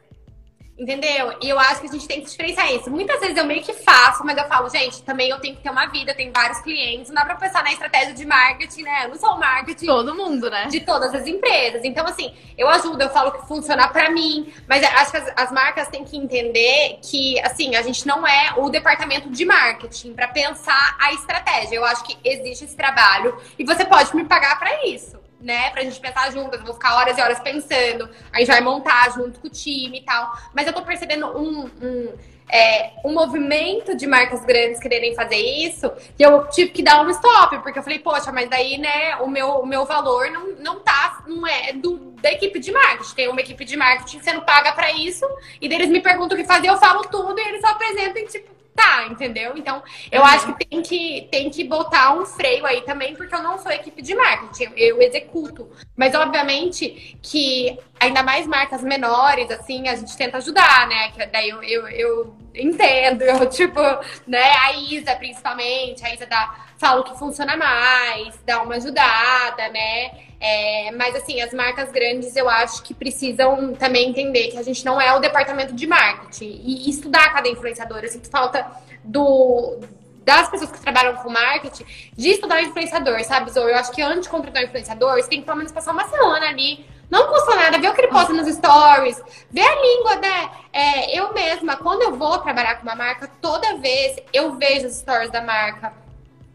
Entendeu? 0.76 1.38
E 1.40 1.48
eu 1.48 1.58
acho 1.58 1.80
que 1.80 1.86
a 1.86 1.90
gente 1.90 2.06
tem 2.08 2.20
que 2.20 2.28
diferenciar 2.28 2.72
isso. 2.72 2.90
Muitas 2.90 3.20
vezes 3.20 3.36
eu 3.36 3.44
meio 3.44 3.62
que 3.62 3.72
faço, 3.72 4.24
mas 4.24 4.36
eu 4.36 4.44
falo, 4.46 4.68
gente, 4.68 5.02
também 5.04 5.30
eu 5.30 5.38
tenho 5.38 5.54
que 5.54 5.62
ter 5.62 5.70
uma 5.70 5.86
vida, 5.86 6.12
tem 6.12 6.32
vários 6.32 6.58
clientes, 6.60 7.08
não 7.08 7.14
dá 7.14 7.24
pra 7.24 7.36
pensar 7.36 7.62
na 7.62 7.70
estratégia 7.70 8.12
de 8.12 8.26
marketing, 8.26 8.82
né? 8.82 9.04
Eu 9.04 9.10
não 9.10 9.16
sou 9.16 9.38
marketing. 9.38 9.86
Todo 9.86 10.14
mundo, 10.16 10.50
né? 10.50 10.66
De 10.66 10.80
todas 10.80 11.14
as 11.14 11.28
empresas. 11.28 11.82
Então, 11.84 12.04
assim, 12.06 12.34
eu 12.58 12.68
ajudo, 12.68 13.00
eu 13.00 13.10
falo 13.10 13.30
que 13.30 13.46
funciona 13.46 13.86
pra 13.86 14.10
mim, 14.10 14.52
mas 14.68 14.82
acho 14.82 15.12
que 15.12 15.16
as, 15.16 15.32
as 15.36 15.52
marcas 15.52 15.86
têm 15.88 16.04
que 16.04 16.16
entender 16.16 16.98
que, 17.00 17.38
assim, 17.40 17.76
a 17.76 17.82
gente 17.82 18.04
não 18.04 18.26
é 18.26 18.54
o 18.56 18.68
departamento 18.68 19.30
de 19.30 19.44
marketing 19.44 20.12
pra 20.12 20.26
pensar 20.26 20.96
a 20.98 21.12
estratégia. 21.12 21.76
Eu 21.76 21.84
acho 21.84 22.02
que 22.02 22.18
existe 22.24 22.64
esse 22.64 22.76
trabalho 22.76 23.36
e 23.56 23.64
você 23.64 23.84
pode 23.84 24.14
me 24.16 24.24
pagar 24.24 24.58
pra 24.58 24.84
isso 24.86 25.23
né, 25.44 25.70
pra 25.70 25.82
gente 25.82 26.00
pensar 26.00 26.32
juntas. 26.32 26.58
Eu 26.58 26.66
vou 26.66 26.74
ficar 26.74 26.96
horas 26.96 27.16
e 27.18 27.20
horas 27.20 27.38
pensando. 27.38 28.08
A 28.32 28.38
gente 28.38 28.48
vai 28.48 28.60
montar 28.62 29.12
junto 29.12 29.38
com 29.38 29.46
o 29.46 29.50
time 29.50 29.98
e 29.98 30.02
tal. 30.02 30.32
Mas 30.54 30.66
eu 30.66 30.72
tô 30.72 30.82
percebendo 30.82 31.26
um, 31.38 31.70
um, 31.82 32.12
é, 32.50 32.92
um 33.04 33.12
movimento 33.12 33.94
de 33.94 34.06
marcas 34.06 34.42
grandes 34.44 34.80
quererem 34.80 35.14
fazer 35.14 35.36
isso. 35.36 35.92
E 36.18 36.22
eu 36.22 36.48
tive 36.48 36.70
que 36.70 36.82
dar 36.82 37.04
um 37.04 37.10
stop, 37.10 37.58
porque 37.58 37.78
eu 37.78 37.82
falei, 37.82 37.98
poxa, 37.98 38.32
mas 38.32 38.48
daí, 38.48 38.78
né, 38.78 39.16
o 39.16 39.28
meu, 39.28 39.48
o 39.60 39.66
meu 39.66 39.84
valor 39.84 40.30
não, 40.30 40.46
não 40.56 40.80
tá, 40.80 41.22
não 41.26 41.46
é 41.46 41.74
do, 41.74 42.14
da 42.22 42.32
equipe 42.32 42.58
de 42.58 42.72
marketing. 42.72 43.14
Tem 43.14 43.28
uma 43.28 43.40
equipe 43.40 43.64
de 43.66 43.76
marketing 43.76 44.20
sendo 44.20 44.42
paga 44.42 44.72
para 44.72 44.90
isso. 44.92 45.26
E 45.60 45.66
eles 45.66 45.90
me 45.90 46.00
perguntam 46.00 46.36
o 46.36 46.40
que 46.40 46.46
fazer, 46.46 46.68
eu 46.68 46.78
falo 46.78 47.02
tudo 47.04 47.38
e 47.38 47.48
eles 47.48 47.60
só 47.60 47.68
apresentam, 47.68 48.26
tipo, 48.26 48.54
tá, 48.74 49.06
entendeu? 49.08 49.52
Então, 49.56 49.82
eu 50.10 50.20
uhum. 50.20 50.26
acho 50.26 50.54
que 50.54 50.66
tem, 50.66 50.82
que 50.82 51.28
tem 51.30 51.50
que 51.50 51.64
botar 51.64 52.12
um 52.14 52.26
freio 52.26 52.66
aí 52.66 52.82
também, 52.82 53.14
porque 53.14 53.34
eu 53.34 53.42
não 53.42 53.58
sou 53.58 53.70
equipe 53.70 54.02
de 54.02 54.14
marketing, 54.14 54.72
eu 54.76 55.00
executo. 55.00 55.70
Mas, 55.96 56.14
obviamente, 56.14 57.16
que 57.22 57.78
ainda 57.98 58.22
mais 58.22 58.46
marcas 58.46 58.82
menores, 58.82 59.50
assim, 59.50 59.88
a 59.88 59.94
gente 59.94 60.16
tenta 60.16 60.38
ajudar, 60.38 60.86
né? 60.88 61.10
Que 61.12 61.24
daí 61.26 61.48
eu, 61.48 61.62
eu, 61.62 61.88
eu 61.88 62.36
entendo, 62.54 63.22
eu, 63.24 63.48
tipo, 63.48 63.80
né? 64.26 64.52
A 64.64 64.72
Isa, 64.72 65.14
principalmente, 65.16 66.04
a 66.04 66.12
Isa 66.12 66.26
dá, 66.26 66.66
fala 66.76 67.00
o 67.00 67.04
que 67.04 67.18
funciona 67.18 67.56
mais, 67.56 68.38
dá 68.44 68.62
uma 68.62 68.74
ajudada, 68.74 69.68
né? 69.68 70.23
É, 70.46 70.90
mas 70.90 71.16
assim, 71.16 71.40
as 71.40 71.54
marcas 71.54 71.90
grandes 71.90 72.36
eu 72.36 72.50
acho 72.50 72.82
que 72.82 72.92
precisam 72.92 73.72
também 73.72 74.10
entender 74.10 74.48
que 74.48 74.58
a 74.58 74.62
gente 74.62 74.84
não 74.84 75.00
é 75.00 75.10
o 75.14 75.18
departamento 75.18 75.72
de 75.72 75.86
marketing 75.86 76.60
e 76.62 76.90
estudar 76.90 77.32
cada 77.32 77.48
influenciador. 77.48 78.00
Eu 78.02 78.10
sinto 78.10 78.28
falta 78.28 78.66
do, 79.02 79.78
das 80.22 80.50
pessoas 80.50 80.70
que 80.70 80.78
trabalham 80.78 81.16
com 81.16 81.30
marketing 81.30 81.86
de 82.14 82.28
estudar 82.28 82.56
o 82.56 82.60
influenciador, 82.60 83.24
sabe, 83.24 83.52
Zoe? 83.52 83.70
Eu 83.70 83.78
acho 83.78 83.90
que 83.90 84.02
antes 84.02 84.24
de 84.24 84.28
contratar 84.28 84.62
um 84.62 84.66
influenciador, 84.66 85.14
você 85.14 85.30
tem 85.30 85.40
que 85.40 85.46
pelo 85.46 85.56
menos 85.56 85.72
passar 85.72 85.92
uma 85.92 86.06
semana 86.08 86.46
ali. 86.46 86.84
Não 87.08 87.26
custa 87.26 87.56
nada 87.56 87.78
ver 87.78 87.88
o 87.88 87.94
que 87.94 88.02
ele 88.02 88.08
posta 88.08 88.34
nos 88.34 88.46
stories, 88.54 89.22
ver 89.50 89.66
a 89.66 89.80
língua, 89.80 90.16
né? 90.16 90.50
É, 90.74 91.18
eu 91.18 91.32
mesma, 91.32 91.78
quando 91.78 92.02
eu 92.02 92.16
vou 92.16 92.36
trabalhar 92.40 92.74
com 92.74 92.82
uma 92.82 92.94
marca, 92.94 93.30
toda 93.40 93.78
vez 93.78 94.18
eu 94.30 94.56
vejo 94.56 94.88
os 94.88 94.96
stories 94.96 95.30
da 95.30 95.40
marca 95.40 96.03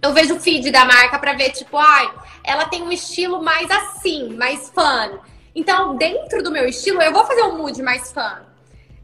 eu 0.01 0.13
vejo 0.13 0.35
o 0.35 0.39
feed 0.39 0.71
da 0.71 0.85
marca 0.85 1.19
para 1.19 1.33
ver, 1.33 1.51
tipo, 1.51 1.77
ai, 1.77 2.09
ela 2.43 2.65
tem 2.65 2.81
um 2.81 2.91
estilo 2.91 3.43
mais 3.43 3.69
assim, 3.69 4.33
mais 4.35 4.69
fun. 4.69 5.19
Então, 5.53 5.95
dentro 5.95 6.41
do 6.41 6.51
meu 6.51 6.65
estilo, 6.65 7.01
eu 7.01 7.11
vou 7.11 7.25
fazer 7.25 7.43
um 7.43 7.57
mood 7.57 7.81
mais 7.81 8.11
fun. 8.11 8.47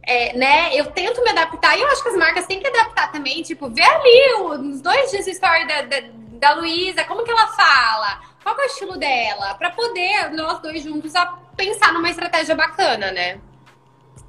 É, 0.04 0.38
né? 0.38 0.74
Eu 0.76 0.86
tento 0.92 1.22
me 1.24 1.32
adaptar 1.32 1.78
e 1.78 1.82
eu 1.82 1.88
acho 1.88 2.02
que 2.02 2.10
as 2.10 2.16
marcas 2.16 2.46
têm 2.46 2.60
que 2.60 2.68
adaptar 2.68 3.12
também, 3.12 3.42
tipo, 3.42 3.70
ver 3.70 3.84
ali 3.84 4.34
os 4.44 4.82
dois 4.82 5.12
dias 5.12 5.26
de 5.26 5.32
story 5.32 5.68
da, 5.68 5.82
da, 5.82 5.98
da 6.40 6.54
Luísa, 6.54 7.04
como 7.04 7.24
que 7.24 7.32
ela 7.32 7.48
fala, 7.48 8.22
qual 8.44 8.58
é 8.58 8.64
o 8.64 8.66
estilo 8.66 8.98
dela, 8.98 9.56
para 9.56 9.72
poder 9.72 10.32
nós 10.32 10.62
dois 10.62 10.84
juntos 10.84 11.12
pensar 11.58 11.92
numa 11.92 12.10
estratégia 12.10 12.56
bacana, 12.56 13.12
né? 13.12 13.40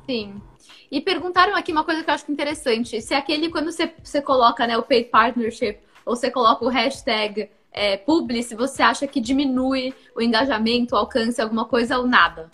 Sim. 0.07 0.41
E 0.91 1.01
perguntaram 1.01 1.55
aqui 1.55 1.73
uma 1.73 1.85
coisa 1.85 2.03
que 2.03 2.09
eu 2.09 2.15
acho 2.15 2.33
interessante, 2.33 3.03
se 3.03 3.13
aquele, 3.13 3.51
quando 3.51 3.71
você, 3.71 3.93
você 4.03 4.23
coloca 4.23 4.67
né, 4.67 4.79
o 4.79 4.83
paid 4.83 5.11
partnership 5.11 5.86
ou 6.07 6.15
você 6.15 6.31
coloca 6.31 6.65
o 6.65 6.69
hashtag 6.69 7.51
é, 7.73 7.97
publi 7.97 8.43
se 8.43 8.55
você 8.55 8.83
acha 8.83 9.07
que 9.07 9.21
diminui 9.21 9.93
o 10.15 10.23
engajamento, 10.23 10.95
o 10.95 10.99
alcance, 10.99 11.43
alguma 11.43 11.65
coisa 11.65 11.99
ou 11.99 12.07
nada. 12.07 12.49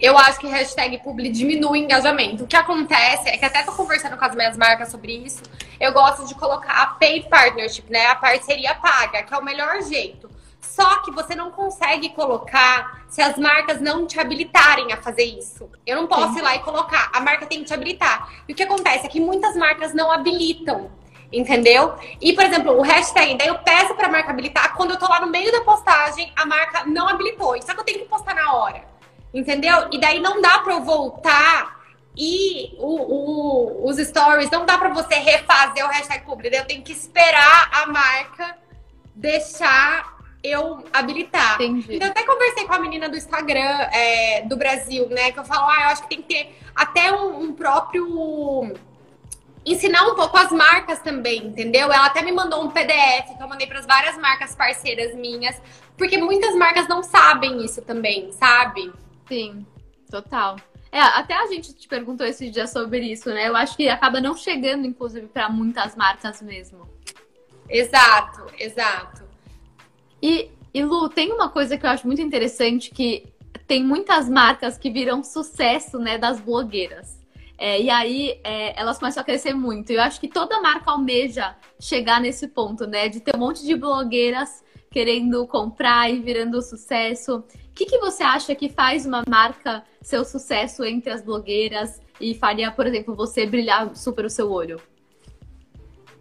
Eu 0.00 0.18
acho 0.18 0.40
que 0.40 0.48
hashtag 0.48 0.98
publi 0.98 1.30
diminui 1.30 1.70
o 1.70 1.76
engajamento. 1.76 2.42
O 2.42 2.46
que 2.46 2.56
acontece 2.56 3.28
é 3.28 3.36
que 3.36 3.44
até 3.44 3.62
tô 3.62 3.70
conversando 3.70 4.16
com 4.16 4.24
as 4.24 4.34
minhas 4.34 4.56
marcas 4.56 4.90
sobre 4.90 5.14
isso. 5.14 5.42
Eu 5.78 5.92
gosto 5.92 6.26
de 6.26 6.34
colocar 6.34 6.82
a 6.82 6.86
paid 6.86 7.28
partnership, 7.28 7.84
né? 7.88 8.06
A 8.06 8.16
parceria 8.16 8.74
paga, 8.74 9.22
que 9.22 9.32
é 9.32 9.38
o 9.38 9.44
melhor 9.44 9.80
jeito. 9.82 10.28
Só 10.60 11.02
que 11.02 11.12
você 11.12 11.36
não 11.36 11.52
consegue 11.52 12.08
colocar 12.08 13.04
se 13.08 13.20
as 13.20 13.36
marcas 13.36 13.80
não 13.80 14.06
te 14.06 14.18
habilitarem 14.18 14.92
a 14.92 14.96
fazer 14.96 15.24
isso. 15.24 15.70
Eu 15.86 15.96
não 15.96 16.08
posso 16.08 16.32
Sim. 16.32 16.38
ir 16.38 16.42
lá 16.42 16.56
e 16.56 16.60
colocar. 16.60 17.10
A 17.12 17.20
marca 17.20 17.46
tem 17.46 17.60
que 17.60 17.66
te 17.66 17.74
habilitar. 17.74 18.42
E 18.48 18.52
o 18.52 18.56
que 18.56 18.62
acontece 18.62 19.06
é 19.06 19.08
que 19.08 19.20
muitas 19.20 19.54
marcas 19.54 19.94
não 19.94 20.10
habilitam 20.10 20.90
entendeu? 21.32 21.94
E, 22.20 22.32
por 22.32 22.44
exemplo, 22.44 22.76
o 22.76 22.82
hashtag, 22.82 23.36
daí 23.36 23.48
eu 23.48 23.58
peço 23.58 23.94
pra 23.94 24.08
marca 24.08 24.30
habilitar, 24.30 24.74
quando 24.76 24.92
eu 24.92 24.98
tô 24.98 25.08
lá 25.08 25.20
no 25.20 25.28
meio 25.28 25.50
da 25.50 25.62
postagem, 25.62 26.32
a 26.36 26.44
marca 26.44 26.84
não 26.84 27.08
habilitou. 27.08 27.60
Só 27.62 27.74
que 27.74 27.80
eu 27.80 27.84
tenho 27.84 28.00
que 28.00 28.04
postar 28.06 28.34
na 28.34 28.52
hora, 28.54 28.84
entendeu? 29.32 29.88
E 29.90 29.98
daí 29.98 30.20
não 30.20 30.40
dá 30.40 30.58
pra 30.58 30.74
eu 30.74 30.82
voltar 30.82 31.80
e 32.16 32.74
o, 32.78 33.84
o, 33.84 33.88
os 33.88 33.96
stories, 33.96 34.50
não 34.50 34.66
dá 34.66 34.76
pra 34.76 34.90
você 34.90 35.14
refazer 35.14 35.84
o 35.84 35.88
hashtag 35.88 36.24
público. 36.24 36.54
Eu 36.54 36.66
tenho 36.66 36.82
que 36.82 36.92
esperar 36.92 37.70
a 37.72 37.86
marca 37.86 38.58
deixar 39.14 40.18
eu 40.42 40.84
habilitar. 40.92 41.54
Entendi. 41.54 41.96
Então, 41.96 42.08
eu 42.08 42.10
até 42.10 42.24
conversei 42.24 42.66
com 42.66 42.74
a 42.74 42.78
menina 42.78 43.08
do 43.08 43.16
Instagram 43.16 43.88
é, 43.92 44.42
do 44.42 44.56
Brasil, 44.56 45.08
né? 45.08 45.30
Que 45.30 45.38
eu 45.38 45.44
falo, 45.44 45.68
ah, 45.68 45.82
eu 45.82 45.88
acho 45.88 46.02
que 46.02 46.08
tem 46.08 46.22
que 46.22 46.34
ter 46.34 46.58
até 46.74 47.12
um, 47.12 47.42
um 47.42 47.52
próprio 47.54 48.74
ensinar 49.64 50.06
um 50.06 50.14
pouco 50.14 50.36
as 50.36 50.50
marcas 50.50 51.00
também, 51.00 51.46
entendeu? 51.46 51.92
Ela 51.92 52.06
até 52.06 52.22
me 52.22 52.32
mandou 52.32 52.64
um 52.64 52.70
PDF 52.70 53.36
que 53.36 53.42
eu 53.42 53.48
mandei 53.48 53.66
para 53.66 53.78
as 53.78 53.86
várias 53.86 54.16
marcas 54.18 54.54
parceiras 54.54 55.14
minhas, 55.14 55.60
porque 55.96 56.18
muitas 56.18 56.54
marcas 56.54 56.88
não 56.88 57.02
sabem 57.02 57.64
isso 57.64 57.82
também, 57.82 58.32
sabe? 58.32 58.92
Sim, 59.28 59.66
total. 60.10 60.56
É, 60.90 61.00
até 61.00 61.34
a 61.34 61.46
gente 61.46 61.72
te 61.72 61.88
perguntou 61.88 62.26
esse 62.26 62.50
dia 62.50 62.66
sobre 62.66 63.00
isso, 63.00 63.30
né? 63.30 63.48
Eu 63.48 63.56
acho 63.56 63.76
que 63.76 63.88
acaba 63.88 64.20
não 64.20 64.36
chegando, 64.36 64.86
inclusive, 64.86 65.26
para 65.26 65.48
muitas 65.48 65.96
marcas 65.96 66.42
mesmo. 66.42 66.86
Exato, 67.68 68.44
exato. 68.58 69.22
E, 70.20 70.50
e 70.74 70.84
Lu, 70.84 71.08
tem 71.08 71.32
uma 71.32 71.48
coisa 71.48 71.78
que 71.78 71.86
eu 71.86 71.90
acho 71.90 72.06
muito 72.06 72.20
interessante 72.20 72.90
que 72.90 73.32
tem 73.66 73.82
muitas 73.82 74.28
marcas 74.28 74.76
que 74.76 74.90
viram 74.90 75.24
sucesso, 75.24 75.98
né, 75.98 76.18
das 76.18 76.38
blogueiras. 76.38 77.21
É, 77.58 77.80
e 77.80 77.90
aí 77.90 78.40
é, 78.42 78.78
elas 78.80 78.98
começam 78.98 79.20
a 79.20 79.24
crescer 79.24 79.54
muito. 79.54 79.90
Eu 79.90 80.00
acho 80.00 80.20
que 80.20 80.28
toda 80.28 80.60
marca 80.60 80.90
almeja 80.90 81.56
chegar 81.80 82.20
nesse 82.20 82.48
ponto, 82.48 82.86
né? 82.86 83.08
De 83.08 83.20
ter 83.20 83.36
um 83.36 83.38
monte 83.38 83.64
de 83.64 83.74
blogueiras 83.74 84.64
querendo 84.90 85.46
comprar 85.46 86.10
e 86.10 86.20
virando 86.20 86.60
sucesso. 86.60 87.38
O 87.38 87.74
que, 87.74 87.86
que 87.86 87.98
você 87.98 88.22
acha 88.22 88.54
que 88.54 88.68
faz 88.68 89.06
uma 89.06 89.22
marca 89.28 89.82
ser 90.02 90.18
o 90.18 90.24
sucesso 90.24 90.84
entre 90.84 91.10
as 91.10 91.22
blogueiras 91.22 92.00
e 92.20 92.34
faria, 92.34 92.70
por 92.70 92.86
exemplo, 92.86 93.14
você 93.14 93.46
brilhar 93.46 93.96
super 93.96 94.24
o 94.24 94.30
seu 94.30 94.50
olho? 94.50 94.80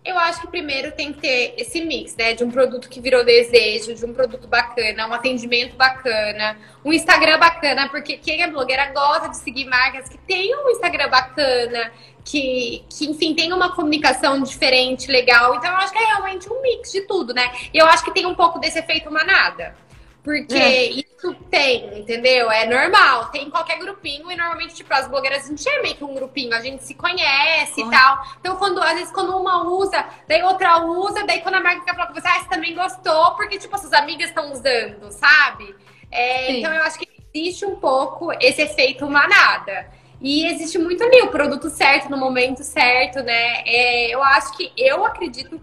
Eu 0.04 0.18
acho 0.18 0.42
que 0.42 0.48
primeiro 0.48 0.92
tem 0.94 1.14
que 1.14 1.22
ter 1.22 1.54
esse 1.58 1.86
mix, 1.86 2.16
né? 2.16 2.34
De 2.34 2.44
um 2.44 2.50
produto 2.50 2.90
que 2.90 3.00
virou 3.00 3.24
desejo, 3.24 3.94
de 3.94 4.04
um 4.04 4.14
produto 4.14 4.48
bacana, 4.48 5.08
um 5.08 5.14
atendimento 5.14 5.76
bacana, 5.76 6.58
um 6.84 6.92
Instagram 6.92 7.38
bacana, 7.38 7.88
porque 7.90 8.18
quem 8.18 8.42
é 8.42 8.48
blogueira 8.50 8.92
gosta 8.92 9.30
de 9.30 9.38
seguir 9.38 9.66
marcas 9.66 10.10
que 10.10 10.18
tenham 10.18 10.66
um 10.66 10.70
Instagram 10.72 11.08
bacana, 11.08 11.92
que, 12.26 12.84
que 12.90 13.06
enfim, 13.06 13.36
tem 13.36 13.54
uma 13.54 13.76
comunicação 13.76 14.42
diferente, 14.42 15.06
legal. 15.06 15.54
Então 15.56 15.70
eu 15.70 15.78
acho 15.78 15.94
que 15.94 16.00
é 16.00 16.06
realmente 16.06 16.52
um 16.52 16.60
mix 16.64 16.91
de 16.91 17.02
tudo, 17.02 17.32
né? 17.32 17.52
E 17.72 17.78
eu 17.78 17.86
acho 17.86 18.04
que 18.04 18.12
tem 18.12 18.26
um 18.26 18.34
pouco 18.34 18.58
desse 18.58 18.80
efeito 18.80 19.12
manada. 19.12 19.76
Porque 20.24 20.55
é. 20.55 20.86
isso 20.86 21.34
tem, 21.49 21.99
entendeu? 21.99 22.51
É 22.51 22.67
normal. 22.67 23.32
Tem 23.32 23.49
qualquer 23.49 23.80
grupinho 23.80 24.32
e 24.32 24.36
normalmente, 24.36 24.76
tipo, 24.76 24.93
as 24.93 25.07
blogueiras, 25.07 25.45
a 25.45 25.47
gente 25.47 25.67
é 25.67 25.82
meio 25.82 25.95
que 25.95 26.03
um 26.03 26.13
grupinho, 26.13 26.53
a 26.53 26.61
gente 26.61 26.84
se 26.84 26.93
conhece 26.93 27.82
e 27.82 27.89
tal. 27.89 28.24
Então, 28.39 28.55
quando, 28.57 28.82
às 28.82 28.93
vezes, 28.93 29.11
quando 29.11 29.36
uma 29.36 29.67
usa, 29.67 30.05
daí 30.28 30.43
outra 30.43 30.84
usa, 30.86 31.26
daí 31.26 31.41
quando 31.41 31.55
a 31.55 31.61
marca 31.61 31.84
quer 31.84 31.95
falar 31.95 32.07
com 32.07 32.13
você, 32.13 32.28
ah, 32.28 32.39
você 32.39 32.49
também 32.49 32.76
gostou, 32.76 33.32
porque, 33.36 33.57
tipo, 33.57 33.78
suas 33.80 33.93
amigas 33.93 34.30
estão 34.30 34.51
usando, 34.51 35.11
sabe? 35.11 35.76
É, 36.11 36.51
então, 36.51 36.72
eu 36.72 36.84
acho 36.84 36.99
que 36.99 37.07
existe 37.34 37.65
um 37.65 37.78
pouco 37.78 38.32
esse 38.34 38.61
efeito 38.61 39.09
manada. 39.09 39.89
E 40.22 40.45
existe 40.45 40.78
muito 40.78 41.03
ali 41.03 41.19
o 41.24 41.30
produto 41.30 41.67
certo 41.72 42.07
no 42.07 42.17
momento 42.17 42.63
certo, 42.63 43.24
né? 43.24 43.63
É, 43.65 44.09
eu 44.09 44.22
acho 44.22 44.55
que 44.55 44.72
eu 44.78 45.03
acredito 45.03 45.59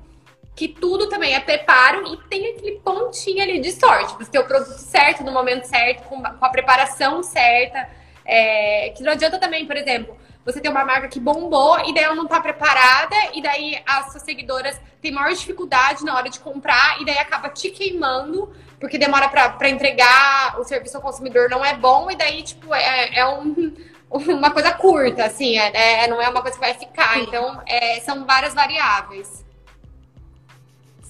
que 0.58 0.66
tudo 0.66 1.08
também 1.08 1.36
é 1.36 1.38
preparo 1.40 2.04
e 2.12 2.16
tem 2.28 2.48
aquele 2.48 2.80
pontinho 2.80 3.40
ali 3.40 3.60
de 3.60 3.70
sorte. 3.70 4.12
Você 4.18 4.28
ter 4.28 4.40
o 4.40 4.44
produto 4.44 4.76
certo 4.76 5.22
no 5.22 5.30
momento 5.30 5.62
certo, 5.66 6.02
com, 6.08 6.20
a 6.26 6.48
preparação 6.48 7.22
certa. 7.22 7.88
É, 8.24 8.92
que 8.96 9.04
não 9.04 9.12
adianta 9.12 9.38
também, 9.38 9.64
por 9.66 9.76
exemplo, 9.76 10.18
você 10.44 10.60
tem 10.60 10.68
uma 10.68 10.84
marca 10.84 11.06
que 11.06 11.20
bombou 11.20 11.78
e 11.86 11.94
daí 11.94 12.02
ela 12.02 12.16
não 12.16 12.26
tá 12.26 12.40
preparada, 12.40 13.14
e 13.32 13.40
daí 13.40 13.80
as 13.86 14.10
suas 14.10 14.24
seguidoras 14.24 14.80
têm 15.00 15.12
maior 15.12 15.32
dificuldade 15.32 16.04
na 16.04 16.16
hora 16.16 16.28
de 16.28 16.40
comprar, 16.40 17.00
e 17.00 17.04
daí 17.04 17.18
acaba 17.18 17.48
te 17.50 17.70
queimando, 17.70 18.52
porque 18.80 18.98
demora 18.98 19.28
para 19.28 19.68
entregar, 19.68 20.58
o 20.58 20.64
serviço 20.64 20.96
ao 20.96 21.02
consumidor 21.02 21.48
não 21.48 21.64
é 21.64 21.74
bom, 21.74 22.10
e 22.10 22.16
daí, 22.16 22.42
tipo, 22.42 22.74
é, 22.74 23.16
é 23.16 23.26
um, 23.26 23.72
uma 24.10 24.50
coisa 24.50 24.72
curta, 24.72 25.24
assim, 25.24 25.56
é, 25.56 26.02
é, 26.02 26.08
não 26.08 26.20
é 26.20 26.28
uma 26.28 26.42
coisa 26.42 26.58
que 26.58 26.64
vai 26.64 26.74
ficar. 26.74 27.18
Então, 27.20 27.62
é, 27.64 28.00
são 28.00 28.26
várias 28.26 28.52
variáveis. 28.52 29.47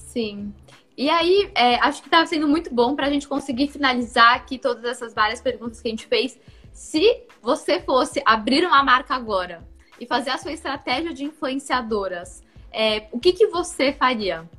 Sim. 0.09 0.51
E 0.97 1.07
aí, 1.07 1.51
é, 1.53 1.75
acho 1.75 2.01
que 2.01 2.07
está 2.07 2.25
sendo 2.25 2.47
muito 2.47 2.73
bom 2.73 2.95
para 2.95 3.05
a 3.05 3.09
gente 3.11 3.27
conseguir 3.27 3.67
finalizar 3.67 4.33
aqui 4.33 4.57
todas 4.57 4.83
essas 4.83 5.13
várias 5.13 5.39
perguntas 5.39 5.79
que 5.79 5.87
a 5.87 5.91
gente 5.91 6.07
fez. 6.07 6.37
Se 6.73 7.23
você 7.41 7.79
fosse 7.79 8.21
abrir 8.25 8.65
uma 8.65 8.83
marca 8.83 9.13
agora 9.13 9.63
e 9.99 10.07
fazer 10.07 10.31
a 10.31 10.37
sua 10.39 10.51
estratégia 10.51 11.13
de 11.13 11.25
influenciadoras, 11.25 12.41
é, 12.71 13.07
o 13.11 13.19
que, 13.19 13.33
que 13.33 13.47
você 13.47 13.93
faria? 13.93 14.49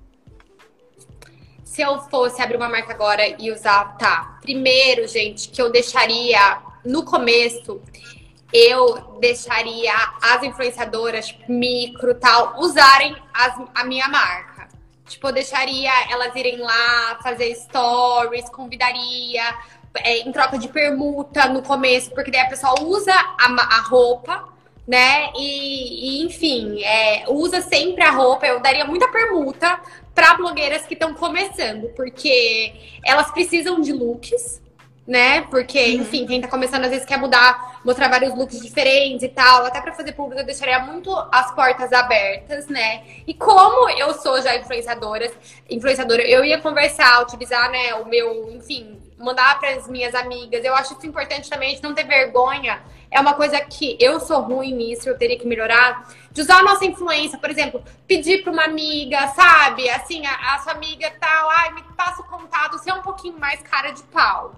Se 1.64 1.82
eu 1.82 1.98
fosse 2.02 2.40
abrir 2.40 2.56
uma 2.56 2.68
marca 2.68 2.92
agora 2.92 3.26
e 3.26 3.50
usar, 3.50 3.96
tá. 3.96 4.38
Primeiro, 4.40 5.08
gente, 5.08 5.48
que 5.48 5.60
eu 5.60 5.70
deixaria 5.70 6.62
no 6.84 7.04
começo, 7.04 7.82
eu 8.52 9.18
deixaria 9.20 9.94
as 10.22 10.44
influenciadoras, 10.44 11.34
micro 11.48 12.14
tal, 12.14 12.60
usarem 12.60 13.16
as, 13.34 13.60
a 13.74 13.84
minha 13.84 14.06
marca. 14.08 14.79
Tipo, 15.10 15.28
eu 15.28 15.32
deixaria 15.32 15.90
elas 16.08 16.34
irem 16.36 16.58
lá 16.58 17.18
fazer 17.20 17.52
stories, 17.56 18.48
convidaria 18.48 19.42
é, 19.98 20.18
em 20.18 20.30
troca 20.30 20.56
de 20.56 20.68
permuta 20.68 21.48
no 21.48 21.62
começo, 21.62 22.10
porque 22.12 22.30
daí 22.30 22.42
a 22.42 22.48
pessoa 22.48 22.80
usa 22.82 23.12
a, 23.12 23.46
a 23.46 23.80
roupa, 23.82 24.48
né? 24.86 25.32
E, 25.36 26.20
e 26.20 26.24
enfim, 26.24 26.80
é, 26.84 27.24
usa 27.28 27.60
sempre 27.60 28.04
a 28.04 28.12
roupa. 28.12 28.46
Eu 28.46 28.60
daria 28.60 28.84
muita 28.84 29.08
permuta 29.08 29.80
para 30.14 30.34
blogueiras 30.34 30.86
que 30.86 30.94
estão 30.94 31.12
começando, 31.12 31.88
porque 31.96 32.72
elas 33.04 33.32
precisam 33.32 33.80
de 33.80 33.92
looks, 33.92 34.62
né? 35.06 35.42
Porque, 35.42 35.78
uhum. 35.78 36.02
enfim, 36.02 36.26
quem 36.26 36.40
tá 36.40 36.48
começando 36.48 36.84
às 36.84 36.90
vezes 36.90 37.06
quer 37.06 37.18
mudar, 37.18 37.80
mostrar 37.84 38.08
vários 38.08 38.34
looks 38.34 38.60
diferentes 38.60 39.22
e 39.22 39.28
tal. 39.28 39.64
Até 39.64 39.80
para 39.80 39.92
fazer 39.92 40.12
público 40.12 40.40
eu 40.40 40.46
deixaria 40.46 40.78
muito 40.80 41.10
as 41.32 41.52
portas 41.54 41.92
abertas, 41.92 42.68
né? 42.68 43.02
E 43.26 43.34
como 43.34 43.88
eu 43.90 44.14
sou 44.14 44.40
já 44.40 44.56
influenciadora, 44.56 45.30
influenciadora, 45.68 46.22
eu 46.22 46.44
ia 46.44 46.60
conversar, 46.60 47.22
utilizar, 47.22 47.70
né, 47.70 47.94
o 47.94 48.06
meu, 48.06 48.52
enfim, 48.52 49.00
mandar 49.18 49.58
para 49.58 49.70
as 49.70 49.88
minhas 49.88 50.14
amigas. 50.14 50.64
Eu 50.64 50.74
acho 50.74 50.94
isso 50.94 51.06
importante 51.06 51.48
também, 51.50 51.74
de 51.74 51.82
não 51.82 51.94
ter 51.94 52.04
vergonha. 52.04 52.80
É 53.10 53.18
uma 53.18 53.34
coisa 53.34 53.60
que 53.60 53.96
eu 53.98 54.20
sou 54.20 54.40
ruim 54.40 54.72
nisso, 54.72 55.08
eu 55.08 55.18
teria 55.18 55.36
que 55.36 55.46
melhorar. 55.46 56.08
De 56.30 56.40
usar 56.42 56.58
a 56.58 56.62
nossa 56.62 56.84
influência, 56.84 57.36
por 57.36 57.50
exemplo, 57.50 57.82
pedir 58.06 58.44
para 58.44 58.52
uma 58.52 58.64
amiga, 58.64 59.26
sabe? 59.28 59.90
Assim, 59.90 60.24
a, 60.24 60.54
a 60.54 60.58
sua 60.60 60.74
amiga 60.74 61.12
tal, 61.18 61.50
ai, 61.50 61.72
me 61.72 61.82
passa 61.96 62.22
o 62.22 62.26
contato, 62.26 62.78
ser 62.78 62.92
um 62.92 63.02
pouquinho 63.02 63.36
mais 63.38 63.60
cara 63.62 63.90
de 63.90 64.04
pau 64.04 64.54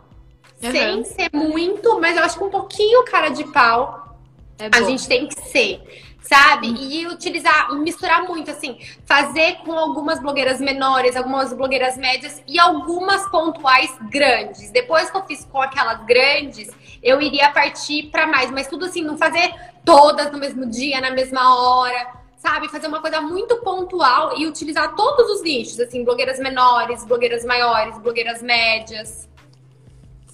Uhum. 0.62 0.70
Sem 0.70 1.04
ser 1.04 1.30
muito, 1.32 2.00
mas 2.00 2.16
eu 2.16 2.24
acho 2.24 2.38
que 2.38 2.44
um 2.44 2.50
pouquinho 2.50 3.04
cara 3.04 3.30
de 3.30 3.44
pau 3.44 4.16
é 4.58 4.68
a 4.70 4.82
gente 4.82 5.08
tem 5.08 5.26
que 5.26 5.40
ser 5.48 5.82
sabe? 6.22 6.68
Uhum. 6.68 6.76
E 6.76 7.06
utilizar, 7.08 7.74
misturar 7.74 8.22
muito, 8.26 8.50
assim, 8.50 8.78
fazer 9.04 9.56
com 9.64 9.72
algumas 9.72 10.20
blogueiras 10.20 10.60
menores, 10.60 11.16
algumas 11.16 11.52
blogueiras 11.52 11.96
médias 11.96 12.42
e 12.46 12.58
algumas 12.58 13.28
pontuais 13.28 13.90
grandes. 14.10 14.70
Depois 14.70 15.10
que 15.10 15.16
eu 15.16 15.24
fiz 15.24 15.44
com 15.44 15.60
aquelas 15.60 16.04
grandes, 16.04 16.70
eu 17.02 17.20
iria 17.20 17.50
partir 17.50 18.04
para 18.04 18.26
mais, 18.26 18.50
mas 18.50 18.66
tudo 18.68 18.86
assim, 18.86 19.02
não 19.02 19.18
fazer 19.18 19.52
todas 19.84 20.30
no 20.30 20.38
mesmo 20.38 20.64
dia, 20.66 21.00
na 21.00 21.10
mesma 21.10 21.56
hora. 21.56 22.22
Sabe, 22.36 22.68
fazer 22.68 22.88
uma 22.88 23.00
coisa 23.00 23.20
muito 23.20 23.58
pontual 23.58 24.36
e 24.36 24.48
utilizar 24.48 24.96
todos 24.96 25.30
os 25.30 25.42
nichos, 25.42 25.78
assim, 25.78 26.02
blogueiras 26.02 26.40
menores, 26.40 27.04
blogueiras 27.04 27.44
maiores, 27.44 27.96
blogueiras 27.98 28.42
médias. 28.42 29.28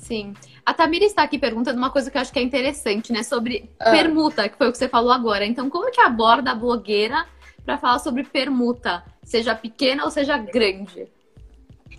Sim. 0.09 0.32
A 0.64 0.72
Tamira 0.72 1.04
está 1.04 1.22
aqui 1.22 1.38
perguntando 1.38 1.76
uma 1.76 1.90
coisa 1.90 2.11
que 2.11 2.16
eu 2.16 2.22
acho 2.22 2.32
que 2.32 2.38
é 2.38 2.42
interessante, 2.42 3.12
né? 3.12 3.22
Sobre 3.22 3.68
ah. 3.78 3.90
permuta, 3.90 4.48
que 4.48 4.56
foi 4.56 4.68
o 4.68 4.72
que 4.72 4.78
você 4.78 4.88
falou 4.88 5.12
agora. 5.12 5.44
Então, 5.44 5.68
como 5.68 5.90
que 5.90 6.00
aborda 6.00 6.52
a 6.52 6.54
blogueira 6.54 7.26
para 7.62 7.76
falar 7.76 7.98
sobre 7.98 8.24
permuta? 8.24 9.04
Seja 9.22 9.54
pequena 9.54 10.06
ou 10.06 10.11
seja 10.11 10.38
grande? 10.38 11.06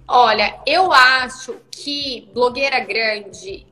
Olha, 0.07 0.59
eu 0.65 0.91
acho 0.91 1.55
que 1.69 2.27
blogueira 2.33 2.79
grande, 2.79 3.67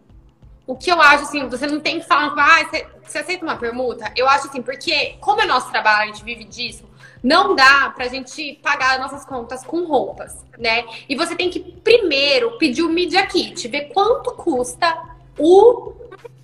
o 0.68 0.76
que 0.76 0.92
eu 0.92 1.02
acho 1.02 1.24
assim, 1.24 1.48
você 1.50 1.66
não 1.66 1.80
tem 1.80 2.00
que 2.00 2.06
falar, 2.06 2.32
ah, 2.38 2.64
você, 2.64 2.86
você 3.04 3.18
aceita 3.18 3.44
uma 3.44 3.56
permuta? 3.56 4.14
Eu 4.16 4.30
acho 4.30 4.50
assim, 4.50 4.62
porque 4.62 5.18
como 5.20 5.42
é 5.42 5.48
nosso 5.48 5.72
trabalho, 5.72 6.12
a 6.12 6.14
gente 6.14 6.24
vive 6.24 6.44
disso, 6.44 6.87
não 7.28 7.54
dá 7.54 7.92
pra 7.94 8.08
gente 8.08 8.58
pagar 8.64 9.00
nossas 9.00 9.26
contas 9.26 9.62
com 9.62 9.86
roupas, 9.86 10.46
né? 10.58 10.86
E 11.10 11.16
você 11.16 11.36
tem 11.36 11.50
que 11.50 11.60
primeiro 11.60 12.58
pedir 12.58 12.84
o 12.84 12.90
Media 12.90 13.28
Kit, 13.28 13.68
ver 13.68 13.90
quanto 13.94 14.32
custa 14.32 14.98
o 15.38 15.94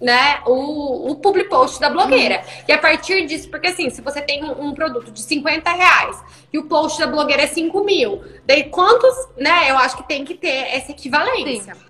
né, 0.01 0.41
o, 0.45 1.11
o 1.11 1.15
public 1.15 1.47
post 1.47 1.79
da 1.79 1.89
blogueira. 1.89 2.39
Uhum. 2.39 2.63
E 2.67 2.73
a 2.73 2.77
partir 2.77 3.25
disso, 3.25 3.47
porque 3.49 3.67
assim, 3.67 3.89
se 3.89 4.01
você 4.01 4.21
tem 4.21 4.43
um, 4.43 4.67
um, 4.67 4.73
produto 4.73 5.09
de 5.09 5.21
50 5.21 5.71
reais 5.71 6.21
e 6.51 6.57
o 6.57 6.65
post 6.65 6.99
da 6.99 7.07
blogueira 7.07 7.43
é 7.43 7.47
5 7.47 7.81
mil, 7.85 8.21
daí 8.45 8.65
quantos, 8.65 9.15
né, 9.37 9.71
eu 9.71 9.77
acho 9.77 9.95
que 9.95 10.03
tem 10.03 10.25
que 10.25 10.33
ter 10.33 10.75
essa 10.75 10.91
equivalência. 10.91 11.75
Sim. 11.75 11.81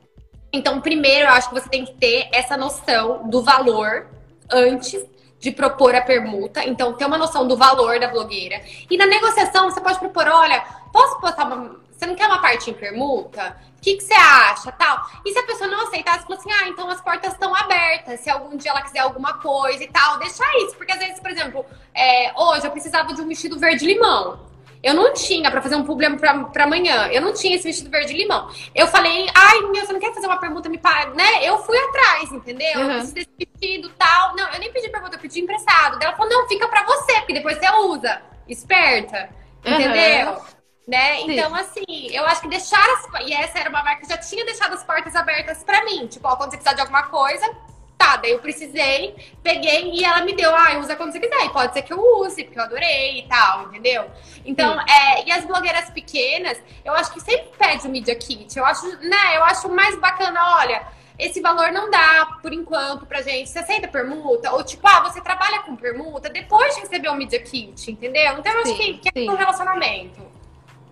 Então, 0.54 0.80
primeiro, 0.80 1.26
eu 1.26 1.32
acho 1.32 1.50
que 1.50 1.56
você 1.56 1.68
tem 1.68 1.84
que 1.84 1.96
ter 1.96 2.30
essa 2.32 2.56
noção 2.56 3.28
do 3.28 3.42
valor 3.42 4.06
antes 4.52 5.04
de 5.44 5.52
propor 5.52 5.94
a 5.94 6.00
permuta, 6.00 6.64
então 6.64 6.94
ter 6.94 7.06
uma 7.06 7.18
noção 7.18 7.46
do 7.46 7.58
valor 7.58 8.00
da 8.00 8.08
blogueira. 8.08 8.64
E 8.90 8.96
na 8.96 9.06
negociação 9.06 9.70
você 9.70 9.82
pode 9.82 10.00
propor, 10.00 10.26
olha, 10.26 10.64
posso 10.92 11.20
postar 11.20 11.46
uma. 11.46 11.84
Você 11.92 12.06
não 12.06 12.16
quer 12.16 12.28
uma 12.28 12.42
parte 12.42 12.72
em 12.72 12.74
permuta? 12.74 13.58
O 13.78 13.82
que, 13.82 13.96
que 13.96 14.04
você 14.04 14.14
acha? 14.14 14.72
Tal. 14.72 15.06
E 15.26 15.34
se 15.34 15.40
a 15.40 15.44
pessoa 15.44 15.70
não 15.70 15.86
aceitar, 15.86 16.14
você 16.18 16.26
fala 16.26 16.40
assim, 16.40 16.52
ah, 16.52 16.68
então 16.70 16.90
as 16.90 17.02
portas 17.02 17.34
estão 17.34 17.54
abertas. 17.54 18.22
Se 18.22 18.30
algum 18.30 18.56
dia 18.56 18.72
ela 18.72 18.82
quiser 18.82 19.00
alguma 19.00 19.34
coisa 19.34 19.84
e 19.84 19.88
tal, 19.90 20.18
deixa 20.18 20.44
isso. 20.64 20.76
Porque 20.78 20.94
às 20.94 21.00
vezes, 21.00 21.20
por 21.20 21.30
exemplo, 21.30 21.66
é, 21.94 22.32
hoje 22.36 22.66
eu 22.66 22.72
precisava 22.72 23.14
de 23.14 23.22
um 23.22 23.28
vestido 23.28 23.60
verde-limão. 23.60 24.40
Eu 24.84 24.94
não 24.94 25.14
tinha 25.14 25.50
para 25.50 25.62
fazer 25.62 25.78
um 25.78 25.84
problema 25.84 26.18
para 26.18 26.64
amanhã. 26.66 27.08
Eu 27.08 27.22
não 27.22 27.32
tinha 27.34 27.56
esse 27.56 27.64
vestido 27.64 27.90
verde 27.90 28.14
limão. 28.14 28.50
Eu 28.76 28.86
falei, 28.88 29.30
ai, 29.34 29.62
meu, 29.62 29.86
você 29.86 29.94
não 29.94 30.00
quer 30.00 30.14
fazer 30.14 30.28
uma 30.28 30.38
pergunta, 30.38 30.68
me 30.68 30.78
paga, 30.78 31.14
né? 31.14 31.48
Eu 31.48 31.58
fui 31.60 31.78
atrás, 31.78 32.30
entendeu? 32.34 32.80
Uhum. 32.80 32.92
Eu 32.92 32.98
preciso 32.98 33.14
desse 33.14 33.53
vestido 33.64 33.90
tal. 33.98 34.36
Não, 34.36 34.48
eu 34.50 34.60
nem 34.60 34.72
pedi 34.72 34.90
pergunta, 34.90 35.16
eu 35.16 35.20
pedi 35.20 35.42
emprestado. 35.42 36.02
Ela 36.02 36.16
falou, 36.16 36.32
não, 36.32 36.48
fica 36.48 36.68
para 36.68 36.84
você, 36.84 37.14
porque 37.14 37.34
depois 37.34 37.58
você 37.58 37.72
usa. 37.72 38.22
Esperta. 38.48 39.30
Entendeu? 39.64 40.34
Uhum. 40.34 40.54
Né? 40.86 41.22
Então, 41.22 41.56
assim, 41.56 42.10
eu 42.12 42.26
acho 42.26 42.42
que 42.42 42.50
deixar 42.50 42.84
as. 42.94 43.08
E 43.26 43.34
essa 43.34 43.58
era 43.60 43.70
uma 43.70 43.82
marca 43.82 44.02
que 44.02 44.10
já 44.10 44.18
tinha 44.18 44.44
deixado 44.44 44.74
as 44.74 44.84
portas 44.84 45.16
abertas 45.16 45.64
para 45.64 45.84
mim. 45.86 46.08
Tipo, 46.08 46.28
ó, 46.28 46.36
quando 46.36 46.52
você 46.52 46.58
precisar 46.58 46.76
de 46.76 46.82
alguma 46.82 47.04
coisa, 47.04 47.50
tá, 47.98 48.18
daí 48.18 48.32
eu 48.32 48.40
precisei, 48.40 49.16
peguei 49.42 49.92
e 49.94 50.04
ela 50.04 50.26
me 50.26 50.34
deu, 50.34 50.54
ah, 50.54 50.78
usa 50.80 50.98
quando 50.98 51.14
você 51.14 51.22
quiser. 51.22 51.46
E 51.46 51.50
pode 51.52 51.72
ser 51.72 51.84
que 51.84 51.94
eu 51.94 52.20
use, 52.20 52.44
porque 52.44 52.60
eu 52.60 52.64
adorei 52.64 53.20
e 53.20 53.28
tal, 53.30 53.64
entendeu? 53.68 54.12
Então, 54.44 54.78
é, 54.82 55.26
e 55.26 55.32
as 55.32 55.46
blogueiras 55.46 55.90
pequenas, 55.90 56.62
eu 56.84 56.94
acho 56.94 57.14
que 57.14 57.22
sempre 57.22 57.50
pede 57.58 57.88
o 57.88 57.90
Media 57.90 58.16
Kit. 58.16 58.58
Eu 58.58 58.66
acho, 58.66 58.86
né, 58.98 59.38
eu 59.38 59.44
acho 59.46 59.70
mais 59.70 59.98
bacana, 59.98 60.58
olha, 60.58 60.86
esse 61.18 61.42
valor 61.42 61.72
não 61.72 61.90
dá 61.90 62.38
por 62.42 62.52
enquanto 62.52 63.06
pra 63.06 63.22
gente. 63.22 63.50
Você 63.50 63.60
aceita 63.60 63.88
permuta? 63.88 64.52
Ou 64.52 64.64
tipo, 64.64 64.88
ah, 64.88 65.02
você 65.02 65.22
trabalha 65.22 65.62
com 65.62 65.76
permuta 65.76 66.30
depois 66.30 66.76
de 66.76 66.82
receber 66.82 67.10
o 67.10 67.16
Media 67.16 67.42
Kit, 67.42 67.92
entendeu? 67.92 68.38
Então 68.40 68.52
eu 68.52 68.62
acho 68.62 68.76
que, 68.76 68.98
que 68.98 69.28
é 69.28 69.32
um 69.32 69.36
relacionamento. 69.36 70.22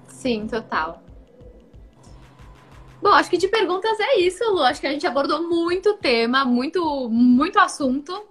Sim, 0.08 0.48
total. 0.48 1.02
Bom, 3.02 3.10
acho 3.10 3.30
que 3.30 3.38
de 3.38 3.48
perguntas 3.48 4.00
é 4.00 4.20
isso, 4.20 4.44
Lu. 4.52 4.62
Acho 4.62 4.80
que 4.80 4.86
a 4.86 4.92
gente 4.92 5.08
abordou 5.08 5.50
muito 5.50 5.96
tema, 5.96 6.46
muito, 6.46 7.10
muito 7.10 7.60
assunto. 7.60 8.28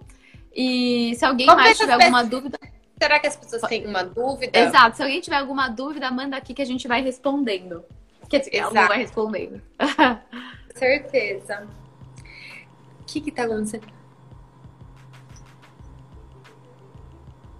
E 0.55 1.13
se 1.15 1.25
alguém 1.25 1.45
Vamos 1.45 1.63
mais 1.63 1.77
tiver 1.77 1.93
alguma 1.93 2.23
dúvida. 2.23 2.57
Será 3.01 3.19
que 3.19 3.27
as 3.27 3.35
pessoas 3.35 3.61
têm 3.63 3.85
uma 3.85 4.03
dúvida? 4.03 4.57
Exato. 4.57 4.95
Se 4.95 5.03
alguém 5.03 5.19
tiver 5.19 5.37
alguma 5.37 5.67
dúvida, 5.67 6.09
manda 6.09 6.37
aqui 6.37 6.53
que 6.53 6.61
a 6.61 6.65
gente 6.65 6.87
vai 6.87 7.01
respondendo. 7.01 7.83
Quer 8.29 8.39
dizer, 8.39 8.55
Exato. 8.55 8.77
ela 8.77 8.87
vai 8.87 8.97
respondendo. 8.99 9.61
Certeza. 10.73 11.67
O 13.11 13.13
que 13.13 13.19
que 13.19 13.31
tá 13.31 13.43
acontecendo? 13.43 13.85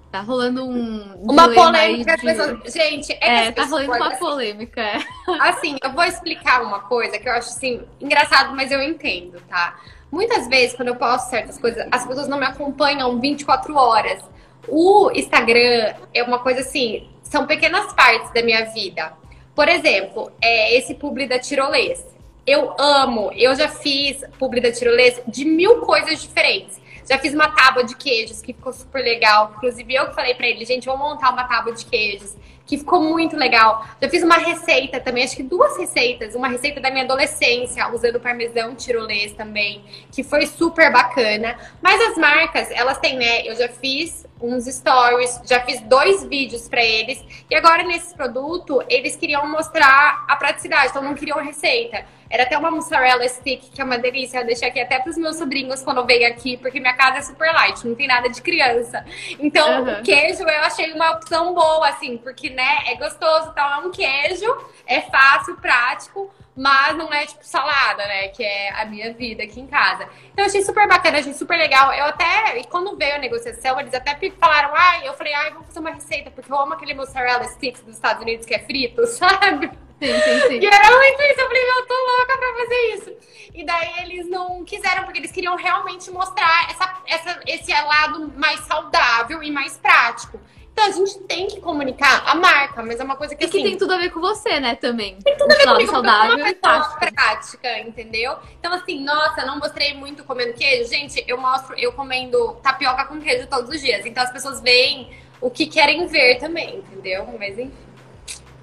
Tá 0.10 0.22
rolando 0.22 0.64
um. 0.64 1.14
Uma 1.30 1.54
polêmica. 1.54 2.16
De... 2.16 2.22
Pessoas... 2.22 2.74
Gente, 2.74 3.12
é, 3.20 3.48
é 3.48 3.52
tá 3.52 3.66
rolando 3.66 3.92
uma 3.92 4.08
assim, 4.08 4.20
polêmica. 4.20 4.80
É. 4.82 5.00
Assim, 5.42 5.76
eu 5.84 5.92
vou 5.92 6.06
explicar 6.06 6.62
uma 6.62 6.80
coisa 6.80 7.20
que 7.20 7.28
eu 7.28 7.34
acho 7.34 7.50
assim, 7.50 7.82
engraçado, 8.00 8.56
mas 8.56 8.72
eu 8.72 8.82
entendo, 8.82 9.42
tá? 9.50 9.78
Muitas 10.10 10.48
vezes, 10.48 10.74
quando 10.76 10.88
eu 10.88 10.96
posto 10.96 11.30
certas 11.30 11.58
coisas, 11.58 11.86
as 11.92 12.06
pessoas 12.06 12.30
não 12.30 12.40
me 12.40 12.46
acompanham 12.46 13.20
24 13.20 13.76
horas. 13.76 14.24
O 14.70 15.12
Instagram 15.14 15.96
é 16.14 16.24
uma 16.24 16.40
coisa 16.40 16.62
assim, 16.62 17.10
são 17.24 17.46
pequenas 17.46 17.92
partes 17.94 18.32
da 18.32 18.42
minha 18.42 18.66
vida. 18.72 19.14
Por 19.54 19.68
exemplo, 19.68 20.32
é 20.42 20.78
esse 20.78 20.96
publi 20.96 21.28
da 21.28 21.40
tirolesa 21.40 22.12
Eu 22.46 22.76
amo. 22.80 23.32
Eu 23.36 23.56
já 23.56 23.68
fiz 23.68 24.24
publi 24.40 24.62
da 24.62 24.72
tirolesa 24.72 25.22
de 25.28 25.46
mil 25.46 25.82
coisas 25.82 26.22
diferentes. 26.22 26.82
Já 27.10 27.18
fiz 27.18 27.34
uma 27.34 27.50
tábua 27.50 27.84
de 27.84 27.96
queijos 27.96 28.42
que 28.42 28.54
ficou 28.54 28.72
super 28.72 29.04
legal. 29.04 29.54
Inclusive, 29.58 29.94
eu 29.94 30.14
falei 30.14 30.34
pra 30.34 30.48
ele, 30.48 30.64
gente, 30.66 30.86
vamos 30.86 31.02
montar 31.02 31.32
uma 31.32 31.44
tábua 31.44 31.74
de 31.74 31.86
queijos 31.86 32.36
que 32.66 32.78
ficou 32.78 33.02
muito 33.02 33.36
legal. 33.36 33.86
Já 34.02 34.10
fiz 34.10 34.24
uma 34.24 34.38
receita 34.38 35.00
também, 35.00 35.24
acho 35.26 35.36
que 35.36 35.44
duas 35.44 35.78
receitas. 35.78 36.36
Uma 36.36 36.48
receita 36.48 36.80
da 36.80 36.90
minha 36.90 37.04
adolescência, 37.04 37.88
usando 37.90 38.20
parmesão 38.20 38.76
tirolês 38.76 39.34
também, 39.34 39.84
que 40.12 40.24
foi 40.24 40.46
super 40.48 40.92
bacana. 40.92 41.58
Mas 41.82 42.00
as 42.02 42.18
marcas, 42.18 42.72
elas 42.72 42.98
têm, 43.00 43.18
né? 43.18 43.46
Eu 43.46 43.56
já 43.56 43.68
fiz 43.68 44.26
uns 44.42 44.66
stories, 44.66 45.42
já 45.46 45.62
fiz 45.62 45.82
dois 45.82 46.24
vídeos 46.26 46.68
para 46.68 46.84
eles. 46.84 47.24
E 47.50 47.56
agora, 47.56 47.84
nesse 47.84 48.14
produto, 48.16 48.82
eles 48.90 49.16
queriam 49.16 49.48
mostrar 49.48 50.26
a 50.28 50.36
praticidade, 50.36 50.88
então 50.88 51.04
não 51.04 51.14
queriam 51.14 51.44
receita. 51.44 52.06
Era 52.30 52.44
até 52.44 52.58
uma 52.58 52.72
mussarela 52.72 53.28
stick, 53.28 53.72
que 53.74 53.82
é 53.82 53.84
uma 53.84 53.98
delícia. 53.98 54.40
Eu 54.40 54.46
deixei 54.46 54.70
aqui 54.70 54.80
até 54.80 55.00
para 55.00 55.10
os 55.10 55.18
meus 55.18 55.36
sobrinhos 55.36 55.84
quando 55.84 56.06
veio 56.06 56.26
aqui, 56.28 56.56
porque 56.58 56.80
minha 56.80 56.94
casa 56.94 57.18
é 57.18 57.22
super 57.22 57.52
light, 57.54 57.86
não 57.86 57.94
tem 57.94 58.08
nada 58.08 58.30
de 58.30 58.42
criança. 58.42 59.04
Então, 59.38 59.84
uhum. 59.84 60.00
o 60.00 60.04
queijo 60.04 60.44
eu 60.44 60.62
achei 60.62 60.94
uma 60.94 61.12
opção 61.12 61.54
boa, 61.54 61.90
assim, 61.90 62.18
porque, 62.18 62.50
né, 62.50 62.84
é 62.88 62.96
gostoso, 62.96 63.50
então 63.52 63.74
é 63.74 63.78
um 63.80 63.92
queijo, 63.92 64.46
é 64.88 65.02
fácil, 65.02 65.58
prático, 65.58 66.34
mas 66.56 66.98
não 66.98 67.12
é 67.14 67.26
tipo 67.26 67.46
salada, 67.46 68.06
né? 68.06 68.28
Que 68.30 68.44
é 68.44 68.82
a 68.82 68.86
minha 68.86 69.14
vida 69.14 69.44
aqui 69.44 69.60
em 69.60 69.68
casa. 69.68 70.08
Então 70.32 70.44
eu 70.44 70.46
achei 70.46 70.62
super 70.64 70.88
bacana, 70.88 71.20
achei 71.20 71.34
super 71.34 71.58
legal. 71.58 71.94
Eu 71.94 72.06
até, 72.06 72.60
e 72.60 72.64
quando 72.66 72.96
veio 72.98 73.16
a 73.16 73.20
negociação, 73.20 73.80
eles 73.80 73.94
até 73.94 74.18
falaram, 74.32 74.72
ai, 74.76 75.08
eu 75.08 75.14
falei, 75.14 75.34
ai, 75.34 75.52
vamos 75.52 75.68
fazer 75.68 75.80
uma 75.80 75.92
receita, 75.92 76.32
porque 76.32 76.52
eu 76.52 76.60
amo 76.60 76.74
aquele 76.74 76.94
mozzarella 76.94 77.46
sticks 77.46 77.82
dos 77.82 77.96
Estados 77.96 78.22
Unidos 78.22 78.46
que 78.46 78.54
é 78.54 78.60
frito, 78.60 79.06
sabe? 79.08 79.72
Sim, 80.02 80.20
sim, 80.20 80.48
sim. 80.48 80.60
E 80.60 80.66
era 80.66 80.98
muito 80.98 81.22
isso. 81.22 81.40
Eu 81.40 81.48
falei, 81.48 81.64
eu 81.64 81.86
tô 81.86 81.94
louca 81.94 82.38
pra 82.38 82.54
fazer 82.58 82.96
isso. 82.96 83.16
E 83.54 83.64
daí 83.64 84.04
eles 84.04 84.28
não 84.28 84.66
quiseram, 84.66 85.04
porque 85.04 85.20
eles 85.20 85.32
queriam 85.32 85.56
realmente 85.56 86.10
mostrar 86.10 86.70
essa, 86.72 87.02
essa, 87.06 87.40
esse 87.46 87.72
lado 87.72 88.34
mais 88.36 88.60
saudável 88.62 89.44
e 89.44 89.52
mais 89.52 89.78
prático. 89.78 90.40
Então 90.72 90.86
a 90.86 90.92
gente 90.92 91.20
tem 91.20 91.48
que 91.48 91.60
comunicar 91.60 92.24
a 92.26 92.34
marca, 92.34 92.82
mas 92.82 93.00
é 93.00 93.04
uma 93.04 93.16
coisa 93.16 93.36
que. 93.36 93.44
E 93.44 93.48
que 93.48 93.58
assim, 93.58 93.70
tem 93.70 93.78
tudo 93.78 93.94
a 93.94 93.98
ver 93.98 94.10
com 94.10 94.20
você, 94.20 94.60
né, 94.60 94.76
também. 94.76 95.18
Tem 95.22 95.38
tudo 95.38 95.52
a 95.52 95.56
ver 95.56 95.66
comigo, 95.68 95.92
saudável 95.92 96.38
uma 96.38 96.54
pessoa 96.54 96.98
prática, 97.14 97.80
entendeu? 97.80 98.38
Então, 98.60 98.74
assim, 98.74 99.04
nossa, 99.04 99.46
não 99.46 99.60
mostrei 99.60 99.94
muito 99.94 100.24
comendo 100.24 100.54
queijo. 100.54 100.90
Gente, 100.90 101.24
eu 101.28 101.38
mostro 101.38 101.78
eu 101.78 101.92
comendo 101.92 102.56
tapioca 102.64 103.06
com 103.06 103.20
queijo 103.20 103.48
todos 103.48 103.70
os 103.70 103.82
dias. 103.82 104.06
Então 104.06 104.24
as 104.24 104.32
pessoas 104.32 104.62
veem 104.62 105.12
o 105.40 105.50
que 105.50 105.68
querem 105.68 106.08
ver 106.08 106.40
também, 106.40 106.78
entendeu? 106.78 107.28
Mas 107.38 107.60
enfim. 107.60 107.74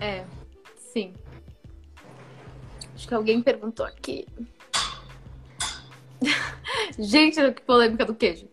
É, 0.01 0.25
sim. 0.77 1.13
Acho 2.95 3.07
que 3.07 3.15
alguém 3.15 3.43
perguntou 3.43 3.85
aqui. 3.85 4.27
Gente, 6.99 7.53
que 7.53 7.63
polêmica 7.63 8.05
do 8.05 8.15
queijo. 8.15 8.49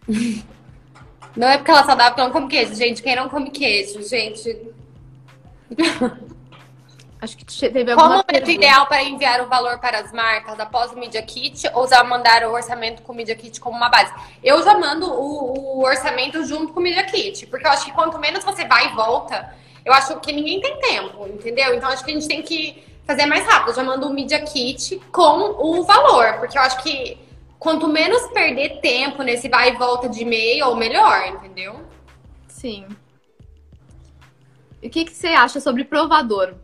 Não 1.36 1.48
é 1.48 1.56
porque 1.56 1.70
ela 1.70 1.80
é 1.80 1.84
saudável 1.84 2.14
que 2.14 2.20
não 2.20 2.30
come 2.30 2.48
queijo, 2.48 2.74
gente. 2.74 3.02
Quem 3.02 3.16
não 3.16 3.28
come 3.28 3.50
queijo, 3.50 4.02
gente. 4.02 4.56
Acho 7.24 7.38
que 7.38 7.44
teve 7.46 7.90
alguma 7.90 8.22
Como 8.22 8.36
é 8.36 8.42
o 8.44 8.50
ideal 8.50 8.86
para 8.86 9.02
enviar 9.02 9.40
o 9.40 9.48
valor 9.48 9.78
para 9.78 9.98
as 9.98 10.12
marcas 10.12 10.60
após 10.60 10.92
o 10.92 10.98
Media 10.98 11.22
Kit 11.22 11.66
ou 11.72 11.88
já 11.88 12.04
mandar 12.04 12.44
o 12.44 12.52
orçamento 12.52 13.00
com 13.00 13.12
o 13.12 13.16
Media 13.16 13.34
Kit 13.34 13.58
como 13.60 13.78
uma 13.78 13.88
base? 13.88 14.12
Eu 14.42 14.62
já 14.62 14.78
mando 14.78 15.10
o, 15.10 15.78
o 15.78 15.84
orçamento 15.84 16.44
junto 16.44 16.74
com 16.74 16.80
o 16.80 16.82
Media 16.82 17.02
Kit, 17.04 17.46
porque 17.46 17.66
eu 17.66 17.70
acho 17.70 17.86
que 17.86 17.92
quanto 17.92 18.18
menos 18.18 18.44
você 18.44 18.66
vai 18.66 18.88
e 18.88 18.94
volta, 18.94 19.54
eu 19.86 19.92
acho 19.94 20.20
que 20.20 20.32
ninguém 20.32 20.60
tem 20.60 20.78
tempo, 20.78 21.26
entendeu? 21.26 21.74
Então 21.74 21.88
acho 21.88 22.04
que 22.04 22.10
a 22.10 22.14
gente 22.14 22.28
tem 22.28 22.42
que 22.42 22.84
fazer 23.06 23.24
mais 23.24 23.46
rápido. 23.46 23.70
Eu 23.70 23.74
já 23.76 23.84
mando 23.84 24.06
o 24.06 24.12
Media 24.12 24.42
Kit 24.42 25.00
com 25.10 25.56
o 25.58 25.82
valor, 25.82 26.34
porque 26.40 26.58
eu 26.58 26.62
acho 26.62 26.82
que 26.82 27.16
quanto 27.64 27.88
menos 27.88 28.26
perder 28.28 28.80
tempo 28.82 29.22
nesse 29.22 29.48
vai 29.48 29.70
e 29.70 29.76
volta 29.76 30.06
de 30.06 30.20
e-mail, 30.20 30.76
melhor, 30.76 31.26
entendeu? 31.28 31.80
Sim. 32.46 32.86
E 34.82 34.86
o 34.86 34.90
que, 34.90 35.06
que 35.06 35.12
você 35.14 35.28
acha 35.28 35.58
sobre 35.60 35.82
provador? 35.82 36.54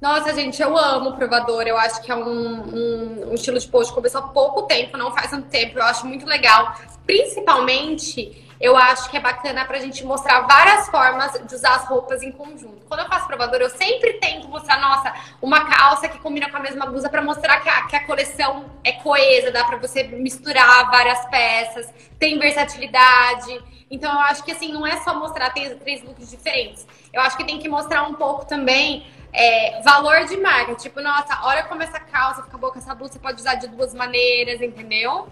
Nossa, 0.00 0.32
gente, 0.32 0.62
eu 0.62 0.76
amo 0.78 1.14
provador. 1.14 1.62
Eu 1.62 1.76
acho 1.76 2.00
que 2.02 2.10
é 2.10 2.14
um, 2.14 2.20
um, 2.22 3.30
um, 3.30 3.34
estilo 3.34 3.58
de 3.58 3.66
post 3.66 3.90
que 3.90 3.96
começou 3.96 4.20
há 4.20 4.28
pouco 4.28 4.62
tempo, 4.62 4.96
não 4.96 5.12
faz 5.12 5.30
tanto 5.30 5.48
tempo. 5.48 5.78
Eu 5.78 5.84
acho 5.84 6.06
muito 6.06 6.24
legal. 6.24 6.74
Principalmente 7.04 8.46
eu 8.60 8.76
acho 8.76 9.08
que 9.10 9.16
é 9.16 9.20
bacana 9.20 9.64
pra 9.64 9.78
gente 9.78 10.04
mostrar 10.04 10.40
várias 10.40 10.88
formas 10.88 11.32
de 11.46 11.54
usar 11.54 11.76
as 11.76 11.84
roupas 11.84 12.22
em 12.22 12.32
conjunto. 12.32 12.84
Quando 12.88 13.00
eu 13.00 13.06
faço 13.06 13.26
provador, 13.26 13.60
eu 13.60 13.70
sempre 13.70 14.14
tento 14.14 14.48
mostrar, 14.48 14.80
nossa, 14.80 15.12
uma 15.40 15.64
calça 15.64 16.08
que 16.08 16.18
combina 16.18 16.50
com 16.50 16.56
a 16.56 16.60
mesma 16.60 16.86
blusa 16.86 17.08
para 17.08 17.22
mostrar 17.22 17.60
que 17.60 17.68
a, 17.68 17.82
que 17.86 17.94
a 17.94 18.04
coleção 18.04 18.64
é 18.82 18.92
coesa, 18.92 19.52
dá 19.52 19.64
para 19.64 19.76
você 19.76 20.02
misturar 20.02 20.90
várias 20.90 21.24
peças, 21.26 21.88
tem 22.18 22.38
versatilidade. 22.38 23.62
Então 23.90 24.12
eu 24.12 24.20
acho 24.20 24.42
que 24.42 24.50
assim, 24.50 24.72
não 24.72 24.84
é 24.86 24.96
só 24.98 25.14
mostrar 25.14 25.50
três, 25.50 25.78
três 25.78 26.02
looks 26.02 26.28
diferentes. 26.28 26.86
Eu 27.12 27.20
acho 27.20 27.36
que 27.36 27.44
tem 27.44 27.58
que 27.60 27.68
mostrar 27.68 28.02
um 28.02 28.14
pouco 28.14 28.44
também 28.44 29.06
é, 29.38 29.80
valor 29.82 30.24
de 30.24 30.36
marca. 30.36 30.74
Tipo, 30.74 31.00
nossa, 31.00 31.40
olha 31.44 31.62
como 31.62 31.80
essa 31.80 32.00
calça 32.00 32.42
fica 32.42 32.58
boa 32.58 32.72
com 32.72 32.78
essa 32.80 32.92
blusa, 32.92 33.12
você 33.12 33.18
pode 33.20 33.40
usar 33.40 33.54
de 33.54 33.68
duas 33.68 33.94
maneiras, 33.94 34.60
entendeu? 34.60 35.28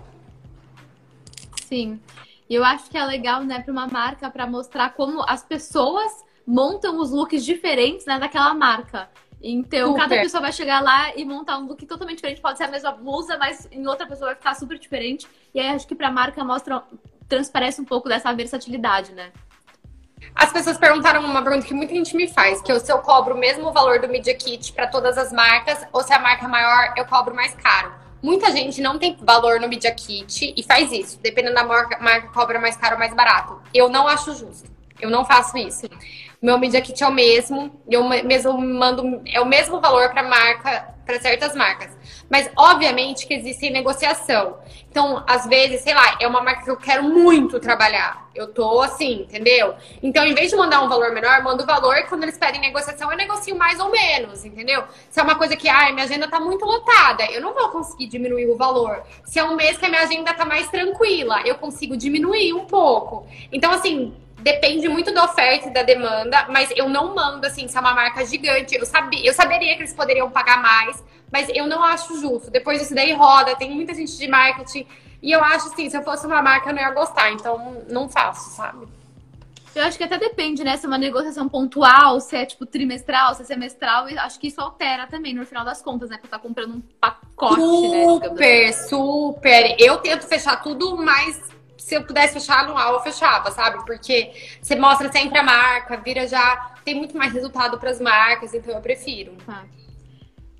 Sim. 1.65 2.01
E 2.49 2.55
eu 2.55 2.65
acho 2.65 2.89
que 2.89 2.97
é 2.97 3.05
legal, 3.05 3.43
né, 3.43 3.61
para 3.61 3.73
uma 3.73 3.89
marca, 3.89 4.31
para 4.31 4.47
mostrar 4.47 4.91
como 4.91 5.25
as 5.29 5.43
pessoas 5.43 6.25
montam 6.47 7.01
os 7.01 7.11
looks 7.11 7.45
diferentes, 7.45 8.07
né, 8.07 8.21
daquela 8.21 8.55
marca. 8.55 9.11
Então, 9.43 9.89
super. 9.89 10.03
cada 10.03 10.23
pessoa 10.23 10.41
vai 10.41 10.53
chegar 10.53 10.81
lá 10.81 11.15
e 11.17 11.25
montar 11.25 11.59
um 11.59 11.67
look 11.67 11.85
totalmente 11.85 12.19
diferente. 12.19 12.41
Pode 12.41 12.59
ser 12.59 12.65
a 12.65 12.69
mesma 12.69 12.93
blusa, 12.93 13.37
mas 13.37 13.69
em 13.73 13.85
outra 13.89 14.07
pessoa 14.07 14.29
vai 14.29 14.37
ficar 14.37 14.55
super 14.55 14.79
diferente. 14.79 15.27
E 15.53 15.59
aí, 15.59 15.69
acho 15.69 15.87
que 15.87 15.97
para 15.97 16.09
a 16.09 16.13
marca 16.13 16.45
mostra, 16.45 16.85
transparece 17.29 17.81
um 17.81 17.85
pouco 17.85 18.09
dessa 18.09 18.33
versatilidade, 18.33 19.13
né? 19.13 19.33
As 20.35 20.53
pessoas 20.53 20.77
perguntaram 20.79 21.25
uma 21.25 21.43
pergunta 21.43 21.67
que 21.67 21.75
muita 21.75 21.95
gente 21.95 22.17
me 22.17 22.29
faz, 22.29 22.61
que 22.61 22.71
é 22.71 22.79
se 22.79 22.93
eu 22.93 22.99
cobro 22.99 23.35
o 23.35 23.39
mesmo 23.39 23.73
valor 23.73 24.01
do 24.01 24.09
Media 24.09 24.35
Kit 24.35 24.73
para 24.73 24.87
todas 24.87 25.17
as 25.17 25.33
marcas, 25.33 25.87
ou 25.93 26.03
se 26.03 26.13
a 26.13 26.19
marca 26.19 26.47
maior, 26.47 26.93
eu 26.97 27.05
cobro 27.07 27.35
mais 27.35 27.55
caro. 27.55 27.93
Muita 28.23 28.51
gente 28.51 28.81
não 28.81 28.99
tem 28.99 29.17
valor 29.21 29.61
no 29.61 29.69
Media 29.69 29.95
Kit 29.95 30.53
e 30.57 30.63
faz 30.63 30.91
isso. 30.91 31.19
Dependendo 31.23 31.55
da 31.55 31.65
marca, 31.65 31.99
marca 31.99 32.29
cobra 32.29 32.59
mais 32.59 32.77
caro 32.77 32.95
ou 32.95 32.99
mais 32.99 33.15
barato. 33.15 33.61
Eu 33.73 33.89
não 33.89 34.09
acho 34.09 34.35
justo. 34.35 34.69
Eu 35.01 35.11
não 35.11 35.25
faço 35.25 35.57
isso. 35.59 35.89
Meu 36.41 36.59
Media 36.59 36.81
Kit 36.81 37.03
é 37.03 37.07
o 37.07 37.13
mesmo. 37.13 37.81
Eu 37.89 38.03
mesmo 38.05 38.59
mando. 38.59 39.23
É 39.27 39.41
o 39.41 39.47
mesmo 39.47 39.81
valor 39.81 40.11
para 40.11 40.23
marca, 40.23 40.95
para 41.07 41.21
certas 41.21 41.55
marcas. 41.55 41.97
Mas, 42.29 42.51
obviamente, 42.57 43.27
que 43.27 43.33
existe 43.33 43.71
negociação. 43.71 44.59
Então, 44.91 45.23
às 45.27 45.47
vezes, 45.47 45.83
sei 45.83 45.95
lá, 45.95 46.19
é 46.21 46.27
uma 46.27 46.43
marca 46.43 46.65
que 46.65 46.71
eu 46.71 46.77
quero 46.77 47.05
muito 47.05 47.61
trabalhar. 47.61 48.29
Eu 48.35 48.53
tô 48.53 48.81
assim, 48.81 49.23
entendeu? 49.23 49.75
Então, 50.03 50.27
em 50.27 50.35
vez 50.35 50.51
de 50.51 50.57
mandar 50.57 50.83
um 50.83 50.89
valor 50.89 51.13
menor, 51.13 51.43
mando 51.43 51.63
o 51.63 51.67
valor. 51.67 51.95
Quando 52.09 52.25
eles 52.25 52.37
pedem 52.37 52.61
negociação, 52.61 53.11
eu 53.11 53.17
negocio 53.17 53.55
mais 53.57 53.79
ou 53.79 53.91
menos, 53.91 54.45
entendeu? 54.45 54.83
Se 55.09 55.21
é 55.21 55.23
uma 55.23 55.37
coisa 55.37 55.55
que, 55.55 55.69
ai, 55.69 55.93
minha 55.93 56.05
agenda 56.05 56.29
tá 56.29 56.41
muito 56.41 56.65
lotada, 56.65 57.25
eu 57.31 57.41
não 57.41 57.55
vou 57.55 57.69
conseguir 57.69 58.09
diminuir 58.09 58.49
o 58.49 58.57
valor. 58.57 59.03
Se 59.25 59.39
é 59.39 59.45
um 59.45 59.55
mês 59.55 59.79
que 59.79 59.87
a 59.87 59.89
minha 59.89 60.03
agenda 60.03 60.35
tá 60.35 60.45
mais 60.45 60.69
tranquila, 60.69 61.41
eu 61.45 61.55
consigo 61.55 61.97
diminuir 61.97 62.53
um 62.53 62.65
pouco. 62.65 63.27
Então, 63.53 63.71
assim, 63.71 64.13
depende 64.47 64.89
muito 64.89 65.13
da 65.13 65.25
oferta 65.25 65.67
e 65.67 65.73
da 65.73 65.83
demanda, 65.83 66.47
mas 66.49 66.71
eu 66.77 66.89
não 66.89 67.17
mando 67.17 67.45
assim, 67.45 67.67
se 67.67 67.77
é 67.77 67.81
uma 67.81 67.93
marca 67.93 68.25
gigante, 68.25 68.77
eu 68.77 68.87
sabia, 68.87 69.27
eu 69.27 69.35
saberia 69.35 69.75
que 69.75 69.83
eles 69.83 69.93
poderiam 69.93 70.31
pagar 70.31 70.63
mais, 70.63 71.03
mas 71.33 71.49
eu 71.49 71.67
não 71.67 71.83
acho 71.83 72.21
justo. 72.21 72.49
Depois 72.49 72.79
disso 72.79 72.95
daí 72.95 73.13
roda, 73.13 73.57
tem 73.57 73.73
muita 73.73 73.93
gente 73.93 74.17
de 74.17 74.29
marketing 74.29 74.87
e 75.21 75.33
eu 75.33 75.43
acho 75.43 75.67
assim, 75.67 75.91
se 75.91 75.97
eu 75.97 76.03
fosse 76.05 76.25
uma 76.29 76.41
marca 76.43 76.71
eu 76.71 76.75
não 76.75 76.81
ia 76.81 76.91
gostar, 76.93 77.33
então 77.33 77.83
não 77.89 78.09
faço, 78.09 78.51
sabe? 78.51 78.87
Eu 79.75 79.83
acho 79.83 79.99
que 79.99 80.05
até 80.05 80.17
depende, 80.17 80.63
né? 80.63 80.77
Se 80.77 80.87
é 80.87 80.89
uma 80.89 80.97
negociação 80.97 81.49
pontual, 81.49 82.21
se 82.21 82.37
é 82.37 82.47
tipo 82.47 82.65
trimestral, 82.65 83.35
se 83.35 83.43
é 83.43 83.45
semestral, 83.45 84.09
e 84.09 84.17
acho 84.17 84.39
que 84.39 84.47
isso 84.47 84.61
altera 84.61 85.09
também 85.09 85.35
no 85.35 85.45
final 85.45 85.65
das 85.65 85.83
contas, 85.83 86.09
né? 86.09 86.19
Que 86.19 86.29
tá 86.29 86.39
comprando 86.39 86.77
um 86.77 86.83
pacote, 87.01 87.61
super, 87.61 88.31
né? 88.31 88.73
Super, 88.73 88.73
super. 88.73 89.77
Eu 89.79 89.99
tento 89.99 90.27
fechar 90.27 90.63
tudo 90.63 90.97
mais 90.97 91.56
se 91.79 91.95
eu 91.95 92.05
pudesse 92.05 92.35
fechar 92.35 92.65
anual, 92.65 92.95
eu 92.95 93.01
fechava, 93.01 93.51
sabe? 93.51 93.85
Porque 93.85 94.33
você 94.61 94.77
mostra 94.77 95.11
sempre 95.11 95.39
a 95.39 95.43
marca, 95.43 95.97
vira 95.97 96.27
já. 96.27 96.75
Tem 96.85 96.95
muito 96.95 97.17
mais 97.17 97.33
resultado 97.33 97.79
para 97.79 97.91
as 97.91 98.01
marcas, 98.01 98.55
então 98.55 98.75
eu 98.75 98.81
prefiro. 98.81 99.37
Ah. 99.47 99.65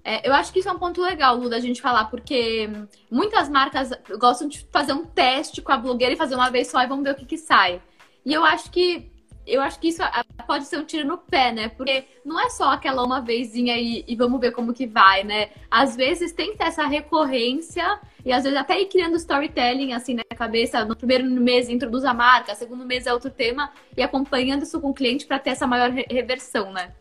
É, 0.05 0.29
eu 0.29 0.33
acho 0.33 0.53
que 0.53 0.61
isso 0.61 0.69
é 0.69 0.73
um 0.73 0.79
ponto 0.79 1.03
legal, 1.03 1.37
Lu, 1.37 1.51
da 1.51 1.59
gente 1.59 1.83
falar, 1.83 2.05
porque 2.05 2.71
muitas 3.11 3.49
marcas 3.49 3.91
gostam 4.21 4.47
de 4.47 4.65
fazer 4.71 4.93
um 4.93 5.05
teste 5.05 5.61
com 5.61 5.73
a 5.73 5.77
blogueira 5.77 6.15
e 6.15 6.17
fazer 6.17 6.37
uma 6.37 6.49
vez 6.49 6.69
só 6.69 6.81
e 6.81 6.87
vamos 6.87 7.03
ver 7.03 7.11
o 7.11 7.17
que, 7.17 7.25
que 7.25 7.37
sai. 7.37 7.83
E 8.25 8.33
eu 8.33 8.45
acho 8.45 8.71
que 8.71 9.11
eu 9.47 9.63
acho 9.63 9.79
que 9.79 9.89
isso 9.89 10.03
pode 10.47 10.65
ser 10.65 10.79
um 10.79 10.85
tiro 10.85 11.07
no 11.07 11.17
pé, 11.17 11.53
né? 11.53 11.69
Porque 11.69 12.05
não 12.25 12.41
é 12.41 12.51
só 12.51 12.73
aquela 12.73 13.05
uma 13.05 13.21
vezinha 13.21 13.77
e, 13.77 14.05
e, 14.07 14.17
vamos 14.17 14.41
ver 14.41 14.51
como 14.51 14.75
que 14.75 14.87
vai, 14.87 15.23
né? 15.23 15.51
Às 15.71 15.95
vezes 15.95 16.33
tem 16.33 16.53
que 16.53 16.59
ter 16.59 16.65
essa 16.65 16.85
recorrência 16.87 18.01
e 18.25 18.33
às 18.33 18.43
vezes 18.43 18.59
até 18.59 18.81
ir 18.81 18.87
criando 18.87 19.17
storytelling 19.17 19.93
assim 19.93 20.15
na 20.15 20.25
cabeça. 20.37 20.85
No 20.85 20.97
primeiro 20.97 21.25
mês 21.25 21.69
introduz 21.69 22.05
a 22.05 22.13
marca, 22.13 22.55
segundo 22.55 22.85
mês 22.85 23.07
é 23.07 23.13
outro 23.13 23.31
tema 23.31 23.71
e 23.97 24.03
acompanhando 24.03 24.63
isso 24.63 24.81
com 24.81 24.91
o 24.91 24.95
cliente 24.95 25.27
para 25.27 25.39
ter 25.39 25.51
essa 25.51 25.67
maior 25.67 25.91
reversão, 25.91 26.73
né? 26.73 26.93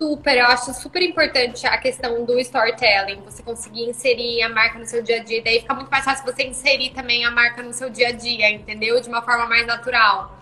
Super, 0.00 0.38
eu 0.38 0.46
acho 0.46 0.74
super 0.74 1.02
importante 1.02 1.66
a 1.66 1.78
questão 1.78 2.24
do 2.24 2.38
storytelling, 2.40 3.20
você 3.20 3.42
conseguir 3.42 3.84
inserir 3.84 4.42
a 4.42 4.48
marca 4.48 4.78
no 4.78 4.84
seu 4.84 5.02
dia 5.02 5.20
a 5.20 5.22
dia, 5.22 5.40
daí 5.40 5.60
fica 5.60 5.72
muito 5.72 5.88
mais 5.88 6.04
fácil 6.04 6.24
você 6.24 6.42
inserir 6.42 6.90
também 6.90 7.24
a 7.24 7.30
marca 7.30 7.62
no 7.62 7.72
seu 7.72 7.88
dia 7.88 8.08
a 8.08 8.12
dia, 8.12 8.50
entendeu? 8.50 9.00
De 9.00 9.08
uma 9.08 9.22
forma 9.22 9.46
mais 9.46 9.66
natural. 9.66 10.36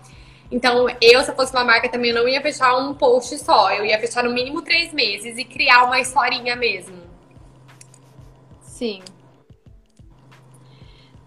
Então, 0.53 0.87
eu, 1.01 1.23
se 1.23 1.31
eu 1.31 1.35
fosse 1.35 1.51
uma 1.51 1.63
marca, 1.63 1.89
também 1.89 2.13
não 2.13 2.27
ia 2.27 2.39
fechar 2.39 2.77
um 2.77 2.93
post 2.93 3.39
só, 3.39 3.73
eu 3.73 3.83
ia 3.83 3.99
fechar 3.99 4.23
no 4.23 4.31
mínimo 4.31 4.61
três 4.61 4.93
meses 4.93 5.35
e 5.35 5.43
criar 5.43 5.85
uma 5.85 5.99
historinha 5.99 6.55
mesmo. 6.55 6.95
Sim. 8.61 9.01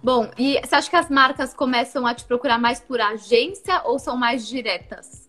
Bom, 0.00 0.30
e 0.38 0.60
você 0.60 0.76
acha 0.76 0.88
que 0.88 0.94
as 0.94 1.10
marcas 1.10 1.52
começam 1.52 2.06
a 2.06 2.14
te 2.14 2.24
procurar 2.24 2.56
mais 2.56 2.78
por 2.78 3.00
agência 3.00 3.82
ou 3.84 3.98
são 3.98 4.16
mais 4.16 4.46
diretas? 4.46 5.26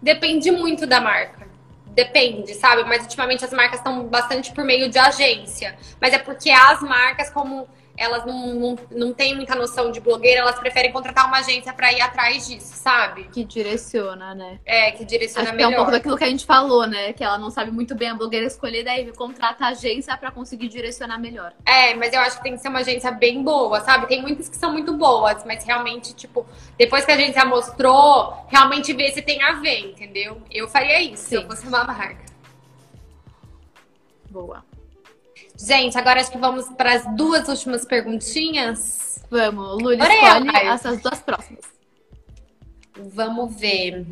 Depende 0.00 0.50
muito 0.50 0.86
da 0.86 0.98
marca. 0.98 1.46
Depende, 1.88 2.54
sabe? 2.54 2.84
Mas 2.84 3.02
ultimamente 3.02 3.44
as 3.44 3.52
marcas 3.52 3.80
estão 3.80 4.04
bastante 4.04 4.50
por 4.54 4.64
meio 4.64 4.88
de 4.88 4.98
agência. 4.98 5.76
Mas 6.00 6.14
é 6.14 6.18
porque 6.18 6.50
as 6.50 6.80
marcas, 6.80 7.28
como 7.28 7.68
elas 8.00 8.24
não, 8.24 8.54
não, 8.54 8.78
não 8.90 9.12
têm 9.12 9.36
muita 9.36 9.54
noção 9.54 9.92
de 9.92 10.00
blogueira, 10.00 10.40
elas 10.40 10.58
preferem 10.58 10.90
contratar 10.90 11.26
uma 11.26 11.36
agência 11.36 11.70
para 11.70 11.92
ir 11.92 12.00
atrás 12.00 12.48
disso, 12.48 12.72
sabe? 12.74 13.24
Que 13.24 13.44
direciona, 13.44 14.34
né? 14.34 14.58
É, 14.64 14.90
que 14.92 15.04
direciona 15.04 15.48
Acho 15.48 15.54
melhor. 15.54 15.68
Que 15.68 15.74
é 15.74 15.76
um 15.76 15.80
pouco 15.80 15.92
daquilo 15.92 16.16
que 16.16 16.24
a 16.24 16.28
gente 16.28 16.46
falou, 16.46 16.86
né? 16.86 17.12
Que 17.12 17.22
ela 17.22 17.36
não 17.36 17.50
sabe 17.50 17.70
muito 17.70 17.94
bem 17.94 18.08
a 18.08 18.14
blogueira 18.14 18.46
escolher, 18.46 18.84
daí 18.84 19.12
contrata 19.12 19.66
a 19.66 19.68
agência 19.68 20.16
para 20.16 20.30
conseguir 20.30 20.68
direcionar 20.68 21.18
melhor. 21.18 21.52
É, 21.66 21.94
mas 21.94 22.14
eu 22.14 22.20
acho 22.20 22.38
que 22.38 22.42
tem 22.42 22.54
que 22.54 22.58
ser 22.58 22.68
uma 22.68 22.78
agência 22.78 23.10
bem 23.10 23.42
boa, 23.42 23.82
sabe? 23.82 24.06
Tem 24.06 24.22
muitas 24.22 24.48
que 24.48 24.56
são 24.56 24.72
muito 24.72 24.94
boas, 24.94 25.44
mas 25.44 25.62
realmente, 25.62 26.14
tipo, 26.14 26.46
depois 26.78 27.04
que 27.04 27.12
a 27.12 27.14
agência 27.16 27.44
mostrou, 27.44 28.46
realmente 28.48 28.94
ver 28.94 29.12
se 29.12 29.20
tem 29.20 29.42
a 29.42 29.52
ver, 29.60 29.90
entendeu? 29.90 30.40
Eu 30.50 30.66
faria 30.68 31.02
isso 31.02 31.24
Sim. 31.24 31.28
se 31.28 31.34
eu 31.34 31.46
fosse 31.46 31.68
uma 31.68 31.84
marca. 31.84 32.24
Boa. 34.30 34.69
Gente, 35.64 35.98
agora 35.98 36.20
acho 36.20 36.30
que 36.30 36.38
vamos 36.38 36.68
para 36.70 36.94
as 36.94 37.16
duas 37.16 37.46
últimas 37.48 37.84
perguntinhas. 37.84 39.22
Vamos, 39.30 39.82
Luli, 39.82 39.98
escolhe 39.98 40.48
eu, 40.48 40.72
essas 40.72 41.00
duas 41.00 41.20
próximas. 41.20 41.64
Vamos 42.96 43.54
ver. 43.60 44.06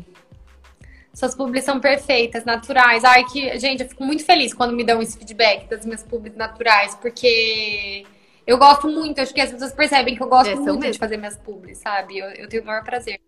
Suas 1.13 1.35
publis 1.35 1.65
são 1.65 1.79
perfeitas, 1.79 2.45
naturais. 2.45 3.03
Ai, 3.03 3.25
que. 3.25 3.57
Gente, 3.59 3.83
eu 3.83 3.89
fico 3.89 4.03
muito 4.03 4.23
feliz 4.23 4.53
quando 4.53 4.73
me 4.73 4.83
dão 4.83 5.01
esse 5.01 5.17
feedback 5.17 5.67
das 5.67 5.85
minhas 5.85 6.03
publis 6.03 6.35
naturais, 6.35 6.95
porque 6.95 8.05
eu 8.45 8.57
gosto 8.57 8.87
muito. 8.87 9.19
Acho 9.19 9.33
que 9.33 9.41
as 9.41 9.51
pessoas 9.51 9.73
percebem 9.73 10.15
que 10.15 10.23
eu 10.23 10.29
gosto 10.29 10.51
é, 10.51 10.55
muito 10.55 10.79
mesmo. 10.79 10.93
de 10.93 10.99
fazer 10.99 11.17
minhas 11.17 11.35
publis, 11.35 11.79
sabe? 11.79 12.19
Eu, 12.19 12.29
eu 12.29 12.47
tenho 12.47 12.63
o 12.63 12.65
maior 12.65 12.83
prazer. 12.83 13.19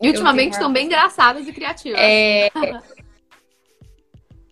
E 0.00 0.08
ultimamente 0.08 0.52
estão 0.52 0.72
bem 0.72 0.86
engraçadas 0.86 1.48
e 1.48 1.52
criativas. 1.52 1.98
É. 2.00 2.50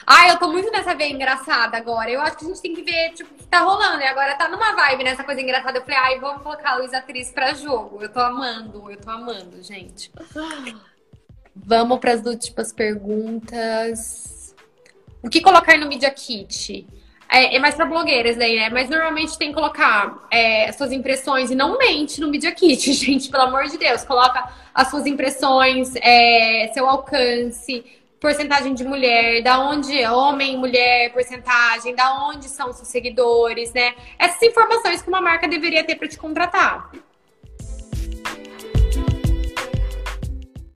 Ah, 0.07 0.29
eu 0.29 0.39
tô 0.39 0.49
muito 0.49 0.71
nessa 0.71 0.95
veia 0.95 1.13
engraçada 1.13 1.77
agora. 1.77 2.11
Eu 2.11 2.21
acho 2.21 2.37
que 2.37 2.45
a 2.45 2.49
gente 2.49 2.61
tem 2.61 2.75
que 2.75 2.83
ver, 2.83 3.13
tipo, 3.15 3.33
o 3.35 3.37
que 3.37 3.47
tá 3.47 3.61
rolando. 3.61 4.01
E 4.01 4.07
agora 4.07 4.35
tá 4.35 4.49
numa 4.49 4.75
vibe 4.75 5.05
nessa 5.05 5.25
coisa 5.25 5.41
engraçada. 5.41 5.79
Eu 5.79 5.83
falei, 5.83 5.99
ai, 5.99 6.21
vamos 6.21 6.43
colocar 6.43 6.73
a 6.73 6.77
Luiz 6.77 6.93
atriz 6.93 7.31
pra 7.31 7.55
jogo. 7.55 8.03
Eu 8.03 8.09
tô 8.11 8.21
amando, 8.21 8.91
eu 8.91 9.01
tô 9.01 9.11
amando, 9.11 9.63
gente. 9.63 10.13
Vamos 11.57 11.99
pras 11.99 12.25
últimas 12.27 12.73
perguntas. 12.73 14.55
O 15.23 15.31
que 15.31 15.41
colocar 15.41 15.79
no 15.79 15.89
Media 15.89 16.11
Kit? 16.11 16.87
É, 17.31 17.57
é 17.57 17.59
mais 17.59 17.75
pra 17.75 17.87
blogueiras 17.87 18.37
daí, 18.37 18.57
né? 18.57 18.69
Mas 18.69 18.91
normalmente 18.91 19.39
tem 19.39 19.49
que 19.49 19.55
colocar 19.55 20.27
é, 20.31 20.71
suas 20.73 20.93
impressões 20.93 21.51
e 21.51 21.55
não 21.55 21.79
mente 21.79 22.21
no 22.21 22.29
Media 22.29 22.53
Kit, 22.53 22.93
gente, 22.95 23.31
pelo 23.31 23.45
amor 23.45 23.65
de 23.65 23.79
Deus. 23.79 24.05
Coloca 24.05 24.53
as 24.75 24.89
suas 24.89 25.07
impressões, 25.07 25.95
é, 25.97 26.71
seu 26.75 26.87
alcance 26.89 27.85
porcentagem 28.25 28.73
de 28.73 28.85
mulher, 28.85 29.43
da 29.43 29.61
onde 29.61 30.01
é 30.01 30.11
homem, 30.11 30.57
mulher, 30.57 31.13
porcentagem, 31.13 31.95
da 31.95 32.27
onde 32.27 32.49
são 32.49 32.73
seus 32.73 32.89
seguidores, 32.89 33.71
né? 33.75 33.95
Essas 34.19 34.41
informações 34.41 35.03
que 35.03 35.09
uma 35.11 35.21
marca 35.21 35.47
deveria 35.47 35.85
ter 35.85 35.95
para 35.97 36.09
te 36.09 36.17
contratar. 36.17 36.91